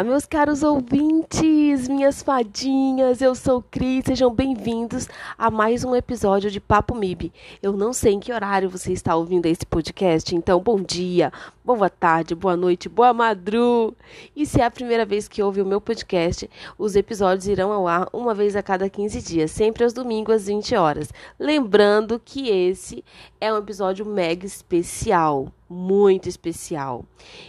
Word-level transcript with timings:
Olá, 0.00 0.08
meus 0.08 0.24
caros 0.24 0.62
ouvintes, 0.62 1.86
minhas 1.86 2.22
fadinhas, 2.22 3.20
eu 3.20 3.34
sou 3.34 3.62
Cris, 3.70 4.02
sejam 4.06 4.34
bem-vindos 4.34 5.06
a 5.36 5.50
mais 5.50 5.84
um 5.84 5.94
episódio 5.94 6.50
de 6.50 6.58
Papo 6.58 6.94
MIB. 6.94 7.30
Eu 7.62 7.74
não 7.74 7.92
sei 7.92 8.14
em 8.14 8.18
que 8.18 8.32
horário 8.32 8.70
você 8.70 8.94
está 8.94 9.14
ouvindo 9.14 9.44
esse 9.44 9.66
podcast, 9.66 10.34
então 10.34 10.58
bom 10.58 10.80
dia, 10.80 11.30
boa 11.76 11.90
tarde, 11.90 12.34
boa 12.34 12.56
noite, 12.56 12.88
boa 12.88 13.12
madru. 13.12 13.96
E 14.34 14.44
se 14.46 14.60
é 14.60 14.64
a 14.64 14.70
primeira 14.70 15.04
vez 15.04 15.28
que 15.28 15.42
ouve 15.42 15.60
o 15.60 15.66
meu 15.66 15.80
podcast, 15.80 16.48
os 16.78 16.96
episódios 16.96 17.46
irão 17.46 17.72
ao 17.72 17.86
ar 17.86 18.08
uma 18.12 18.34
vez 18.34 18.56
a 18.56 18.62
cada 18.62 18.88
15 18.88 19.22
dias, 19.22 19.50
sempre 19.50 19.84
aos 19.84 19.92
domingos 19.92 20.34
às 20.34 20.46
20 20.46 20.74
horas. 20.74 21.12
Lembrando 21.38 22.20
que 22.22 22.48
esse 22.48 23.04
é 23.40 23.52
um 23.52 23.58
episódio 23.58 24.04
mega 24.04 24.46
especial 24.46 25.52
muito 25.70 26.28
especial. 26.28 27.04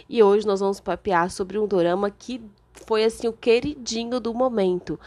E 0.08 0.22
hoje 0.22 0.46
nós 0.46 0.60
vamos 0.60 0.78
papear 0.78 1.28
sobre 1.28 1.58
um 1.58 1.66
dorama 1.66 2.08
que 2.08 2.40
foi 2.86 3.04
assim 3.04 3.28
o 3.28 3.32
queridinho 3.32 4.20
do 4.20 4.32
momento, 4.32 4.98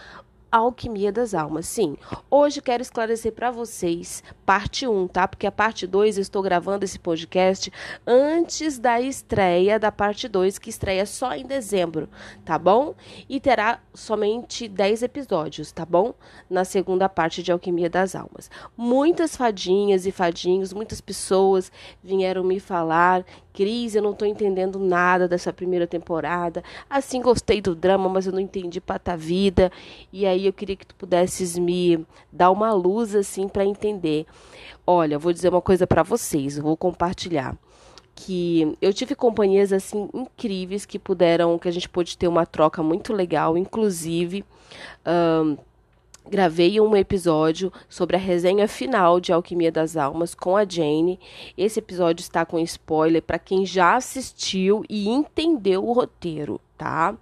Alquimia 0.55 1.11
das 1.11 1.33
Almas. 1.33 1.65
Sim, 1.67 1.97
hoje 2.31 2.61
quero 2.61 2.81
esclarecer 2.81 3.33
para 3.33 3.51
vocês 3.51 4.23
parte 4.45 4.87
1, 4.87 5.09
tá? 5.09 5.27
Porque 5.27 5.45
a 5.45 5.51
parte 5.51 5.85
2 5.85 6.17
eu 6.17 6.21
estou 6.21 6.41
gravando 6.41 6.85
esse 6.85 6.97
podcast 6.97 7.69
antes 8.07 8.79
da 8.79 9.01
estreia 9.01 9.77
da 9.77 9.91
parte 9.91 10.29
2, 10.29 10.57
que 10.57 10.69
estreia 10.69 11.05
só 11.05 11.35
em 11.35 11.45
dezembro, 11.45 12.07
tá 12.45 12.57
bom? 12.57 12.95
E 13.27 13.37
terá 13.37 13.81
somente 13.93 14.69
10 14.69 15.03
episódios, 15.03 15.73
tá 15.73 15.85
bom? 15.85 16.13
Na 16.49 16.63
segunda 16.63 17.09
parte 17.09 17.43
de 17.43 17.51
Alquimia 17.51 17.89
das 17.89 18.15
Almas. 18.15 18.49
Muitas 18.77 19.35
fadinhas 19.35 20.05
e 20.05 20.11
fadinhos, 20.11 20.71
muitas 20.71 21.01
pessoas 21.01 21.69
vieram 22.01 22.45
me 22.45 22.61
falar 22.61 23.25
Cris, 23.55 23.95
eu 23.95 24.01
não 24.01 24.13
tô 24.13 24.25
entendendo 24.25 24.77
nada 24.77 25.29
dessa 25.29 25.53
primeira 25.53 25.87
temporada. 25.87 26.61
Assim, 26.89 27.21
gostei 27.21 27.61
do 27.61 27.73
drama, 27.73 28.09
mas 28.09 28.27
eu 28.27 28.33
não 28.33 28.39
entendi 28.39 28.81
pata 28.81 29.15
vida. 29.15 29.71
E 30.11 30.25
aí 30.25 30.44
eu 30.47 30.53
queria 30.53 30.75
que 30.75 30.85
tu 30.85 30.95
pudesses 30.95 31.57
me 31.57 32.05
dar 32.31 32.51
uma 32.51 32.73
luz 32.73 33.15
assim 33.15 33.47
para 33.47 33.65
entender. 33.65 34.25
Olha, 34.85 35.19
vou 35.19 35.33
dizer 35.33 35.49
uma 35.49 35.61
coisa 35.61 35.85
para 35.87 36.03
vocês, 36.03 36.57
vou 36.57 36.75
compartilhar 36.77 37.57
que 38.17 38.77
eu 38.81 38.93
tive 38.93 39.13
companhias 39.13 39.73
assim 39.73 40.09
incríveis 40.13 40.85
que 40.85 40.97
puderam, 40.97 41.59
que 41.59 41.67
a 41.67 41.71
gente 41.71 41.89
pôde 41.89 42.17
ter 42.17 42.29
uma 42.29 42.45
troca 42.45 42.81
muito 42.81 43.11
legal, 43.11 43.57
inclusive 43.57 44.45
um, 45.05 45.57
Gravei 46.27 46.81
um 46.81 46.95
episódio 46.95 47.71
sobre 47.87 48.15
a 48.15 48.19
resenha 48.19 48.67
final 48.67 49.19
de 49.19 49.31
Alquimia 49.31 49.71
das 49.71 49.95
Almas 49.95 50.33
com 50.33 50.57
a 50.57 50.65
Jane. 50.67 51.19
Esse 51.55 51.77
episódio 51.77 52.23
está 52.23 52.43
com 52.43 52.57
spoiler 52.57 53.21
para 53.21 53.37
quem 53.37 53.63
já 53.63 53.95
assistiu 53.95 54.83
e 54.89 55.07
entendeu 55.07 55.85
o 55.85 55.93
roteiro, 55.93 56.59
tá? 56.77 57.15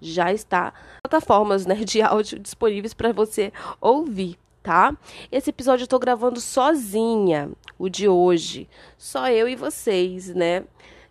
Já 0.00 0.32
está 0.32 0.72
plataformas 1.02 1.66
né, 1.66 1.76
de 1.76 2.02
áudio 2.02 2.38
disponíveis 2.38 2.94
para 2.94 3.12
você 3.12 3.52
ouvir, 3.80 4.38
tá? 4.62 4.96
Esse 5.30 5.50
episódio 5.50 5.82
eu 5.82 5.86
estou 5.86 5.98
gravando 5.98 6.40
sozinha, 6.40 7.50
o 7.78 7.88
de 7.88 8.08
hoje. 8.08 8.68
Só 8.96 9.28
eu 9.30 9.48
e 9.48 9.56
vocês, 9.56 10.34
né? 10.34 10.64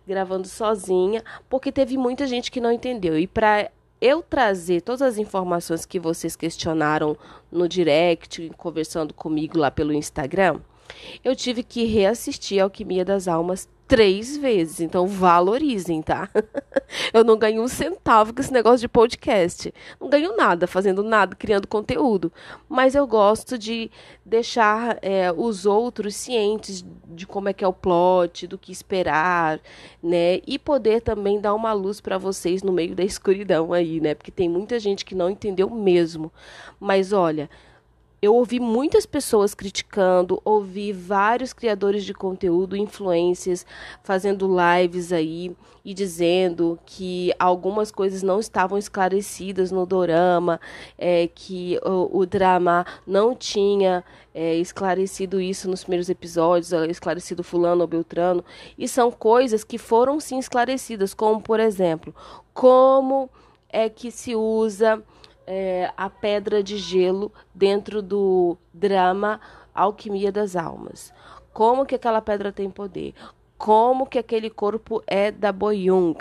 Gravando 0.06 0.48
sozinha, 0.48 1.22
porque 1.48 1.70
teve 1.70 1.96
muita 1.96 2.26
gente 2.26 2.50
que 2.50 2.60
não 2.60 2.72
entendeu. 2.72 3.18
E 3.18 3.26
para 3.26 3.70
eu 4.00 4.22
trazer 4.22 4.80
todas 4.80 5.02
as 5.02 5.18
informações 5.18 5.84
que 5.84 5.98
vocês 5.98 6.36
questionaram 6.36 7.16
no 7.50 7.68
direct, 7.68 8.50
conversando 8.56 9.12
comigo 9.12 9.58
lá 9.58 9.70
pelo 9.70 9.92
Instagram, 9.92 10.60
eu 11.24 11.34
tive 11.34 11.62
que 11.62 11.84
reassistir 11.84 12.62
Alquimia 12.62 13.04
das 13.04 13.28
Almas 13.28 13.68
três 13.88 14.36
vezes. 14.36 14.80
Então 14.80 15.08
valorizem, 15.08 16.02
tá? 16.02 16.28
eu 17.12 17.24
não 17.24 17.38
ganho 17.38 17.62
um 17.62 17.68
centavo 17.68 18.34
com 18.34 18.40
esse 18.40 18.52
negócio 18.52 18.80
de 18.80 18.88
podcast. 18.88 19.72
Não 19.98 20.10
ganho 20.10 20.36
nada 20.36 20.66
fazendo 20.66 21.02
nada, 21.02 21.34
criando 21.34 21.66
conteúdo. 21.66 22.30
Mas 22.68 22.94
eu 22.94 23.06
gosto 23.06 23.58
de 23.58 23.90
deixar 24.24 24.98
é, 25.00 25.32
os 25.32 25.64
outros 25.64 26.14
cientes 26.14 26.84
de 27.08 27.26
como 27.26 27.48
é 27.48 27.52
que 27.54 27.64
é 27.64 27.68
o 27.68 27.72
plot, 27.72 28.46
do 28.46 28.58
que 28.58 28.70
esperar, 28.70 29.58
né? 30.02 30.40
E 30.46 30.58
poder 30.58 31.00
também 31.00 31.40
dar 31.40 31.54
uma 31.54 31.72
luz 31.72 32.00
para 32.00 32.18
vocês 32.18 32.62
no 32.62 32.72
meio 32.72 32.94
da 32.94 33.02
escuridão 33.02 33.72
aí, 33.72 34.00
né? 34.00 34.14
Porque 34.14 34.30
tem 34.30 34.48
muita 34.48 34.78
gente 34.78 35.04
que 35.04 35.14
não 35.14 35.30
entendeu 35.30 35.70
mesmo. 35.70 36.30
Mas 36.78 37.12
olha 37.12 37.48
eu 38.20 38.34
ouvi 38.34 38.58
muitas 38.58 39.06
pessoas 39.06 39.54
criticando, 39.54 40.40
ouvi 40.44 40.92
vários 40.92 41.52
criadores 41.52 42.04
de 42.04 42.12
conteúdo, 42.12 42.76
influências, 42.76 43.64
fazendo 44.02 44.48
lives 44.48 45.12
aí 45.12 45.54
e 45.84 45.94
dizendo 45.94 46.78
que 46.84 47.32
algumas 47.38 47.90
coisas 47.90 48.22
não 48.22 48.40
estavam 48.40 48.76
esclarecidas 48.76 49.70
no 49.70 49.86
dorama, 49.86 50.60
é, 50.98 51.28
que 51.32 51.78
o, 51.84 52.18
o 52.18 52.26
drama 52.26 52.84
não 53.06 53.34
tinha 53.34 54.04
é, 54.34 54.56
esclarecido 54.56 55.40
isso 55.40 55.70
nos 55.70 55.82
primeiros 55.82 56.08
episódios, 56.08 56.72
esclarecido 56.90 57.44
fulano 57.44 57.82
ou 57.82 57.86
beltrano, 57.86 58.44
e 58.76 58.88
são 58.88 59.10
coisas 59.10 59.62
que 59.62 59.78
foram 59.78 60.18
sim 60.18 60.38
esclarecidas, 60.38 61.14
como 61.14 61.40
por 61.40 61.60
exemplo, 61.60 62.14
como 62.52 63.30
é 63.70 63.88
que 63.88 64.10
se 64.10 64.34
usa 64.34 65.02
é, 65.50 65.90
a 65.96 66.10
pedra 66.10 66.62
de 66.62 66.76
gelo 66.76 67.32
dentro 67.54 68.02
do 68.02 68.58
drama 68.72 69.40
Alquimia 69.74 70.30
das 70.30 70.54
Almas. 70.54 71.10
Como 71.54 71.86
que 71.86 71.94
aquela 71.94 72.20
pedra 72.20 72.52
tem 72.52 72.68
poder? 72.68 73.14
Como 73.56 74.06
que 74.06 74.18
aquele 74.18 74.50
corpo 74.50 75.02
é 75.06 75.32
da 75.32 75.50
Boyung? 75.50 76.18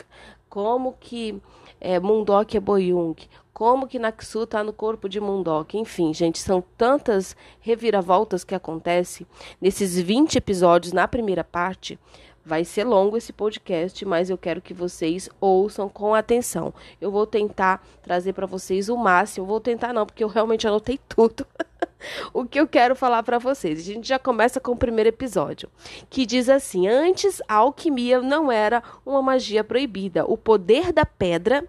Como 0.50 0.96
que 0.98 1.42
é, 1.82 2.00
Mundok 2.00 2.56
é 2.56 2.60
Boyung? 2.62 3.16
Como 3.54 3.86
que 3.86 4.00
Naksu 4.00 4.44
está 4.44 4.64
no 4.64 4.72
corpo 4.72 5.10
de 5.10 5.20
Mundok? 5.20 5.78
Enfim, 5.78 6.14
gente, 6.14 6.40
são 6.40 6.64
tantas 6.78 7.36
reviravoltas 7.59 8.46
que 8.46 8.56
acontecem 8.56 9.28
nesses 9.59 10.00
20 10.00 10.38
episódios 10.38 10.94
na 10.94 11.06
primeira 11.06 11.44
parte 11.44 12.00
Vai 12.47 12.63
ser 12.63 12.85
longo 12.85 13.18
esse 13.18 13.34
podcast, 13.34 14.06
mas 14.06 14.30
eu 14.30 14.38
quero 14.38 14.62
que 14.62 14.74
vocês 14.74 15.30
ouçam 15.38 15.90
com 15.90 16.16
atenção. 16.16 16.74
Eu 17.02 17.12
vou 17.12 17.28
tentar 17.28 17.85
trazer 18.02 18.31
para 18.31 18.46
vocês 18.46 18.88
o 18.88 18.96
máximo. 18.96 19.46
Vou 19.46 19.59
tentar 19.59 19.91
não, 19.91 20.06
porque 20.06 20.24
eu 20.24 20.30
realmente 20.30 20.66
anotei 20.66 20.97
tudo. 21.09 21.46
o 22.31 22.46
que 22.46 22.58
eu 22.58 22.66
quero 22.66 22.96
falar 22.96 23.22
para 23.22 23.38
vocês. 23.38 23.80
A 23.80 23.84
gente 23.84 24.08
já 24.08 24.18
começa 24.18 24.62
com 24.62 24.72
o 24.72 24.78
primeiro 24.78 25.09
episódio, 25.09 25.69
que 26.09 26.25
diz 26.25 26.47
assim: 26.47 26.88
Antes 26.88 27.41
a 27.50 27.56
alquimia 27.56 28.22
não 28.22 28.50
era 28.50 28.81
uma 29.06 29.22
magia 29.22 29.62
proibida. 29.62 30.24
O 30.24 30.38
poder 30.38 30.94
da 30.94 31.06
pedra 31.06 31.68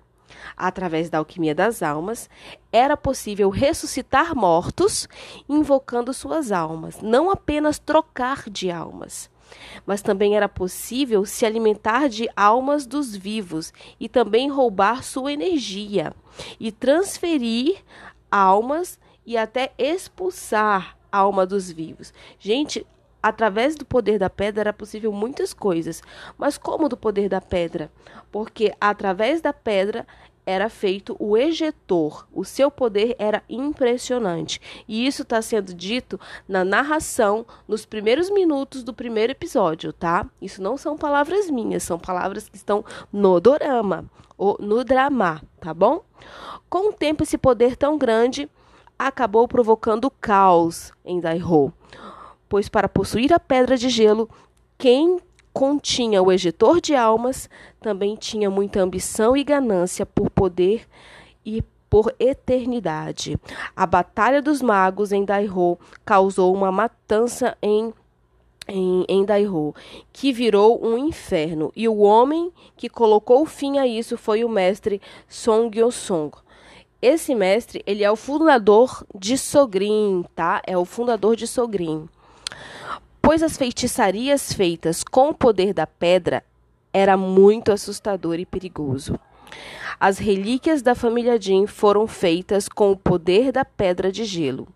através 0.56 1.10
da 1.10 1.18
alquimia 1.18 1.54
das 1.54 1.82
almas, 1.82 2.28
era 2.70 2.96
possível 2.96 3.48
ressuscitar 3.48 4.36
mortos 4.36 5.08
invocando 5.48 6.12
suas 6.12 6.52
almas, 6.52 7.00
não 7.00 7.30
apenas 7.30 7.78
trocar 7.78 8.48
de 8.48 8.70
almas 8.70 9.28
mas 9.86 10.02
também 10.02 10.36
era 10.36 10.48
possível 10.48 11.24
se 11.24 11.44
alimentar 11.44 12.08
de 12.08 12.28
almas 12.36 12.86
dos 12.86 13.16
vivos 13.16 13.72
e 13.98 14.08
também 14.08 14.50
roubar 14.50 15.02
sua 15.02 15.32
energia 15.32 16.12
e 16.58 16.70
transferir 16.70 17.78
almas 18.30 18.98
e 19.26 19.36
até 19.36 19.72
expulsar 19.78 20.96
a 21.10 21.18
alma 21.18 21.46
dos 21.46 21.70
vivos. 21.70 22.12
Gente, 22.38 22.86
através 23.22 23.74
do 23.74 23.84
poder 23.84 24.18
da 24.18 24.30
pedra 24.30 24.62
era 24.62 24.72
possível 24.72 25.12
muitas 25.12 25.52
coisas. 25.52 26.02
Mas 26.36 26.56
como 26.56 26.88
do 26.88 26.96
poder 26.96 27.28
da 27.28 27.40
pedra? 27.40 27.90
Porque 28.30 28.74
através 28.80 29.40
da 29.40 29.52
pedra 29.52 30.06
era 30.48 30.70
feito 30.70 31.14
o 31.18 31.36
ejetor. 31.36 32.26
O 32.32 32.42
seu 32.42 32.70
poder 32.70 33.14
era 33.18 33.42
impressionante. 33.50 34.58
E 34.88 35.06
isso 35.06 35.20
está 35.20 35.42
sendo 35.42 35.74
dito 35.74 36.18
na 36.48 36.64
narração 36.64 37.44
nos 37.68 37.84
primeiros 37.84 38.30
minutos 38.30 38.82
do 38.82 38.94
primeiro 38.94 39.32
episódio, 39.32 39.92
tá? 39.92 40.24
Isso 40.40 40.62
não 40.62 40.78
são 40.78 40.96
palavras 40.96 41.50
minhas, 41.50 41.82
são 41.82 41.98
palavras 41.98 42.48
que 42.48 42.56
estão 42.56 42.82
no 43.12 43.38
dorama, 43.38 44.06
ou 44.38 44.56
no 44.58 44.82
drama, 44.84 45.42
tá 45.60 45.74
bom? 45.74 46.02
Com 46.70 46.88
o 46.88 46.92
tempo, 46.94 47.24
esse 47.24 47.36
poder 47.36 47.76
tão 47.76 47.98
grande 47.98 48.48
acabou 48.98 49.46
provocando 49.46 50.10
caos 50.10 50.92
em 51.04 51.20
Daiho. 51.20 51.70
Pois 52.48 52.70
para 52.70 52.88
possuir 52.88 53.34
a 53.34 53.38
pedra 53.38 53.76
de 53.76 53.90
gelo, 53.90 54.30
quem 54.78 55.20
continha 55.52 56.22
o 56.22 56.30
ejetor 56.30 56.80
de 56.80 56.94
almas, 56.94 57.48
também 57.80 58.14
tinha 58.16 58.50
muita 58.50 58.80
ambição 58.80 59.36
e 59.36 59.42
ganância 59.42 60.06
por 60.06 60.30
poder 60.30 60.86
e 61.44 61.62
por 61.88 62.14
eternidade. 62.18 63.36
A 63.74 63.86
Batalha 63.86 64.42
dos 64.42 64.60
Magos 64.60 65.12
em 65.12 65.24
Daiho 65.24 65.78
causou 66.04 66.54
uma 66.54 66.70
matança 66.70 67.56
em 67.62 67.92
em, 68.70 69.06
em 69.08 69.24
que 70.12 70.30
virou 70.30 70.84
um 70.84 70.98
inferno, 70.98 71.72
e 71.74 71.88
o 71.88 72.00
homem 72.00 72.52
que 72.76 72.86
colocou 72.86 73.46
fim 73.46 73.78
a 73.78 73.86
isso 73.86 74.18
foi 74.18 74.44
o 74.44 74.48
mestre 74.48 75.00
Song 75.26 75.78
Yosong. 75.78 76.36
Esse 77.00 77.34
mestre, 77.34 77.82
ele 77.86 78.04
é 78.04 78.10
o 78.10 78.16
fundador 78.16 79.06
de 79.14 79.38
Sogrin, 79.38 80.22
tá? 80.34 80.60
É 80.66 80.76
o 80.76 80.84
fundador 80.84 81.34
de 81.34 81.46
Sogrin 81.46 82.10
pois 83.28 83.42
as 83.42 83.58
feitiçarias 83.58 84.54
feitas 84.54 85.04
com 85.04 85.28
o 85.28 85.34
poder 85.34 85.74
da 85.74 85.86
pedra 85.86 86.42
era 86.94 87.14
muito 87.14 87.70
assustador 87.70 88.40
e 88.40 88.46
perigoso. 88.46 89.20
As 90.00 90.16
relíquias 90.16 90.80
da 90.80 90.94
família 90.94 91.38
Jin 91.38 91.66
foram 91.66 92.06
feitas 92.06 92.70
com 92.70 92.90
o 92.90 92.96
poder 92.96 93.52
da 93.52 93.66
pedra 93.66 94.10
de 94.10 94.24
gelo 94.24 94.66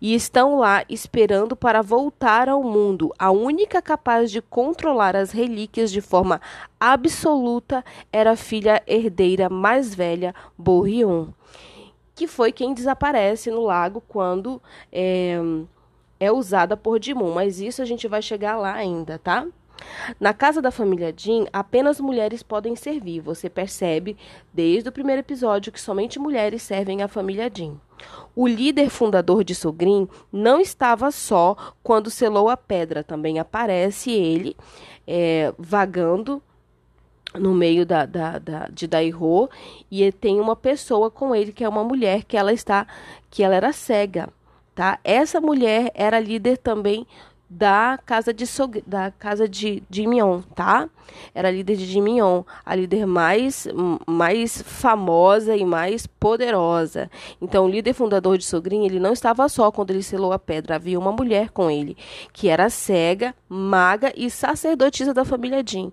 e 0.00 0.14
estão 0.14 0.56
lá 0.56 0.86
esperando 0.88 1.54
para 1.54 1.82
voltar 1.82 2.48
ao 2.48 2.62
mundo. 2.62 3.12
A 3.18 3.30
única 3.30 3.82
capaz 3.82 4.30
de 4.30 4.40
controlar 4.40 5.14
as 5.14 5.30
relíquias 5.30 5.92
de 5.92 6.00
forma 6.00 6.40
absoluta 6.80 7.84
era 8.10 8.30
a 8.30 8.36
filha 8.36 8.82
herdeira 8.86 9.50
mais 9.50 9.94
velha, 9.94 10.34
Bo-hyun, 10.56 11.28
que 12.14 12.26
foi 12.26 12.52
quem 12.52 12.72
desaparece 12.72 13.50
no 13.50 13.64
lago 13.64 14.02
quando 14.08 14.62
é, 14.90 15.38
é 16.18 16.30
usada 16.32 16.76
por 16.76 17.02
Jimun. 17.02 17.32
Mas 17.32 17.60
isso 17.60 17.82
a 17.82 17.84
gente 17.84 18.08
vai 18.08 18.22
chegar 18.22 18.56
lá 18.56 18.74
ainda, 18.74 19.18
tá? 19.18 19.46
Na 20.18 20.32
casa 20.32 20.60
da 20.60 20.70
família 20.70 21.12
Jin, 21.16 21.46
apenas 21.52 22.00
mulheres 22.00 22.42
podem 22.42 22.74
servir. 22.74 23.20
Você 23.20 23.48
percebe 23.48 24.16
desde 24.52 24.88
o 24.88 24.92
primeiro 24.92 25.20
episódio 25.20 25.72
que 25.72 25.80
somente 25.80 26.18
mulheres 26.18 26.62
servem 26.62 27.02
à 27.02 27.08
família 27.08 27.50
Jin. 27.52 27.78
O 28.34 28.46
líder 28.46 28.90
fundador 28.90 29.42
de 29.42 29.54
Sogrin 29.54 30.08
não 30.32 30.60
estava 30.60 31.10
só 31.10 31.56
quando 31.82 32.10
selou 32.10 32.48
a 32.48 32.56
pedra, 32.56 33.02
também 33.02 33.38
aparece 33.38 34.10
ele 34.10 34.56
é, 35.06 35.52
vagando 35.58 36.42
no 37.34 37.52
meio 37.52 37.84
da, 37.84 38.06
da, 38.06 38.38
da, 38.38 38.68
de 38.68 38.86
Dairo 38.86 39.50
e 39.90 40.10
tem 40.12 40.40
uma 40.40 40.56
pessoa 40.56 41.10
com 41.10 41.34
ele 41.34 41.52
que 41.52 41.62
é 41.62 41.68
uma 41.68 41.84
mulher 41.84 42.24
que 42.24 42.36
ela 42.36 42.52
está 42.52 42.86
que 43.30 43.42
ela 43.42 43.54
era 43.54 43.72
cega 43.72 44.30
tá 44.78 45.00
essa 45.02 45.40
mulher 45.40 45.90
era 45.92 46.20
líder 46.20 46.56
também 46.58 47.04
da 47.50 47.98
casa 48.04 48.32
de 48.32 48.44
da 48.86 49.10
casa 49.10 49.48
de, 49.48 49.82
de 49.88 50.06
Mion, 50.06 50.42
tá? 50.54 50.88
Era 51.34 51.50
líder 51.50 51.76
de 51.76 51.86
Jimion, 51.86 52.42
a 52.64 52.74
líder 52.74 53.06
mais 53.06 53.66
mais 54.06 54.60
famosa 54.62 55.56
e 55.56 55.64
mais 55.64 56.06
poderosa. 56.06 57.10
Então, 57.40 57.64
o 57.64 57.68
líder 57.68 57.94
fundador 57.94 58.36
de 58.36 58.44
Sogrin, 58.44 58.84
ele 58.84 59.00
não 59.00 59.14
estava 59.14 59.48
só 59.48 59.72
quando 59.72 59.90
ele 59.90 60.02
selou 60.02 60.32
a 60.32 60.38
pedra, 60.38 60.76
havia 60.76 60.98
uma 60.98 61.10
mulher 61.10 61.48
com 61.50 61.70
ele, 61.70 61.96
que 62.32 62.48
era 62.48 62.68
cega, 62.68 63.34
maga 63.48 64.12
e 64.14 64.30
sacerdotisa 64.30 65.14
da 65.14 65.24
família 65.24 65.62
Jin 65.66 65.90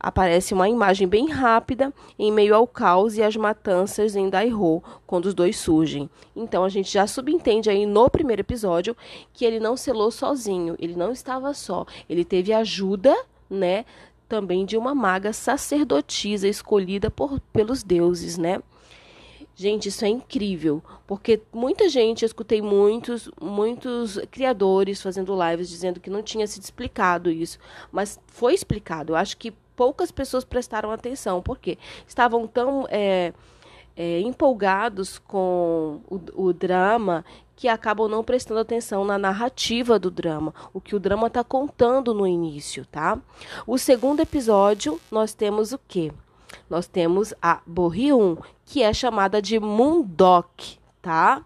aparece 0.00 0.54
uma 0.54 0.68
imagem 0.68 1.06
bem 1.06 1.28
rápida 1.28 1.92
em 2.18 2.32
meio 2.32 2.54
ao 2.54 2.66
caos 2.66 3.18
e 3.18 3.22
às 3.22 3.36
matanças 3.36 4.16
em 4.16 4.30
Daiho, 4.30 4.82
quando 5.06 5.26
os 5.26 5.34
dois 5.34 5.58
surgem. 5.58 6.08
Então 6.34 6.64
a 6.64 6.68
gente 6.70 6.90
já 6.90 7.06
subentende 7.06 7.68
aí 7.68 7.84
no 7.84 8.08
primeiro 8.08 8.40
episódio 8.40 8.96
que 9.32 9.44
ele 9.44 9.60
não 9.60 9.76
selou 9.76 10.10
sozinho, 10.10 10.74
ele 10.78 10.96
não 10.96 11.12
estava 11.12 11.52
só, 11.52 11.84
ele 12.08 12.24
teve 12.24 12.52
ajuda, 12.52 13.14
né, 13.48 13.84
também 14.26 14.64
de 14.64 14.76
uma 14.76 14.94
maga 14.94 15.32
sacerdotisa 15.32 16.48
escolhida 16.48 17.10
por, 17.10 17.38
pelos 17.52 17.82
deuses, 17.82 18.38
né? 18.38 18.62
Gente, 19.56 19.90
isso 19.90 20.06
é 20.06 20.08
incrível, 20.08 20.82
porque 21.06 21.42
muita 21.52 21.86
gente, 21.88 22.22
eu 22.22 22.26
escutei 22.26 22.62
muitos, 22.62 23.28
muitos 23.38 24.18
criadores 24.30 25.02
fazendo 25.02 25.36
lives 25.36 25.68
dizendo 25.68 26.00
que 26.00 26.08
não 26.08 26.22
tinha 26.22 26.46
sido 26.46 26.62
explicado 26.62 27.30
isso, 27.30 27.58
mas 27.92 28.18
foi 28.28 28.54
explicado. 28.54 29.12
Eu 29.12 29.16
acho 29.16 29.36
que 29.36 29.52
poucas 29.76 30.10
pessoas 30.10 30.44
prestaram 30.44 30.90
atenção, 30.90 31.42
porque 31.42 31.78
estavam 32.06 32.46
tão 32.46 32.86
é, 32.90 33.32
é, 33.96 34.20
empolgados 34.20 35.18
com 35.18 36.00
o, 36.08 36.48
o 36.48 36.52
drama 36.52 37.24
que 37.54 37.68
acabam 37.68 38.08
não 38.08 38.24
prestando 38.24 38.60
atenção 38.60 39.04
na 39.04 39.18
narrativa 39.18 39.98
do 39.98 40.10
drama, 40.10 40.54
o 40.72 40.80
que 40.80 40.96
o 40.96 40.98
drama 40.98 41.26
está 41.26 41.44
contando 41.44 42.14
no 42.14 42.26
início, 42.26 42.86
tá? 42.86 43.18
O 43.66 43.76
segundo 43.76 44.20
episódio, 44.20 44.98
nós 45.10 45.34
temos 45.34 45.72
o 45.72 45.78
quê? 45.86 46.10
Nós 46.70 46.86
temos 46.86 47.34
a 47.42 47.60
Borryun, 47.66 48.36
que 48.64 48.82
é 48.82 48.94
chamada 48.94 49.42
de 49.42 49.60
Mundok, 49.60 50.78
tá? 51.02 51.44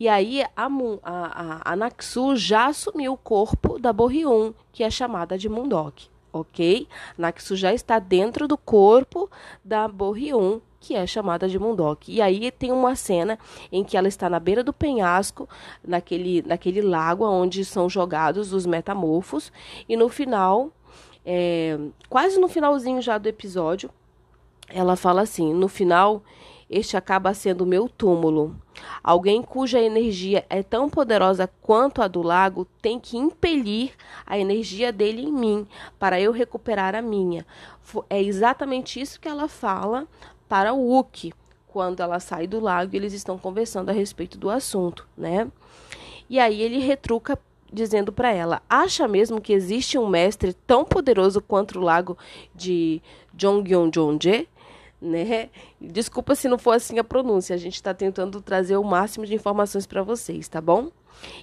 E 0.00 0.08
aí 0.08 0.42
a, 0.42 0.68
a, 1.04 1.72
a, 1.72 2.34
já 2.34 2.66
assumiu 2.66 3.12
o 3.12 3.16
corpo 3.16 3.78
da 3.78 3.92
Borryun, 3.92 4.52
que 4.72 4.82
é 4.82 4.90
chamada 4.90 5.38
de 5.38 5.48
Mundok 5.48 6.08
ok? 6.40 6.86
Naksu 7.16 7.56
já 7.56 7.72
está 7.72 7.98
dentro 7.98 8.46
do 8.46 8.56
corpo 8.56 9.30
da 9.64 9.88
Borrion, 9.88 10.60
que 10.80 10.94
é 10.94 11.06
chamada 11.06 11.48
de 11.48 11.58
Mundok. 11.58 12.12
E 12.12 12.22
aí 12.22 12.50
tem 12.50 12.70
uma 12.70 12.94
cena 12.94 13.38
em 13.72 13.82
que 13.82 13.96
ela 13.96 14.08
está 14.08 14.30
na 14.30 14.38
beira 14.38 14.62
do 14.62 14.72
penhasco, 14.72 15.48
naquele, 15.86 16.42
naquele 16.42 16.80
lago 16.80 17.24
onde 17.24 17.64
são 17.64 17.88
jogados 17.88 18.52
os 18.52 18.66
metamorfos, 18.66 19.52
e 19.88 19.96
no 19.96 20.08
final, 20.08 20.70
é, 21.24 21.78
quase 22.08 22.38
no 22.38 22.48
finalzinho 22.48 23.02
já 23.02 23.18
do 23.18 23.28
episódio, 23.28 23.90
ela 24.68 24.96
fala 24.96 25.22
assim: 25.22 25.52
no 25.52 25.68
final 25.68 26.22
este 26.68 26.96
acaba 26.96 27.32
sendo 27.32 27.62
o 27.62 27.66
meu 27.66 27.88
túmulo. 27.88 28.56
Alguém 29.02 29.40
cuja 29.42 29.80
energia 29.80 30.44
é 30.50 30.62
tão 30.62 30.90
poderosa 30.90 31.48
quanto 31.62 32.02
a 32.02 32.08
do 32.08 32.22
lago 32.22 32.66
tem 32.82 32.98
que 32.98 33.16
impelir 33.16 33.92
a 34.26 34.38
energia 34.38 34.92
dele 34.92 35.22
em 35.22 35.32
mim 35.32 35.66
para 35.98 36.20
eu 36.20 36.32
recuperar 36.32 36.94
a 36.94 37.02
minha. 37.02 37.46
É 38.10 38.20
exatamente 38.20 39.00
isso 39.00 39.20
que 39.20 39.28
ela 39.28 39.48
fala 39.48 40.06
para 40.48 40.74
o 40.74 40.98
Uki 40.98 41.32
quando 41.68 42.00
ela 42.00 42.18
sai 42.18 42.46
do 42.46 42.58
lago 42.58 42.94
e 42.94 42.96
eles 42.96 43.12
estão 43.12 43.38
conversando 43.38 43.90
a 43.90 43.92
respeito 43.92 44.38
do 44.38 44.50
assunto, 44.50 45.06
né? 45.16 45.50
E 46.28 46.40
aí 46.40 46.60
ele 46.60 46.78
retruca 46.78 47.38
dizendo 47.72 48.12
para 48.12 48.32
ela: 48.32 48.62
"Acha 48.68 49.06
mesmo 49.06 49.40
que 49.40 49.52
existe 49.52 49.98
um 49.98 50.08
mestre 50.08 50.52
tão 50.66 50.84
poderoso 50.84 51.40
quanto 51.40 51.78
o 51.78 51.82
lago 51.82 52.16
de 52.54 53.00
Jonggyeonjonje?" 53.34 54.48
Né? 55.00 55.50
Desculpa 55.80 56.34
se 56.34 56.48
não 56.48 56.58
for 56.58 56.72
assim 56.72 56.98
a 56.98 57.04
pronúncia, 57.04 57.54
a 57.54 57.58
gente 57.58 57.74
está 57.74 57.92
tentando 57.92 58.40
trazer 58.40 58.76
o 58.76 58.84
máximo 58.84 59.26
de 59.26 59.34
informações 59.34 59.86
para 59.86 60.02
vocês, 60.02 60.48
tá 60.48 60.60
bom? 60.60 60.90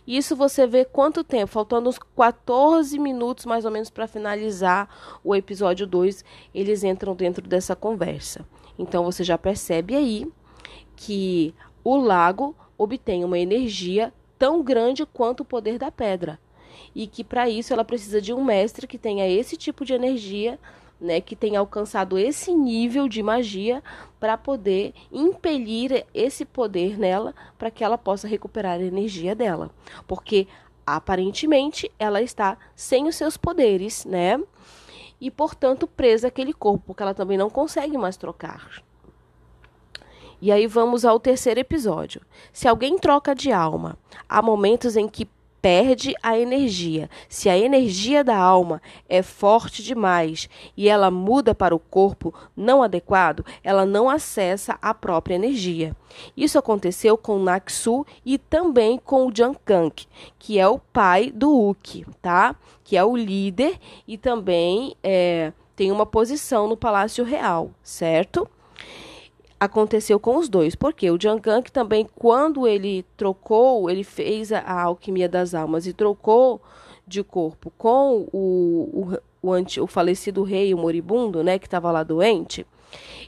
Isso 0.06 0.36
você 0.36 0.68
vê 0.68 0.86
quanto 0.86 1.24
tempo, 1.24 1.52
faltando 1.52 1.90
uns 1.90 1.98
14 1.98 2.98
minutos 3.00 3.46
mais 3.46 3.66
ou 3.66 3.72
menos 3.72 3.90
para 3.90 4.08
finalizar 4.08 4.90
o 5.24 5.36
episódio 5.36 5.88
2, 5.88 6.24
eles 6.54 6.84
entram 6.84 7.16
dentro 7.16 7.48
dessa 7.48 7.76
conversa. 7.76 8.46
Então 8.78 9.04
você 9.04 9.24
já 9.24 9.38
percebe 9.38 9.96
aí 9.96 10.28
que 10.96 11.54
o 11.84 11.98
lago 11.98 12.56
obtém 12.78 13.24
uma 13.24 13.40
energia 13.40 14.14
tão 14.38 14.64
grande 14.64 15.06
quanto 15.06 15.42
o 15.42 15.46
poder 15.46 15.78
da 15.78 15.92
pedra. 15.92 16.40
E 16.96 17.08
que 17.08 17.24
para 17.24 17.50
isso 17.50 17.74
ela 17.74 17.84
precisa 17.84 18.22
de 18.22 18.34
um 18.34 18.44
mestre 18.44 18.88
que 18.88 18.98
tenha 18.98 19.28
esse 19.28 19.58
tipo 19.58 19.86
de 19.86 19.94
energia 19.94 20.60
né, 21.04 21.20
que 21.20 21.36
tem 21.36 21.56
alcançado 21.56 22.18
esse 22.18 22.54
nível 22.54 23.08
de 23.08 23.22
magia 23.22 23.84
para 24.20 24.38
poder 24.38 24.94
impelir 25.12 26.06
esse 26.14 26.46
poder 26.46 26.98
nela 26.98 27.36
para 27.58 27.70
que 27.70 27.84
ela 27.84 27.98
possa 27.98 28.28
recuperar 28.28 28.80
a 28.80 28.84
energia 28.84 29.36
dela. 29.36 29.70
Porque 30.08 30.48
aparentemente 30.86 31.92
ela 32.00 32.22
está 32.22 32.58
sem 32.76 33.08
os 33.08 33.16
seus 33.16 33.36
poderes, 33.36 34.06
né? 34.06 34.42
E 35.20 35.30
portanto 35.30 35.86
presa 35.86 36.30
àquele 36.30 36.54
corpo, 36.54 36.86
porque 36.88 37.04
ela 37.04 37.14
também 37.14 37.38
não 37.38 37.50
consegue 37.50 37.98
mais 37.98 38.18
trocar. 38.18 38.82
E 40.42 40.52
aí 40.52 40.68
vamos 40.68 41.06
ao 41.06 41.20
terceiro 41.20 41.60
episódio. 41.60 42.22
Se 42.52 42.68
alguém 42.68 42.98
troca 42.98 43.34
de 43.34 43.52
alma, 43.52 43.98
há 44.28 44.42
momentos 44.42 44.98
em 44.98 45.08
que 45.08 45.28
perde 45.64 46.14
a 46.22 46.38
energia. 46.38 47.10
Se 47.30 47.48
a 47.48 47.58
energia 47.58 48.22
da 48.22 48.36
alma 48.36 48.82
é 49.08 49.24
forte 49.24 49.82
demais 49.82 50.50
e 50.76 50.90
ela 50.90 51.10
muda 51.10 51.56
para 51.56 51.74
o 51.74 51.80
corpo 51.80 52.34
não 52.54 52.84
adequado, 52.84 53.46
ela 53.64 53.86
não 53.86 54.10
acessa 54.10 54.78
a 54.82 54.94
própria 54.94 55.36
energia. 55.36 55.96
Isso 56.36 56.60
aconteceu 56.60 57.18
com 57.18 57.40
Naksu 57.40 58.06
e 58.26 58.38
também 58.38 58.98
com 58.98 59.26
o 59.26 59.32
Jankank, 59.34 60.06
que 60.38 60.60
é 60.60 60.68
o 60.68 60.78
pai 60.78 61.32
do 61.32 61.70
Uki, 61.70 62.06
tá? 62.22 62.58
Que 62.84 62.98
é 62.98 63.04
o 63.06 63.16
líder 63.16 63.80
e 64.06 64.18
também 64.18 64.98
é, 65.02 65.54
tem 65.78 65.94
uma 65.94 66.06
posição 66.06 66.68
no 66.68 66.76
Palácio 66.76 67.24
Real, 67.24 67.72
certo? 67.82 68.50
Aconteceu 69.64 70.20
com 70.20 70.38
os 70.38 70.50
dois, 70.50 70.76
porque 70.76 71.10
o 71.10 71.18
Jiang 71.20 71.42
também, 71.72 72.08
quando 72.16 72.68
ele 72.68 73.06
trocou, 73.16 73.90
ele 73.90 74.04
fez 74.04 74.52
a, 74.52 74.60
a, 74.60 74.82
alquimia 74.84 75.30
das 75.30 75.54
almas 75.54 75.88
e 75.88 75.94
trocou 75.94 76.62
de 77.08 77.24
corpo 77.24 77.72
com 77.78 78.28
o, 78.34 79.14
o, 79.14 79.18
o, 79.42 79.54
anti, 79.54 79.80
o 79.80 79.88
falecido 79.88 80.44
rei, 80.44 80.74
o 80.74 80.78
moribundo, 80.78 81.42
né, 81.42 81.58
que 81.58 81.66
estava 81.66 81.92
lá 81.92 82.04
doente, 82.04 82.68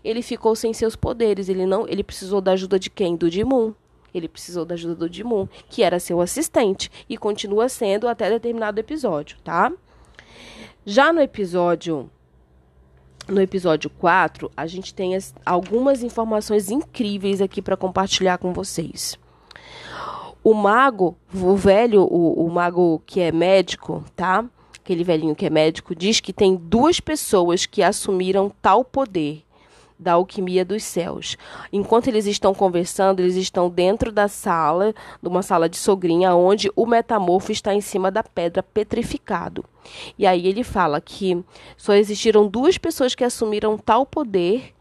ele 0.03 0.21
ficou 0.21 0.55
sem 0.55 0.73
seus 0.73 0.95
poderes, 0.95 1.47
ele 1.47 1.65
não, 1.65 1.87
ele 1.87 2.03
precisou 2.03 2.41
da 2.41 2.51
ajuda 2.51 2.77
de 2.77 2.89
quem? 2.89 3.15
Do 3.15 3.29
Dimun. 3.29 3.73
Ele 4.13 4.27
precisou 4.29 4.63
da 4.63 4.75
ajuda 4.75 4.95
do 4.95 5.09
Dimun, 5.09 5.47
que 5.69 5.83
era 5.83 5.99
seu 5.99 6.21
assistente 6.21 6.89
e 7.09 7.17
continua 7.17 7.67
sendo 7.67 8.07
até 8.07 8.29
determinado 8.29 8.79
episódio, 8.79 9.37
tá? 9.43 9.71
Já 10.85 11.11
no 11.11 11.19
episódio 11.19 12.09
no 13.27 13.41
episódio 13.41 13.89
4, 13.89 14.51
a 14.55 14.67
gente 14.67 14.93
tem 14.93 15.15
as, 15.15 15.33
algumas 15.45 16.03
informações 16.03 16.69
incríveis 16.69 17.41
aqui 17.41 17.61
para 17.61 17.77
compartilhar 17.77 18.37
com 18.37 18.53
vocês. 18.53 19.17
O 20.43 20.53
mago, 20.53 21.17
o 21.33 21.55
velho, 21.55 22.03
o, 22.03 22.45
o 22.45 22.49
mago 22.51 23.01
que 23.05 23.19
é 23.19 23.31
médico, 23.31 24.03
tá? 24.15 24.45
Aquele 24.79 25.03
velhinho 25.03 25.35
que 25.35 25.45
é 25.45 25.49
médico, 25.49 25.95
diz 25.95 26.19
que 26.19 26.31
tem 26.31 26.55
duas 26.55 26.99
pessoas 26.99 27.65
que 27.65 27.81
assumiram 27.81 28.51
tal 28.61 28.85
poder 28.85 29.43
da 29.97 30.13
alquimia 30.13 30.65
dos 30.65 30.83
céus. 30.83 31.37
Enquanto 31.71 32.07
eles 32.07 32.25
estão 32.25 32.53
conversando, 32.53 33.21
eles 33.21 33.35
estão 33.35 33.69
dentro 33.69 34.11
da 34.11 34.27
sala, 34.27 34.93
de 35.21 35.27
uma 35.27 35.41
sala 35.41 35.69
de 35.69 35.77
sogrinha, 35.77 36.35
onde 36.35 36.71
o 36.75 36.85
metamorfo 36.85 37.51
está 37.51 37.73
em 37.73 37.81
cima 37.81 38.11
da 38.11 38.23
pedra 38.23 38.61
petrificado. 38.61 39.63
E 40.17 40.25
aí 40.25 40.47
ele 40.47 40.63
fala 40.63 40.99
que 40.99 41.43
só 41.77 41.93
existiram 41.93 42.47
duas 42.47 42.77
pessoas 42.77 43.15
que 43.15 43.23
assumiram 43.23 43.77
tal 43.77 44.05
poder, 44.05 44.73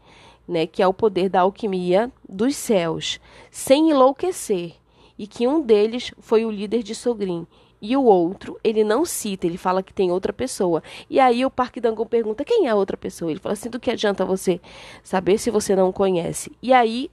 né, 0.47 0.67
que 0.67 0.81
é 0.81 0.87
o 0.87 0.93
poder 0.93 1.29
da 1.29 1.41
alquimia 1.41 2.11
dos 2.27 2.55
céus, 2.55 3.19
sem 3.49 3.89
enlouquecer, 3.89 4.73
e 5.17 5.25
que 5.25 5.47
um 5.47 5.61
deles 5.61 6.11
foi 6.19 6.45
o 6.45 6.51
líder 6.51 6.83
de 6.83 6.93
Sogrin 6.93 7.47
e 7.91 7.95
o 7.95 8.03
outro, 8.03 8.59
ele 8.63 8.83
não 8.83 9.05
cita, 9.05 9.45
ele 9.45 9.57
fala 9.57 9.83
que 9.83 9.93
tem 9.93 10.11
outra 10.11 10.33
pessoa. 10.33 10.81
E 11.09 11.19
aí 11.19 11.45
o 11.45 11.51
Parque 11.51 11.79
Dangon 11.79 12.05
pergunta 12.05 12.43
quem 12.43 12.67
é 12.67 12.69
a 12.69 12.75
outra 12.75 12.97
pessoa. 12.97 13.29
Ele 13.29 13.39
fala 13.39 13.53
assim: 13.53 13.69
do 13.69 13.79
que 13.79 13.91
adianta 13.91 14.25
você 14.25 14.59
saber 15.03 15.37
se 15.37 15.51
você 15.51 15.75
não 15.75 15.91
conhece? 15.91 16.51
E 16.61 16.73
aí 16.73 17.09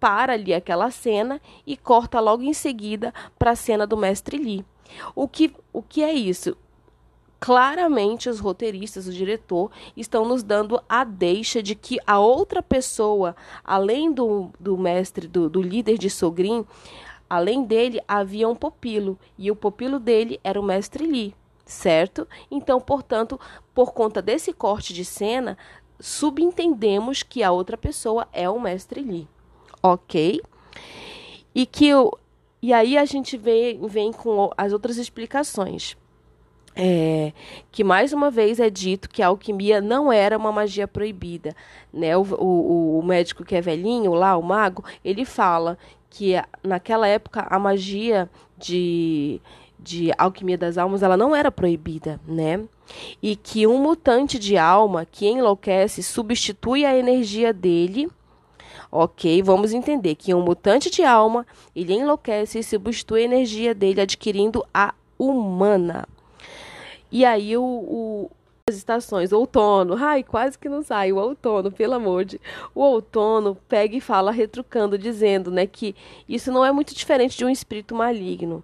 para 0.00 0.34
ali 0.34 0.52
aquela 0.52 0.90
cena 0.90 1.40
e 1.66 1.76
corta 1.76 2.20
logo 2.20 2.42
em 2.42 2.52
seguida 2.52 3.12
para 3.38 3.52
a 3.52 3.56
cena 3.56 3.86
do 3.86 3.96
mestre 3.96 4.36
Lee. 4.36 4.64
O 5.14 5.26
que, 5.26 5.52
o 5.72 5.82
que 5.82 6.02
é 6.02 6.12
isso? 6.12 6.56
Claramente 7.38 8.28
os 8.28 8.40
roteiristas, 8.40 9.06
o 9.06 9.12
diretor, 9.12 9.70
estão 9.96 10.26
nos 10.26 10.42
dando 10.42 10.80
a 10.88 11.04
deixa 11.04 11.62
de 11.62 11.74
que 11.74 11.98
a 12.06 12.18
outra 12.18 12.62
pessoa, 12.62 13.36
além 13.62 14.12
do, 14.12 14.50
do 14.58 14.76
mestre, 14.76 15.28
do, 15.28 15.48
do 15.48 15.60
líder 15.60 15.98
de 15.98 16.08
Sogrin, 16.08 16.64
Além 17.28 17.64
dele, 17.64 18.00
havia 18.06 18.48
um 18.48 18.54
pupilo, 18.54 19.18
e 19.36 19.50
o 19.50 19.56
pupilo 19.56 19.98
dele 19.98 20.40
era 20.44 20.60
o 20.60 20.64
mestre 20.64 21.04
Li, 21.04 21.34
certo? 21.64 22.26
Então, 22.50 22.80
portanto, 22.80 23.38
por 23.74 23.92
conta 23.92 24.22
desse 24.22 24.52
corte 24.52 24.94
de 24.94 25.04
cena, 25.04 25.58
subentendemos 25.98 27.22
que 27.22 27.42
a 27.42 27.50
outra 27.50 27.76
pessoa 27.76 28.28
é 28.32 28.48
o 28.48 28.60
mestre 28.60 29.00
Li, 29.00 29.28
ok? 29.82 30.40
E 31.54 31.66
que 31.66 31.94
o, 31.94 32.12
e 32.62 32.72
aí 32.72 32.96
a 32.96 33.04
gente 33.04 33.36
vem, 33.36 33.86
vem 33.86 34.12
com 34.12 34.50
as 34.56 34.72
outras 34.72 34.96
explicações. 34.96 35.96
É, 36.78 37.32
que 37.72 37.82
mais 37.82 38.12
uma 38.12 38.30
vez 38.30 38.60
é 38.60 38.68
dito 38.68 39.08
que 39.08 39.22
a 39.22 39.28
alquimia 39.28 39.80
não 39.80 40.12
era 40.12 40.36
uma 40.36 40.52
magia 40.52 40.86
proibida. 40.86 41.56
Né? 41.90 42.14
O, 42.14 42.22
o, 42.22 42.98
o 42.98 43.02
médico 43.02 43.44
que 43.44 43.56
é 43.56 43.62
velhinho 43.62 44.12
lá, 44.12 44.36
o 44.36 44.42
mago, 44.42 44.84
ele 45.02 45.24
fala 45.24 45.78
que 46.10 46.34
naquela 46.62 47.08
época 47.08 47.46
a 47.48 47.58
magia 47.58 48.28
de, 48.58 49.40
de 49.78 50.12
alquimia 50.18 50.58
das 50.58 50.76
almas 50.76 51.02
ela 51.02 51.16
não 51.16 51.34
era 51.34 51.50
proibida, 51.50 52.20
né? 52.26 52.62
E 53.22 53.34
que 53.34 53.66
um 53.66 53.78
mutante 53.78 54.38
de 54.38 54.56
alma 54.56 55.04
que 55.04 55.26
enlouquece 55.26 56.02
substitui 56.02 56.84
a 56.84 56.96
energia 56.96 57.52
dele. 57.52 58.08
Ok, 58.90 59.42
vamos 59.42 59.72
entender 59.72 60.14
que 60.14 60.32
um 60.32 60.42
mutante 60.42 60.90
de 60.90 61.02
alma 61.02 61.46
ele 61.74 61.94
enlouquece 61.94 62.60
e 62.60 62.62
substitui 62.62 63.22
a 63.22 63.24
energia 63.24 63.74
dele 63.74 64.00
adquirindo 64.00 64.64
a 64.72 64.94
humana. 65.18 66.06
E 67.16 67.24
aí 67.24 67.56
o, 67.56 67.62
o, 67.62 68.30
as 68.68 68.76
estações, 68.76 69.32
outono, 69.32 69.94
ai, 69.98 70.22
quase 70.22 70.58
que 70.58 70.68
não 70.68 70.82
sai, 70.82 71.12
o 71.12 71.16
outono, 71.16 71.72
pelo 71.72 71.94
amor 71.94 72.26
de. 72.26 72.38
O 72.74 72.82
outono 72.82 73.56
pega 73.66 73.96
e 73.96 74.02
fala 74.02 74.30
retrucando, 74.30 74.98
dizendo, 74.98 75.50
né, 75.50 75.66
que 75.66 75.96
isso 76.28 76.52
não 76.52 76.62
é 76.62 76.70
muito 76.70 76.94
diferente 76.94 77.34
de 77.34 77.42
um 77.42 77.48
espírito 77.48 77.94
maligno. 77.94 78.62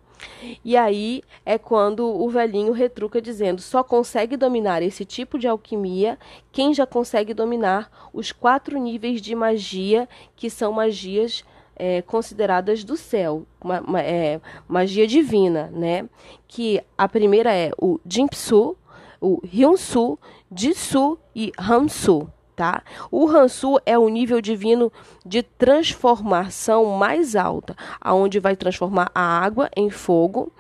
E 0.63 0.77
aí 0.77 1.23
é 1.47 1.57
quando 1.57 2.05
o 2.05 2.29
velhinho 2.29 2.73
retruca 2.73 3.23
dizendo: 3.23 3.63
só 3.63 3.83
consegue 3.83 4.37
dominar 4.37 4.83
esse 4.83 5.07
tipo 5.07 5.39
de 5.39 5.49
alquimia 5.49 6.19
quem 6.53 6.75
já 6.75 6.85
consegue 6.85 7.33
dominar 7.33 7.91
os 8.13 8.33
quatro 8.33 8.79
níveis 8.79 9.23
de 9.23 9.35
magia, 9.35 10.07
que 10.37 10.51
são 10.51 10.75
magias 10.75 11.43
é, 11.85 12.01
consideradas 12.01 12.85
do 12.85 12.97
céu, 12.97 13.45
uma, 13.61 13.81
uma, 13.81 14.01
é, 14.01 14.41
magia 14.69 15.05
divina, 15.05 15.69
né? 15.75 16.09
Que 16.47 16.81
a 16.97 17.09
primeira 17.09 17.53
é 17.53 17.73
o 17.77 17.99
Jinpsu, 18.07 18.77
o 19.21 19.43
Hyunsu, 19.45 20.17
Jitsu 20.55 21.19
e 21.35 21.51
Hansu. 21.59 22.31
Tá? 22.55 22.85
O 23.11 23.27
Hansu 23.27 23.81
é 23.85 23.99
o 23.99 24.09
nível 24.09 24.41
divino 24.41 24.93
de 25.27 25.43
transformação 25.43 26.85
mais 26.85 27.35
alta, 27.35 27.75
aonde 28.01 28.39
vai 28.39 28.55
transformar 28.55 29.11
a 29.13 29.21
água 29.21 29.69
em 29.75 29.91
fogo 29.91 30.53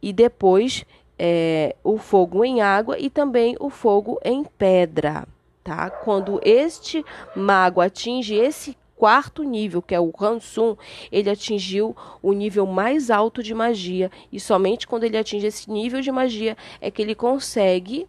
e 0.00 0.12
depois 0.12 0.84
é, 1.18 1.74
o 1.82 1.98
fogo 1.98 2.44
em 2.44 2.62
água 2.62 2.96
e 2.96 3.10
também 3.10 3.56
o 3.58 3.70
fogo 3.70 4.20
em 4.24 4.44
pedra. 4.44 5.26
Tá? 5.64 5.90
Quando 5.90 6.40
este 6.44 7.04
mago 7.34 7.80
atinge 7.80 8.36
esse 8.36 8.76
quarto 8.96 9.42
nível, 9.42 9.82
que 9.82 9.94
é 9.94 10.00
o 10.00 10.12
Hansum, 10.18 10.76
ele 11.10 11.28
atingiu 11.28 11.96
o 12.22 12.32
nível 12.32 12.66
mais 12.66 13.10
alto 13.10 13.42
de 13.42 13.54
magia. 13.54 14.10
E 14.32 14.38
somente 14.38 14.86
quando 14.86 15.04
ele 15.04 15.16
atinge 15.16 15.46
esse 15.46 15.70
nível 15.70 16.00
de 16.00 16.10
magia 16.12 16.56
é 16.80 16.90
que 16.90 17.02
ele 17.02 17.14
consegue 17.14 18.08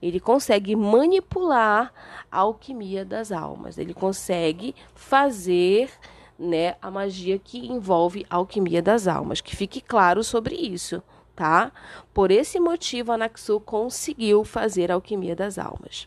ele 0.00 0.20
consegue 0.20 0.76
manipular 0.76 1.92
a 2.30 2.38
alquimia 2.40 3.04
das 3.04 3.32
almas. 3.32 3.78
Ele 3.78 3.94
consegue 3.94 4.74
fazer 4.94 5.90
né, 6.38 6.76
a 6.82 6.90
magia 6.90 7.38
que 7.38 7.66
envolve 7.66 8.26
a 8.28 8.36
alquimia 8.36 8.82
das 8.82 9.08
almas. 9.08 9.40
Que 9.40 9.56
fique 9.56 9.80
claro 9.80 10.22
sobre 10.22 10.54
isso, 10.54 11.02
tá? 11.34 11.72
Por 12.12 12.30
esse 12.30 12.60
motivo, 12.60 13.10
a 13.10 13.16
Naxu 13.16 13.58
conseguiu 13.58 14.44
fazer 14.44 14.92
a 14.92 14.94
alquimia 14.94 15.34
das 15.34 15.58
almas. 15.58 16.06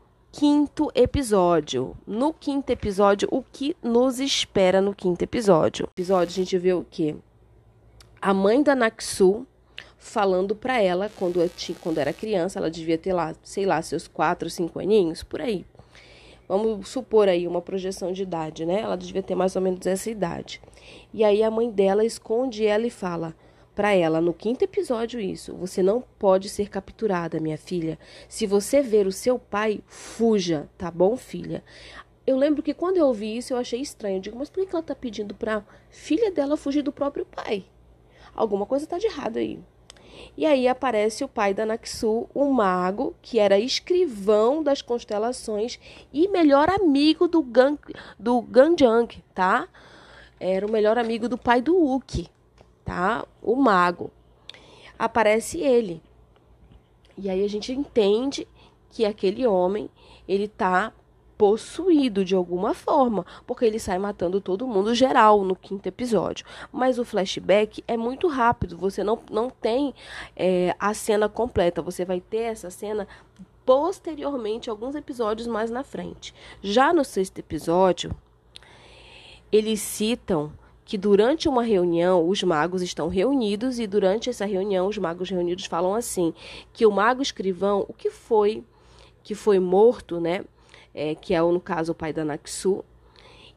quinto 0.31 0.89
episódio. 0.95 1.95
No 2.07 2.33
quinto 2.33 2.71
episódio, 2.71 3.27
o 3.31 3.43
que 3.43 3.75
nos 3.83 4.19
espera 4.19 4.79
no 4.79 4.95
quinto 4.95 5.21
episódio? 5.23 5.89
Episódio 5.91 6.31
a 6.31 6.35
gente 6.35 6.57
vê 6.57 6.73
o 6.73 6.85
que? 6.89 7.15
A 8.21 8.33
mãe 8.33 8.63
da 8.63 8.73
Naksu 8.73 9.45
falando 9.97 10.55
para 10.55 10.81
ela 10.81 11.11
quando, 11.17 11.47
tinha, 11.49 11.77
quando 11.81 11.97
era 11.97 12.13
criança, 12.13 12.59
ela 12.59 12.71
devia 12.71 12.97
ter 12.97 13.13
lá, 13.13 13.35
sei 13.43 13.65
lá, 13.65 13.81
seus 13.81 14.07
quatro, 14.07 14.49
cinco 14.49 14.79
aninhos, 14.79 15.21
por 15.21 15.41
aí. 15.41 15.65
Vamos 16.47 16.87
supor 16.87 17.27
aí 17.27 17.47
uma 17.47 17.61
projeção 17.61 18.11
de 18.11 18.23
idade, 18.23 18.65
né? 18.65 18.81
Ela 18.81 18.95
devia 18.95 19.23
ter 19.23 19.35
mais 19.35 19.55
ou 19.55 19.61
menos 19.61 19.85
essa 19.85 20.09
idade. 20.09 20.61
E 21.13 21.23
aí 21.23 21.43
a 21.43 21.51
mãe 21.51 21.69
dela 21.69 22.03
esconde 22.05 22.65
ela 22.65 22.85
e 22.85 22.89
fala: 22.89 23.35
para 23.75 23.93
ela 23.93 24.19
no 24.19 24.33
quinto 24.33 24.63
episódio 24.63 25.19
isso. 25.19 25.55
Você 25.55 25.81
não 25.81 26.01
pode 26.19 26.49
ser 26.49 26.69
capturada, 26.69 27.39
minha 27.39 27.57
filha. 27.57 27.97
Se 28.27 28.45
você 28.45 28.81
ver 28.81 29.07
o 29.07 29.11
seu 29.11 29.39
pai, 29.39 29.81
fuja, 29.87 30.69
tá 30.77 30.91
bom, 30.91 31.15
filha? 31.15 31.63
Eu 32.25 32.37
lembro 32.37 32.61
que 32.61 32.73
quando 32.73 32.97
eu 32.97 33.07
ouvi 33.07 33.37
isso, 33.37 33.53
eu 33.53 33.57
achei 33.57 33.81
estranho. 33.81 34.17
Eu 34.17 34.21
digo, 34.21 34.37
mas 34.37 34.49
por 34.49 34.65
que 34.65 34.75
ela 34.75 34.83
tá 34.83 34.95
pedindo 34.95 35.33
pra 35.33 35.65
filha 35.89 36.31
dela 36.31 36.57
fugir 36.57 36.81
do 36.81 36.91
próprio 36.91 37.25
pai? 37.25 37.65
Alguma 38.35 38.65
coisa 38.65 38.85
tá 38.85 38.97
de 38.97 39.07
errado 39.07 39.37
aí. 39.37 39.59
E 40.37 40.45
aí 40.45 40.67
aparece 40.67 41.23
o 41.23 41.27
pai 41.27 41.53
da 41.53 41.65
Naxu, 41.65 42.29
o 42.33 42.45
mago, 42.51 43.15
que 43.21 43.39
era 43.39 43.57
escrivão 43.57 44.61
das 44.61 44.81
constelações 44.81 45.79
e 46.13 46.27
melhor 46.27 46.69
amigo 46.69 47.27
do 47.27 47.41
Gang, 47.41 47.79
do 48.19 48.41
Ganjang, 48.41 49.23
tá? 49.33 49.67
Era 50.39 50.65
o 50.65 50.71
melhor 50.71 50.97
amigo 50.97 51.27
do 51.27 51.37
pai 51.37 51.61
do 51.61 51.75
Uki 51.75 52.29
tá? 52.83 53.25
O 53.41 53.55
mago. 53.55 54.11
Aparece 54.97 55.59
ele. 55.59 56.01
E 57.17 57.29
aí 57.29 57.43
a 57.43 57.49
gente 57.49 57.71
entende 57.71 58.47
que 58.89 59.05
aquele 59.05 59.47
homem, 59.47 59.89
ele 60.27 60.47
tá 60.47 60.93
possuído 61.41 62.23
de 62.23 62.35
alguma 62.35 62.71
forma, 62.71 63.25
porque 63.47 63.65
ele 63.65 63.79
sai 63.79 63.97
matando 63.97 64.39
todo 64.39 64.67
mundo 64.67 64.93
geral 64.93 65.43
no 65.43 65.55
quinto 65.55 65.87
episódio. 65.87 66.45
Mas 66.71 66.99
o 66.99 67.03
flashback 67.03 67.83
é 67.87 67.97
muito 67.97 68.27
rápido, 68.27 68.77
você 68.77 69.03
não, 69.03 69.17
não 69.31 69.49
tem 69.49 69.91
é, 70.35 70.75
a 70.77 70.93
cena 70.93 71.27
completa, 71.27 71.81
você 71.81 72.05
vai 72.05 72.21
ter 72.21 72.43
essa 72.43 72.69
cena 72.69 73.07
posteriormente, 73.65 74.69
alguns 74.69 74.93
episódios 74.93 75.47
mais 75.47 75.71
na 75.71 75.83
frente. 75.83 76.31
Já 76.61 76.93
no 76.93 77.03
sexto 77.03 77.39
episódio, 77.39 78.15
eles 79.51 79.81
citam 79.81 80.51
que 80.91 80.97
durante 80.97 81.47
uma 81.47 81.63
reunião 81.63 82.27
os 82.27 82.43
magos 82.43 82.81
estão 82.81 83.07
reunidos 83.07 83.79
e 83.79 83.87
durante 83.87 84.29
essa 84.29 84.45
reunião 84.45 84.87
os 84.87 84.97
magos 84.97 85.29
reunidos 85.29 85.65
falam 85.65 85.95
assim 85.95 86.33
que 86.73 86.85
o 86.85 86.91
mago 86.91 87.21
escrivão 87.21 87.85
o 87.87 87.93
que 87.93 88.09
foi 88.09 88.61
que 89.23 89.33
foi 89.33 89.57
morto 89.57 90.19
né 90.19 90.43
é, 90.93 91.15
que 91.15 91.33
é, 91.33 91.41
no 91.41 91.59
caso, 91.59 91.91
o 91.91 91.95
pai 91.95 92.13
da 92.13 92.23
Naxu. 92.23 92.83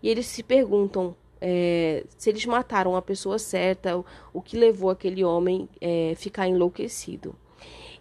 E 0.02 0.08
eles 0.08 0.26
se 0.26 0.42
perguntam 0.42 1.14
é, 1.40 2.04
se 2.16 2.30
eles 2.30 2.44
mataram 2.46 2.96
a 2.96 3.02
pessoa 3.02 3.38
certa, 3.38 3.98
o, 3.98 4.04
o 4.32 4.42
que 4.42 4.56
levou 4.56 4.90
aquele 4.90 5.24
homem 5.24 5.68
é, 5.80 6.14
ficar 6.16 6.48
enlouquecido. 6.48 7.34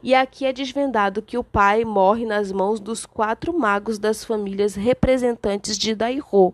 E 0.02 0.14
aqui 0.14 0.46
é 0.46 0.52
desvendado 0.52 1.22
que 1.22 1.38
o 1.38 1.44
pai 1.44 1.86
morre 1.86 2.26
nas 2.26 2.52
mãos 2.52 2.80
dos 2.80 3.06
quatro 3.06 3.58
magos 3.58 3.98
das 3.98 4.24
famílias 4.24 4.76
representantes 4.76 5.78
de 5.78 5.96
Daihô, 5.96 6.54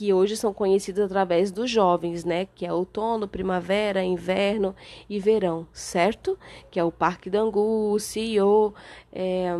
que 0.00 0.14
hoje 0.14 0.34
são 0.34 0.54
conhecidos 0.54 1.02
através 1.02 1.52
dos 1.52 1.70
jovens, 1.70 2.24
né? 2.24 2.46
Que 2.54 2.64
é 2.64 2.72
outono, 2.72 3.28
primavera, 3.28 4.02
inverno 4.02 4.74
e 5.10 5.20
verão, 5.20 5.68
certo? 5.74 6.38
Que 6.70 6.80
é 6.80 6.84
o 6.84 6.90
Parque 6.90 7.28
Dangu, 7.28 7.92
o 7.92 8.00
CEO, 8.00 8.74
é, 9.12 9.50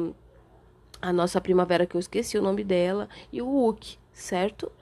a 1.03 1.13
nossa 1.13 1.43
primavera, 1.43 1.85
que 1.85 1.95
eu 1.95 2.01
esqueci 2.01 2.39
o 2.39 2.43
nome 2.43 2.65
dela, 2.65 3.07
e 3.31 3.43
o 3.43 3.69
Uki, 3.69 3.99
certo? 4.15 4.73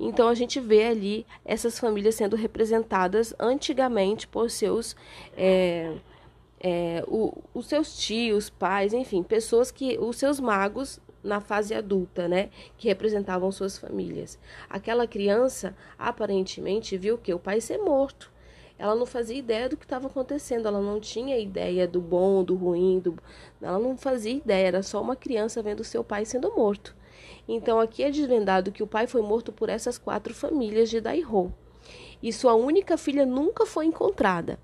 Então 0.00 0.28
a 0.28 0.34
gente 0.34 0.58
vê 0.58 0.84
ali 0.84 1.26
essas 1.44 1.78
famílias 1.78 2.14
sendo 2.14 2.34
representadas 2.34 3.34
antigamente 3.38 4.26
por 4.26 4.48
seus. 4.48 4.96
É, 5.36 5.92
é, 6.58 7.04
o, 7.06 7.36
os 7.52 7.66
seus 7.66 7.98
tios, 7.98 8.48
pais, 8.48 8.94
enfim, 8.94 9.22
pessoas 9.22 9.70
que. 9.70 9.98
os 9.98 10.16
seus 10.16 10.40
magos 10.40 10.98
na 11.26 11.40
fase 11.40 11.74
adulta, 11.74 12.28
né, 12.28 12.50
que 12.78 12.88
representavam 12.88 13.50
suas 13.50 13.76
famílias. 13.76 14.38
Aquela 14.70 15.06
criança 15.06 15.76
aparentemente 15.98 16.96
viu 16.96 17.18
que 17.18 17.34
o 17.34 17.38
pai 17.38 17.60
ser 17.60 17.78
morto. 17.78 18.32
Ela 18.78 18.94
não 18.94 19.06
fazia 19.06 19.36
ideia 19.36 19.68
do 19.68 19.76
que 19.76 19.84
estava 19.84 20.06
acontecendo, 20.06 20.68
ela 20.68 20.80
não 20.80 21.00
tinha 21.00 21.38
ideia 21.38 21.88
do 21.88 22.00
bom, 22.00 22.44
do 22.44 22.54
ruim, 22.54 22.98
do... 23.00 23.16
ela 23.60 23.78
não 23.78 23.96
fazia 23.96 24.34
ideia, 24.34 24.68
era 24.68 24.82
só 24.82 25.00
uma 25.00 25.16
criança 25.16 25.62
vendo 25.62 25.82
seu 25.82 26.04
pai 26.04 26.24
sendo 26.24 26.54
morto. 26.54 26.94
Então 27.48 27.80
aqui 27.80 28.02
é 28.02 28.10
desvendado 28.10 28.72
que 28.72 28.82
o 28.82 28.86
pai 28.86 29.06
foi 29.06 29.22
morto 29.22 29.52
por 29.52 29.68
essas 29.68 29.96
quatro 29.96 30.34
famílias 30.34 30.90
de 30.90 31.00
Daihou. 31.00 31.52
E 32.22 32.32
sua 32.32 32.54
única 32.54 32.96
filha 32.96 33.24
nunca 33.24 33.64
foi 33.64 33.86
encontrada. 33.86 34.58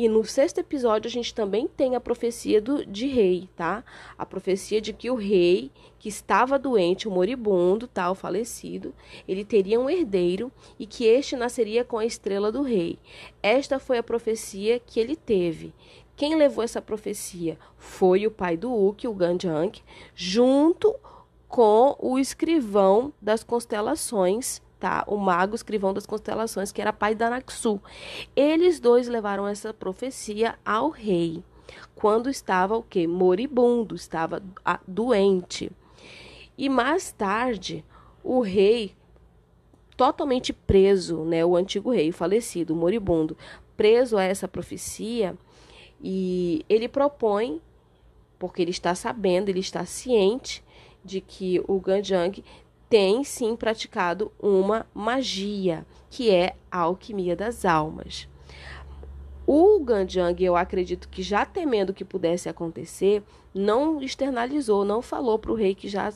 E 0.00 0.08
no 0.08 0.24
sexto 0.24 0.58
episódio 0.58 1.08
a 1.08 1.10
gente 1.10 1.34
também 1.34 1.66
tem 1.66 1.96
a 1.96 2.00
profecia 2.00 2.62
do, 2.62 2.86
de 2.86 3.08
rei, 3.08 3.48
tá? 3.56 3.82
A 4.16 4.24
profecia 4.24 4.80
de 4.80 4.92
que 4.92 5.10
o 5.10 5.16
rei 5.16 5.72
que 5.98 6.08
estava 6.08 6.56
doente, 6.56 7.08
o 7.08 7.10
moribundo, 7.10 7.88
tal, 7.88 8.14
falecido, 8.14 8.94
ele 9.26 9.44
teria 9.44 9.80
um 9.80 9.90
herdeiro 9.90 10.52
e 10.78 10.86
que 10.86 11.04
este 11.04 11.34
nasceria 11.34 11.82
com 11.82 11.98
a 11.98 12.06
estrela 12.06 12.52
do 12.52 12.62
rei. 12.62 12.96
Esta 13.42 13.80
foi 13.80 13.98
a 13.98 14.02
profecia 14.04 14.78
que 14.78 15.00
ele 15.00 15.16
teve. 15.16 15.74
Quem 16.14 16.36
levou 16.36 16.62
essa 16.62 16.80
profecia 16.80 17.58
foi 17.76 18.24
o 18.24 18.30
pai 18.30 18.56
do 18.56 18.72
Uki, 18.72 19.08
o 19.08 19.12
Ganjang, 19.12 19.82
junto 20.14 20.94
com 21.48 21.96
o 21.98 22.20
escrivão 22.20 23.12
das 23.20 23.42
constelações 23.42 24.62
tá? 24.78 25.04
O 25.06 25.16
mago 25.16 25.54
escrivão 25.54 25.92
das 25.92 26.06
constelações, 26.06 26.72
que 26.72 26.80
era 26.80 26.92
pai 26.92 27.14
da 27.14 27.30
Naxu. 27.30 27.80
Eles 28.34 28.80
dois 28.80 29.08
levaram 29.08 29.46
essa 29.46 29.74
profecia 29.74 30.58
ao 30.64 30.88
rei, 30.90 31.42
quando 31.94 32.30
estava 32.30 32.76
o 32.76 32.82
que? 32.82 33.06
Moribundo, 33.06 33.94
estava 33.94 34.42
doente. 34.86 35.70
E 36.56 36.68
mais 36.68 37.12
tarde, 37.12 37.84
o 38.22 38.40
rei 38.40 38.94
totalmente 39.96 40.52
preso, 40.52 41.24
né, 41.24 41.44
o 41.44 41.56
antigo 41.56 41.90
rei 41.90 42.12
falecido, 42.12 42.74
moribundo, 42.74 43.36
preso 43.76 44.16
a 44.16 44.22
essa 44.22 44.46
profecia, 44.46 45.36
e 46.00 46.64
ele 46.68 46.88
propõe, 46.88 47.60
porque 48.38 48.62
ele 48.62 48.70
está 48.70 48.94
sabendo, 48.94 49.48
ele 49.48 49.58
está 49.58 49.84
ciente 49.84 50.62
de 51.04 51.20
que 51.20 51.60
o 51.66 51.80
Ganjang 51.80 52.44
tem 52.88 53.22
sim 53.22 53.54
praticado 53.54 54.32
uma 54.40 54.86
magia, 54.94 55.86
que 56.10 56.30
é 56.30 56.54
a 56.70 56.80
alquimia 56.80 57.36
das 57.36 57.64
almas. 57.64 58.28
O 59.50 59.80
Ganjang, 59.80 60.44
eu 60.44 60.54
acredito 60.56 61.08
que 61.08 61.22
já 61.22 61.46
temendo 61.46 61.94
que 61.94 62.04
pudesse 62.04 62.50
acontecer, 62.50 63.22
não 63.54 63.98
externalizou, 64.02 64.84
não 64.84 65.00
falou 65.00 65.38
para 65.38 65.50
o 65.50 65.54
rei 65.54 65.74
que 65.74 65.88
já, 65.88 66.12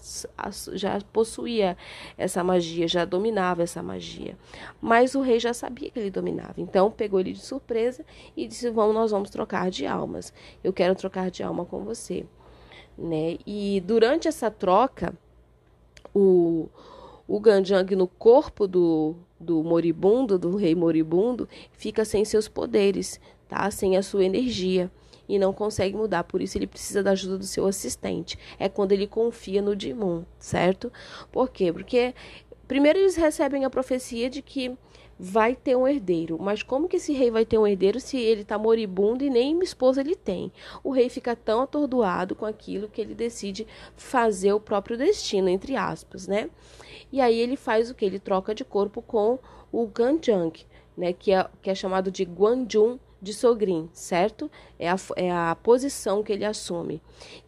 já 0.74 1.00
possuía 1.14 1.74
essa 2.18 2.44
magia, 2.44 2.86
já 2.86 3.06
dominava 3.06 3.62
essa 3.62 3.82
magia. 3.82 4.36
Mas 4.82 5.14
o 5.14 5.22
rei 5.22 5.40
já 5.40 5.54
sabia 5.54 5.90
que 5.90 5.98
ele 5.98 6.10
dominava. 6.10 6.54
Então 6.58 6.90
pegou 6.90 7.20
ele 7.20 7.32
de 7.32 7.40
surpresa 7.40 8.04
e 8.36 8.46
disse: 8.46 8.68
Vamos, 8.68 8.94
nós 8.94 9.10
vamos 9.10 9.30
trocar 9.30 9.70
de 9.70 9.86
almas. 9.86 10.30
Eu 10.62 10.70
quero 10.70 10.94
trocar 10.94 11.30
de 11.30 11.42
alma 11.42 11.64
com 11.64 11.84
você. 11.84 12.26
Né? 12.98 13.38
E 13.46 13.82
durante 13.86 14.28
essa 14.28 14.50
troca, 14.50 15.14
o, 16.14 16.68
o 17.26 17.40
Ganjang 17.40 17.94
no 17.96 18.06
corpo 18.06 18.66
do, 18.66 19.16
do 19.38 19.62
moribundo, 19.62 20.38
do 20.38 20.56
rei 20.56 20.74
moribundo, 20.74 21.48
fica 21.72 22.04
sem 22.04 22.24
seus 22.24 22.48
poderes, 22.48 23.20
tá? 23.48 23.70
Sem 23.70 23.96
a 23.96 24.02
sua 24.02 24.24
energia 24.24 24.90
e 25.28 25.38
não 25.38 25.52
consegue 25.52 25.96
mudar, 25.96 26.24
por 26.24 26.42
isso 26.42 26.58
ele 26.58 26.66
precisa 26.66 27.02
da 27.02 27.12
ajuda 27.12 27.38
do 27.38 27.44
seu 27.46 27.66
assistente. 27.66 28.38
É 28.58 28.68
quando 28.68 28.92
ele 28.92 29.06
confia 29.06 29.62
no 29.62 29.74
Dimon, 29.74 30.24
certo? 30.38 30.92
Por 31.30 31.48
quê? 31.50 31.72
Porque 31.72 32.14
primeiro 32.68 32.98
eles 32.98 33.16
recebem 33.16 33.64
a 33.64 33.70
profecia 33.70 34.28
de 34.28 34.42
que 34.42 34.76
vai 35.18 35.54
ter 35.54 35.76
um 35.76 35.86
herdeiro. 35.86 36.38
Mas 36.40 36.62
como 36.62 36.88
que 36.88 36.96
esse 36.96 37.12
rei 37.12 37.30
vai 37.30 37.44
ter 37.44 37.58
um 37.58 37.66
herdeiro 37.66 38.00
se 38.00 38.18
ele 38.18 38.42
está 38.42 38.58
moribundo 38.58 39.24
e 39.24 39.30
nem 39.30 39.58
esposa 39.60 40.00
ele 40.00 40.16
tem? 40.16 40.52
O 40.82 40.90
rei 40.90 41.08
fica 41.08 41.36
tão 41.36 41.60
atordoado 41.60 42.34
com 42.34 42.46
aquilo 42.46 42.88
que 42.88 43.00
ele 43.00 43.14
decide 43.14 43.66
fazer 43.96 44.52
o 44.52 44.60
próprio 44.60 44.96
destino, 44.96 45.48
entre 45.48 45.76
aspas, 45.76 46.26
né? 46.26 46.50
E 47.12 47.20
aí 47.20 47.38
ele 47.38 47.56
faz 47.56 47.90
o 47.90 47.94
que? 47.94 48.04
Ele 48.04 48.18
troca 48.18 48.54
de 48.54 48.64
corpo 48.64 49.02
com 49.02 49.38
o 49.70 49.86
Ganjang, 49.86 50.52
né? 50.96 51.12
Que 51.12 51.32
é, 51.32 51.46
que 51.60 51.70
é 51.70 51.74
chamado 51.74 52.10
de 52.10 52.24
Guanjun 52.24 52.98
de 53.20 53.32
Sogrin, 53.32 53.88
certo? 53.92 54.50
É 54.76 54.90
a, 54.90 54.96
é 55.14 55.30
a 55.30 55.56
posição 55.62 56.24
que 56.24 56.32
ele 56.32 56.44
assume, 56.44 57.00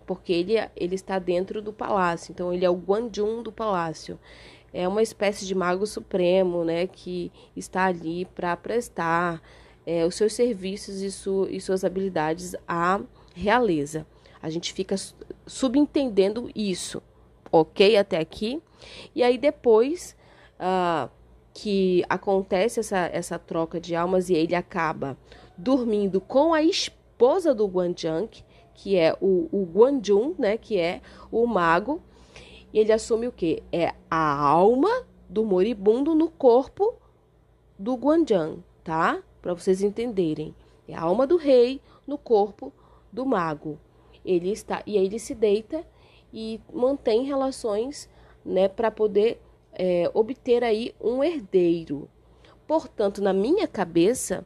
porque 0.07 0.33
ele, 0.33 0.55
ele 0.77 0.95
está 0.95 1.19
dentro 1.19 1.61
do 1.61 1.73
palácio, 1.73 2.31
então 2.31 2.53
ele 2.53 2.65
é 2.65 2.71
o 2.71 2.77
Guanjun 2.77 3.43
do 3.43 3.51
palácio 3.51 4.17
é 4.75 4.89
uma 4.89 5.03
espécie 5.03 5.47
de 5.47 5.55
mago 5.55 5.87
supremo, 5.87 6.65
né, 6.65 6.89
que 6.89 7.31
está 7.55 7.85
ali 7.85 8.25
para 8.25 8.57
prestar 8.57 9.41
é, 9.87 10.05
os 10.05 10.17
seus 10.17 10.33
serviços 10.33 11.01
e, 11.01 11.13
su 11.13 11.47
e 11.49 11.61
suas 11.61 11.85
habilidades 11.85 12.57
à 12.67 13.01
realeza. 13.35 14.05
A 14.43 14.51
gente 14.51 14.73
fica 14.73 14.97
subentendendo 15.47 16.51
isso, 16.55 17.01
ok? 17.53 17.97
Até 17.97 18.19
aqui. 18.19 18.61
E 19.15 19.23
aí 19.23 19.39
depois 19.39 20.17
uh, 20.59 21.09
que 21.53 22.05
acontece 22.09 22.81
essa, 22.81 23.09
essa 23.13 23.39
troca 23.39 23.81
de 23.81 23.95
almas 23.95 24.29
e 24.29 24.35
ele 24.35 24.55
acaba 24.55 25.17
dormindo 25.57 26.21
com 26.21 26.53
a 26.53 26.63
esposa 26.63 27.55
do 27.55 27.67
Guanjang, 27.67 28.29
que 28.75 28.97
é 28.97 29.17
o, 29.21 29.49
o 29.53 29.65
Guanjun, 29.65 30.35
né? 30.37 30.59
Que 30.59 30.79
é 30.79 31.01
o 31.31 31.47
mago 31.47 32.03
e 32.75 32.81
ele 32.81 32.93
assume 32.93 33.29
o 33.29 33.33
que? 33.33 33.63
É 33.71 33.95
a 34.11 34.37
alma 34.37 35.07
do 35.29 35.45
moribundo 35.45 36.13
no 36.13 36.29
corpo 36.29 36.97
do 37.79 37.95
Guanjan, 37.95 38.57
tá? 38.83 39.23
Para 39.41 39.55
vocês 39.55 39.81
entenderem. 39.81 40.53
É 40.89 40.97
a 40.97 41.03
alma 41.03 41.25
do 41.25 41.37
rei 41.37 41.81
no 42.05 42.19
corpo 42.19 42.73
do 43.13 43.25
mago. 43.25 43.79
Ele 44.25 44.51
está 44.51 44.83
e 44.85 44.99
aí 44.99 45.07
ele 45.07 45.21
se 45.21 45.37
deita 45.37 45.87
e 46.33 46.61
mantém 46.73 47.23
relações, 47.23 48.11
né, 48.45 48.67
para 48.67 48.91
poder 48.91 49.41
é, 49.73 50.11
obter 50.13 50.65
aí 50.65 50.93
um 51.01 51.23
herdeiro. 51.23 52.09
Portanto, 52.67 53.23
na 53.23 53.33
minha 53.33 53.69
cabeça, 53.69 54.45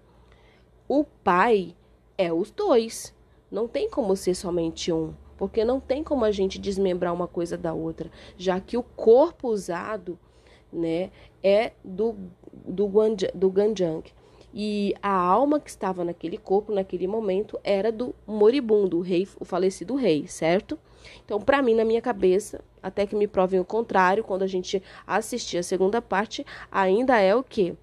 o 0.86 1.02
pai 1.02 1.74
é 2.18 2.30
os 2.30 2.50
dois. 2.50 3.14
Não 3.50 3.66
tem 3.66 3.88
como 3.88 4.14
ser 4.14 4.34
somente 4.34 4.92
um 4.92 5.14
porque 5.38 5.64
não 5.64 5.80
tem 5.80 6.04
como 6.04 6.24
a 6.24 6.30
gente 6.30 6.58
desmembrar 6.58 7.14
uma 7.14 7.28
coisa 7.28 7.56
da 7.56 7.72
outra, 7.72 8.10
já 8.36 8.60
que 8.60 8.76
o 8.76 8.82
corpo 8.82 9.48
usado, 9.48 10.18
né, 10.70 11.10
é 11.42 11.72
do 11.82 12.14
do, 12.66 12.90
do 13.34 13.50
Ganjang. 13.50 14.02
E 14.52 14.94
a 15.02 15.12
alma 15.12 15.60
que 15.60 15.68
estava 15.68 16.04
naquele 16.04 16.38
corpo, 16.38 16.72
naquele 16.72 17.06
momento, 17.06 17.58
era 17.62 17.92
do 17.92 18.14
moribundo, 18.26 18.98
o 18.98 19.02
rei, 19.02 19.28
o 19.38 19.44
falecido 19.44 19.94
rei, 19.94 20.26
certo? 20.26 20.78
Então, 21.24 21.38
para 21.38 21.62
mim, 21.62 21.74
na 21.74 21.84
minha 21.84 22.00
cabeça, 22.00 22.64
até 22.82 23.06
que 23.06 23.14
me 23.14 23.26
provem 23.26 23.60
o 23.60 23.64
contrário, 23.64 24.24
quando 24.24 24.42
a 24.42 24.46
gente 24.46 24.82
assistir 25.06 25.58
a 25.58 25.62
segunda 25.62 26.00
parte, 26.00 26.44
ainda 26.72 27.18
é 27.20 27.34
o 27.34 27.42
que? 27.42 27.74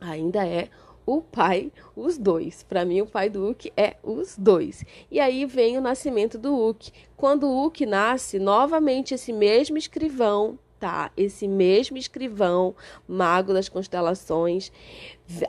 Ainda 0.00 0.46
é 0.46 0.68
o 1.06 1.20
pai, 1.20 1.70
os 1.94 2.16
dois. 2.16 2.62
Para 2.62 2.84
mim, 2.84 3.00
o 3.00 3.06
pai 3.06 3.28
do 3.28 3.48
Uki 3.48 3.72
é 3.76 3.96
os 4.02 4.36
dois. 4.36 4.84
E 5.10 5.20
aí 5.20 5.44
vem 5.44 5.76
o 5.76 5.80
nascimento 5.80 6.38
do 6.38 6.54
Uki. 6.54 6.92
Quando 7.16 7.46
o 7.46 7.66
Uki 7.66 7.86
nasce, 7.86 8.38
novamente 8.38 9.14
esse 9.14 9.32
mesmo 9.32 9.76
escrivão, 9.76 10.58
tá? 10.80 11.10
Esse 11.16 11.46
mesmo 11.46 11.96
escrivão, 11.96 12.74
mago 13.06 13.52
das 13.52 13.68
constelações, 13.68 14.72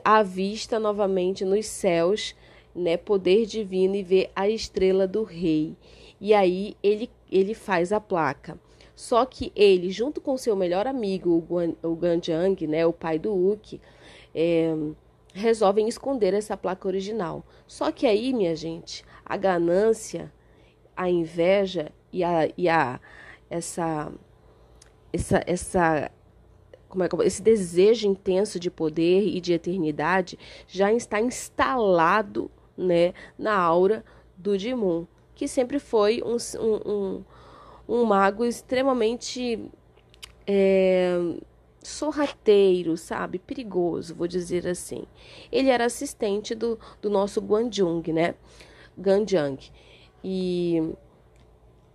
avista 0.04 0.78
novamente 0.78 1.44
nos 1.44 1.66
céus, 1.66 2.34
né, 2.74 2.96
poder 2.96 3.46
divino 3.46 3.94
e 3.94 4.02
vê 4.02 4.30
a 4.36 4.48
estrela 4.48 5.06
do 5.06 5.22
rei. 5.22 5.74
E 6.20 6.34
aí 6.34 6.76
ele 6.82 7.10
ele 7.30 7.54
faz 7.54 7.92
a 7.92 8.00
placa. 8.00 8.58
Só 8.94 9.26
que 9.26 9.52
ele, 9.54 9.90
junto 9.90 10.20
com 10.20 10.38
seu 10.38 10.56
melhor 10.56 10.86
amigo, 10.86 11.30
o, 11.30 11.40
Guan, 11.40 11.74
o 11.82 12.66
né, 12.66 12.86
o 12.86 12.92
pai 12.92 13.18
do 13.18 13.34
Uki, 13.34 13.80
é, 14.34 14.74
resolvem 15.36 15.88
esconder 15.88 16.34
essa 16.34 16.56
placa 16.56 16.88
original. 16.88 17.44
Só 17.66 17.92
que 17.92 18.06
aí, 18.06 18.32
minha 18.32 18.56
gente, 18.56 19.04
a 19.24 19.36
ganância, 19.36 20.32
a 20.96 21.10
inveja 21.10 21.92
e 22.12 22.24
a, 22.24 22.48
e 22.56 22.68
a 22.68 22.98
essa 23.50 24.12
essa 25.12 25.42
essa 25.46 26.10
como 26.88 27.04
é, 27.04 27.08
esse 27.26 27.42
desejo 27.42 28.08
intenso 28.08 28.58
de 28.58 28.70
poder 28.70 29.22
e 29.26 29.40
de 29.40 29.52
eternidade 29.52 30.38
já 30.66 30.92
está 30.92 31.20
instalado 31.20 32.50
né, 32.76 33.12
na 33.38 33.54
aura 33.56 34.04
do 34.36 34.56
Dimon, 34.56 35.06
que 35.34 35.48
sempre 35.48 35.78
foi 35.78 36.22
um, 36.22 36.36
um, 36.60 36.92
um, 36.92 37.24
um 37.88 38.04
mago 38.04 38.44
extremamente 38.44 39.70
é, 40.46 41.18
sorrateiro, 41.86 42.96
sabe? 42.96 43.38
Perigoso, 43.38 44.14
vou 44.14 44.26
dizer 44.26 44.66
assim. 44.66 45.04
Ele 45.50 45.68
era 45.68 45.84
assistente 45.84 46.54
do, 46.54 46.78
do 47.00 47.08
nosso 47.08 47.40
Guanjung, 47.40 48.02
né? 48.12 48.34
Ganjiang. 48.98 49.58
E, 50.24 50.82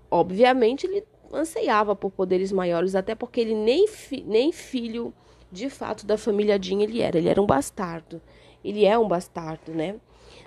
obviamente, 0.10 0.88
ele 0.88 1.04
anseiava 1.34 1.96
por 1.96 2.12
poderes 2.12 2.52
maiores, 2.52 2.96
até 2.96 3.16
porque 3.16 3.42
ele 3.42 3.56
nem, 3.56 3.88
fi, 3.88 4.24
nem 4.24 4.52
filho 4.52 5.14
de 5.52 5.70
fato 5.70 6.06
da 6.06 6.18
família 6.18 6.62
Jin 6.62 6.82
ele 6.82 7.02
era. 7.02 7.18
Ele 7.18 7.30
era 7.30 7.42
um 7.42 7.46
bastardo. 7.46 8.22
Ele 8.64 8.86
é 8.86 8.98
um 8.98 9.08
bastardo, 9.08 9.74
né? 9.74 9.96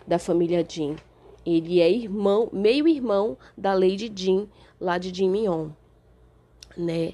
Da 0.07 0.19
família 0.19 0.65
Jin. 0.67 0.97
Ele 1.45 1.81
é 1.81 1.91
irmão, 1.91 2.49
meio 2.53 2.89
irmão 2.89 3.37
da 3.57 3.75
Lady 3.75 4.11
Jin, 4.15 4.49
lá 4.81 4.97
de 4.97 5.15
Jin 5.15 5.29
Mion, 5.29 5.69
né? 6.77 7.13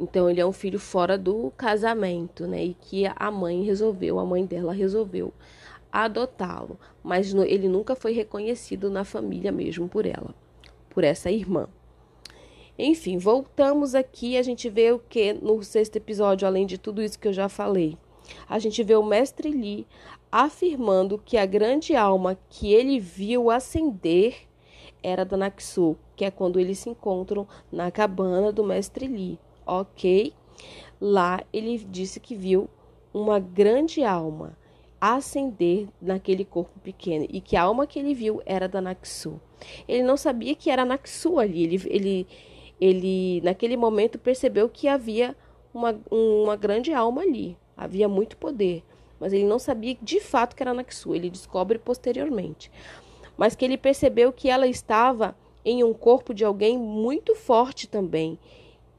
Então 0.00 0.30
ele 0.30 0.40
é 0.40 0.46
um 0.46 0.52
filho 0.52 0.80
fora 0.80 1.18
do 1.18 1.52
casamento, 1.58 2.46
né? 2.46 2.64
E 2.64 2.74
que 2.74 3.04
a 3.14 3.30
mãe 3.30 3.62
resolveu, 3.62 4.18
a 4.18 4.24
mãe 4.24 4.46
dela 4.46 4.72
resolveu 4.72 5.30
adotá-lo, 5.92 6.78
mas 7.02 7.34
ele 7.34 7.68
nunca 7.68 7.94
foi 7.94 8.12
reconhecido 8.12 8.88
na 8.88 9.04
família 9.04 9.52
mesmo 9.52 9.88
por 9.88 10.06
ela, 10.06 10.34
por 10.88 11.04
essa 11.04 11.30
irmã. 11.30 11.68
Enfim, 12.78 13.18
voltamos 13.18 13.94
aqui, 13.94 14.38
a 14.38 14.42
gente 14.42 14.70
vê 14.70 14.90
o 14.90 14.98
que 14.98 15.34
no 15.34 15.62
sexto 15.62 15.96
episódio, 15.96 16.48
além 16.48 16.64
de 16.64 16.78
tudo 16.78 17.02
isso 17.02 17.18
que 17.18 17.28
eu 17.28 17.32
já 17.32 17.48
falei. 17.48 17.98
A 18.48 18.58
gente 18.58 18.82
vê 18.82 18.94
o 18.94 19.04
mestre 19.04 19.50
Li 19.50 19.86
afirmando 20.32 21.18
que 21.18 21.36
a 21.36 21.44
grande 21.44 21.94
alma 21.94 22.38
que 22.48 22.72
ele 22.72 22.98
viu 22.98 23.50
ascender 23.50 24.48
era 25.02 25.24
da 25.24 25.36
Naxu, 25.36 25.96
que 26.16 26.24
é 26.24 26.30
quando 26.30 26.58
eles 26.58 26.78
se 26.78 26.88
encontram 26.88 27.46
na 27.70 27.90
cabana 27.90 28.50
do 28.50 28.64
mestre 28.64 29.06
Li 29.06 29.38
ok? 29.70 30.32
Lá 31.00 31.42
ele 31.52 31.78
disse 31.78 32.18
que 32.20 32.34
viu 32.34 32.68
uma 33.12 33.38
grande 33.38 34.02
alma 34.04 34.56
ascender 35.00 35.88
naquele 36.00 36.44
corpo 36.44 36.78
pequeno 36.80 37.26
e 37.30 37.40
que 37.40 37.56
a 37.56 37.62
alma 37.62 37.86
que 37.86 37.98
ele 37.98 38.12
viu 38.12 38.42
era 38.44 38.68
da 38.68 38.80
Naxu. 38.80 39.40
Ele 39.88 40.02
não 40.02 40.16
sabia 40.16 40.54
que 40.54 40.70
era 40.70 40.84
Naxu 40.84 41.38
ali, 41.38 41.64
ele, 41.64 41.82
ele, 41.88 42.26
ele 42.80 43.40
naquele 43.42 43.76
momento 43.76 44.18
percebeu 44.18 44.68
que 44.68 44.88
havia 44.88 45.34
uma, 45.72 45.98
uma 46.10 46.56
grande 46.56 46.92
alma 46.92 47.22
ali, 47.22 47.56
havia 47.76 48.08
muito 48.08 48.36
poder, 48.36 48.82
mas 49.18 49.32
ele 49.32 49.44
não 49.44 49.58
sabia 49.58 49.96
de 50.02 50.20
fato 50.20 50.54
que 50.54 50.62
era 50.62 50.74
Naxu, 50.74 51.14
ele 51.14 51.30
descobre 51.30 51.78
posteriormente. 51.78 52.70
Mas 53.38 53.54
que 53.54 53.64
ele 53.64 53.78
percebeu 53.78 54.30
que 54.32 54.50
ela 54.50 54.66
estava 54.66 55.34
em 55.64 55.82
um 55.82 55.94
corpo 55.94 56.34
de 56.34 56.44
alguém 56.44 56.76
muito 56.78 57.34
forte 57.34 57.88
também 57.88 58.38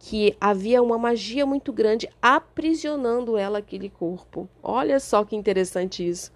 que 0.04 0.36
havia 0.42 0.82
uma 0.82 0.98
magia 0.98 1.46
muito 1.46 1.72
grande 1.72 2.10
aprisionando 2.20 3.38
ela 3.38 3.60
aquele 3.60 3.88
corpo. 3.88 4.50
Olha 4.64 5.00
só 5.00 5.24
que 5.24 5.36
interessante 5.36 6.08
isso. 6.08 6.34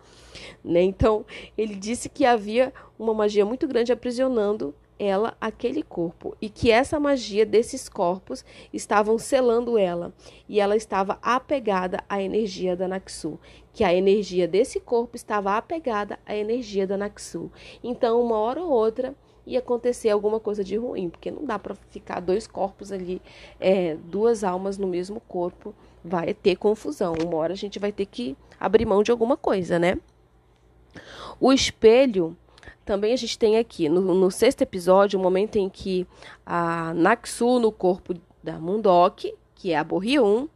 Né? 0.64 0.84
Então, 0.84 1.26
ele 1.58 1.74
disse 1.74 2.08
que 2.08 2.26
havia 2.26 2.72
uma 2.98 3.12
magia 3.12 3.44
muito 3.44 3.68
grande 3.68 3.92
aprisionando 3.92 4.76
ela 5.00 5.36
aquele 5.42 5.82
corpo 5.82 6.38
e 6.40 6.48
que 6.48 6.70
essa 6.70 7.00
magia 7.00 7.44
desses 7.44 7.90
corpos 7.90 8.46
estavam 8.72 9.18
selando 9.18 9.80
ela 9.80 10.14
e 10.48 10.60
ela 10.60 10.76
estava 10.76 11.18
apegada 11.22 12.04
à 12.08 12.22
energia 12.22 12.76
da 12.76 12.88
Naxu, 12.88 13.40
que 13.74 13.84
a 13.84 13.94
energia 13.94 14.48
desse 14.48 14.80
corpo 14.80 15.16
estava 15.16 15.58
apegada 15.58 16.20
à 16.24 16.36
energia 16.36 16.86
da 16.86 16.98
Naxu. 16.98 17.52
Então, 17.84 18.22
uma 18.22 18.38
hora 18.38 18.62
ou 18.62 18.70
outra, 18.70 19.16
e 19.46 19.56
acontecer 19.56 20.10
alguma 20.10 20.40
coisa 20.40 20.64
de 20.64 20.76
ruim, 20.76 21.10
porque 21.10 21.30
não 21.30 21.46
dá 21.46 21.60
para 21.60 21.76
ficar 21.90 22.20
dois 22.20 22.48
corpos 22.48 22.92
ali, 22.92 23.22
é, 23.60 23.96
duas 23.96 24.44
almas 24.44 24.78
no 24.78 24.88
mesmo 24.88 25.20
corpo, 25.22 25.74
vai 26.04 26.34
ter 26.34 26.56
confusão. 26.56 27.14
Uma 27.14 27.38
hora 27.38 27.54
a 27.54 27.58
gente 27.58 27.80
vai 27.80 27.92
ter 27.92 28.06
que 28.06 28.36
abrir 28.60 28.86
mão 28.86 29.04
de 29.04 29.12
alguma 29.12 29.38
coisa, 29.38 29.78
né? 29.78 29.98
O 31.40 31.52
espelho, 31.52 32.36
também 32.86 33.14
a 33.14 33.18
gente 33.18 33.38
tem 33.38 33.58
aqui, 33.58 33.90
no, 33.90 34.02
no 34.02 34.32
sexto 34.32 34.62
episódio, 34.62 35.20
o 35.20 35.22
momento 35.22 35.58
em 35.58 35.70
que 35.70 36.08
a 36.46 36.94
Naxu, 36.94 37.60
no 37.60 37.72
corpo 37.72 38.16
da 38.44 38.60
Mundok, 38.60 39.34
que 39.56 39.72
é 39.72 39.78
a 39.78 39.84
Borriun, 39.84 40.48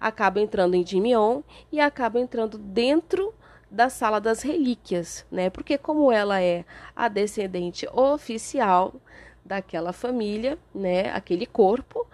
acaba 0.00 0.40
entrando 0.40 0.74
em 0.74 0.86
Jimion 0.86 1.42
e 1.70 1.80
acaba 1.80 2.20
entrando 2.20 2.58
dentro 2.58 3.34
da 3.72 3.88
sala 3.88 4.20
das 4.20 4.42
relíquias, 4.42 5.24
né? 5.30 5.48
Porque 5.48 5.78
como 5.78 6.12
ela 6.12 6.42
é 6.42 6.64
a 6.94 7.08
descendente 7.08 7.88
oficial 7.90 8.94
daquela 9.42 9.94
família, 9.94 10.58
né, 10.74 11.10
aquele 11.10 11.46
corpo, 11.46 12.06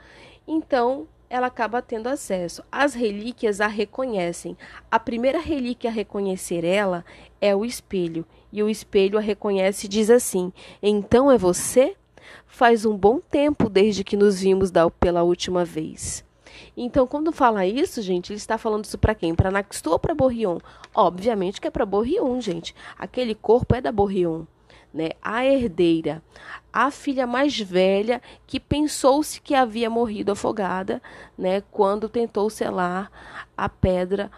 então 0.47 1.07
ela 1.29 1.49
acaba 1.49 1.83
tendo 1.83 2.07
acesso. 2.07 2.63
As 2.71 2.95
relíquias 2.95 3.61
a 3.61 3.67
reconhecem. 3.67 4.57
A 4.91 5.01
primeira 5.01 5.41
relíquia 5.41 5.91
a 5.91 5.93
reconhecer 5.93 6.65
ela 6.65 7.05
é 7.41 7.55
o 7.55 7.65
espelho, 7.65 8.25
e 8.53 8.63
o 8.63 8.71
espelho 8.71 9.19
a 9.19 9.21
reconhece 9.21 9.87
e 9.87 9.91
diz 9.91 10.11
assim: 10.11 10.53
"Então 10.81 11.31
é 11.31 11.37
você? 11.37 11.97
Faz 12.47 12.87
um 12.87 12.97
bom 12.97 13.21
tempo 13.21 13.69
desde 13.69 14.05
que 14.05 14.17
nos 14.17 14.41
vimos 14.41 14.71
pela 15.01 15.23
última 15.25 15.65
vez." 15.65 16.28
Então, 16.81 17.09
quando 17.09 17.33
fala 17.33 17.67
isso, 17.67 18.01
gente, 18.01 18.31
ele 18.31 18.37
está 18.37 18.57
falando 18.57 18.85
isso 18.85 18.97
para 18.97 19.13
quem? 19.13 19.35
Para 19.35 19.51
Naxtu 19.51 19.91
ou 19.91 19.99
para 19.99 20.15
Borrion? 20.15 20.59
Obviamente 20.95 21.61
que 21.61 21.67
é 21.67 21.71
para 21.73 21.85
Borrion, 21.85 22.41
gente. 22.41 22.73
Aquele 22.97 23.35
corpo 23.35 23.75
é 23.75 23.81
da 23.81 23.91
Borrion. 23.91 24.45
Né? 24.95 25.11
A 25.21 25.45
herdeira, 25.45 26.23
a 26.73 26.89
filha 26.93 27.27
mais 27.27 27.59
velha 27.59 28.23
que 28.47 28.61
pensou-se 28.61 29.41
que 29.41 29.57
havia 29.57 29.91
morrido 29.91 30.31
afogada, 30.31 31.03
né, 31.37 31.63
quando 31.73 32.09
tentou 32.09 32.49
selar 32.49 33.11
a 33.57 33.69
pedra 33.69 34.31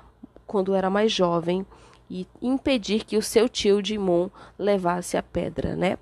quando 0.46 0.74
era 0.74 0.88
mais 0.88 1.12
jovem 1.12 1.64
e 2.10 2.26
impedir 2.40 3.04
que 3.04 3.18
o 3.18 3.22
seu 3.22 3.50
tio 3.50 3.82
Dimon 3.82 4.30
levasse 4.58 5.16
a 5.16 5.22
pedra, 5.22 5.76
né? 5.76 5.98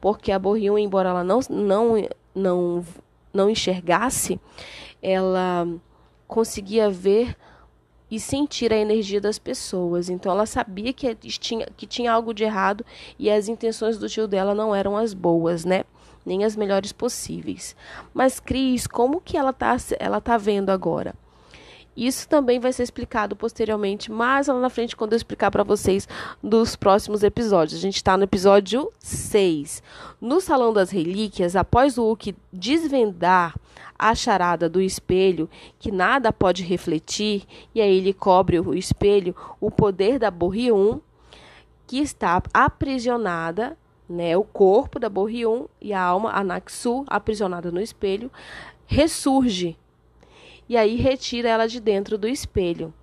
Porque 0.00 0.30
a 0.30 0.38
Borrion, 0.38 0.78
embora 0.78 1.10
ela 1.10 1.24
não 1.24 1.40
não 1.50 2.08
não 2.34 2.84
não 3.32 3.50
enxergasse, 3.50 4.40
ela 5.02 5.66
conseguia 6.26 6.90
ver 6.90 7.36
e 8.10 8.18
sentir 8.18 8.72
a 8.72 8.76
energia 8.76 9.20
das 9.20 9.38
pessoas. 9.38 10.08
Então 10.08 10.32
ela 10.32 10.46
sabia 10.46 10.92
que 10.92 11.14
tinha, 11.14 11.66
que 11.76 11.86
tinha 11.86 12.12
algo 12.12 12.34
de 12.34 12.44
errado 12.44 12.84
e 13.18 13.30
as 13.30 13.48
intenções 13.48 13.98
do 13.98 14.08
tio 14.08 14.26
dela 14.26 14.54
não 14.54 14.74
eram 14.74 14.96
as 14.96 15.14
boas, 15.14 15.64
né? 15.64 15.84
Nem 16.26 16.44
as 16.44 16.56
melhores 16.56 16.92
possíveis. 16.92 17.76
Mas 18.12 18.40
Cris, 18.40 18.86
como 18.86 19.20
que 19.20 19.36
ela 19.36 19.52
tá, 19.52 19.76
ela 19.98 20.20
tá 20.20 20.36
vendo 20.36 20.70
agora? 20.70 21.14
Isso 21.96 22.28
também 22.28 22.60
vai 22.60 22.72
ser 22.72 22.84
explicado 22.84 23.34
posteriormente, 23.34 24.12
mais 24.12 24.46
lá 24.46 24.58
na 24.58 24.70
frente, 24.70 24.96
quando 24.96 25.12
eu 25.12 25.16
explicar 25.16 25.50
para 25.50 25.64
vocês 25.64 26.08
dos 26.42 26.76
próximos 26.76 27.22
episódios. 27.22 27.78
A 27.78 27.82
gente 27.82 27.96
está 27.96 28.16
no 28.16 28.24
episódio 28.24 28.90
6. 29.00 29.82
No 30.20 30.40
Salão 30.40 30.72
das 30.72 30.90
Relíquias, 30.90 31.56
após 31.56 31.98
o 31.98 32.02
Hulk 32.04 32.34
desvendar 32.52 33.54
a 33.98 34.14
charada 34.14 34.68
do 34.68 34.80
espelho, 34.80 35.48
que 35.78 35.90
nada 35.90 36.32
pode 36.32 36.62
refletir, 36.62 37.44
e 37.74 37.82
aí 37.82 37.98
ele 37.98 38.14
cobre 38.14 38.58
o 38.58 38.74
espelho, 38.74 39.36
o 39.60 39.70
poder 39.70 40.18
da 40.18 40.30
Borrium, 40.30 41.00
que 41.86 41.98
está 41.98 42.42
aprisionada, 42.54 43.76
né, 44.08 44.36
o 44.36 44.42
corpo 44.42 44.98
da 44.98 45.08
Borrium 45.08 45.66
e 45.80 45.92
a 45.92 46.00
alma, 46.00 46.32
a 46.32 46.42
Naxu, 46.42 47.04
aprisionada 47.08 47.70
no 47.70 47.80
espelho, 47.80 48.30
ressurge 48.86 49.76
e 50.70 50.76
aí 50.76 50.94
retira 50.94 51.48
ela 51.48 51.66
de 51.66 51.80
dentro 51.80 52.16
do 52.16 52.28
espelho. 52.28 52.94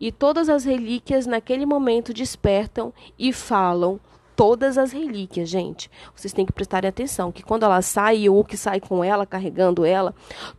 E 0.00 0.12
todas 0.12 0.48
as 0.48 0.64
relíquias 0.64 1.26
naquele 1.26 1.66
momento 1.66 2.14
despertam 2.14 2.92
e 3.18 3.32
falam. 3.32 3.98
Todas 4.36 4.78
as 4.78 4.92
relíquias, 4.92 5.48
gente. 5.48 5.90
Vocês 6.14 6.32
têm 6.32 6.46
que 6.46 6.52
prestarem 6.52 6.88
atenção 6.88 7.32
que 7.32 7.42
quando 7.42 7.64
ela 7.64 7.82
sai, 7.82 8.28
o 8.28 8.44
que 8.44 8.56
sai 8.56 8.78
com 8.78 9.02
ela, 9.02 9.26
carregando 9.26 9.84
ela, 9.84 10.14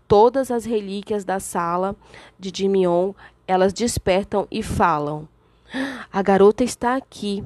todas 0.05 0.51
as 0.51 0.65
relíquias 0.65 1.23
da 1.23 1.39
sala 1.39 1.95
de 2.37 2.51
Dimion, 2.51 3.13
elas 3.47 3.71
despertam 3.71 4.45
e 4.51 4.61
falam: 4.61 5.29
A 6.11 6.21
garota 6.21 6.61
está 6.61 6.97
aqui. 6.97 7.41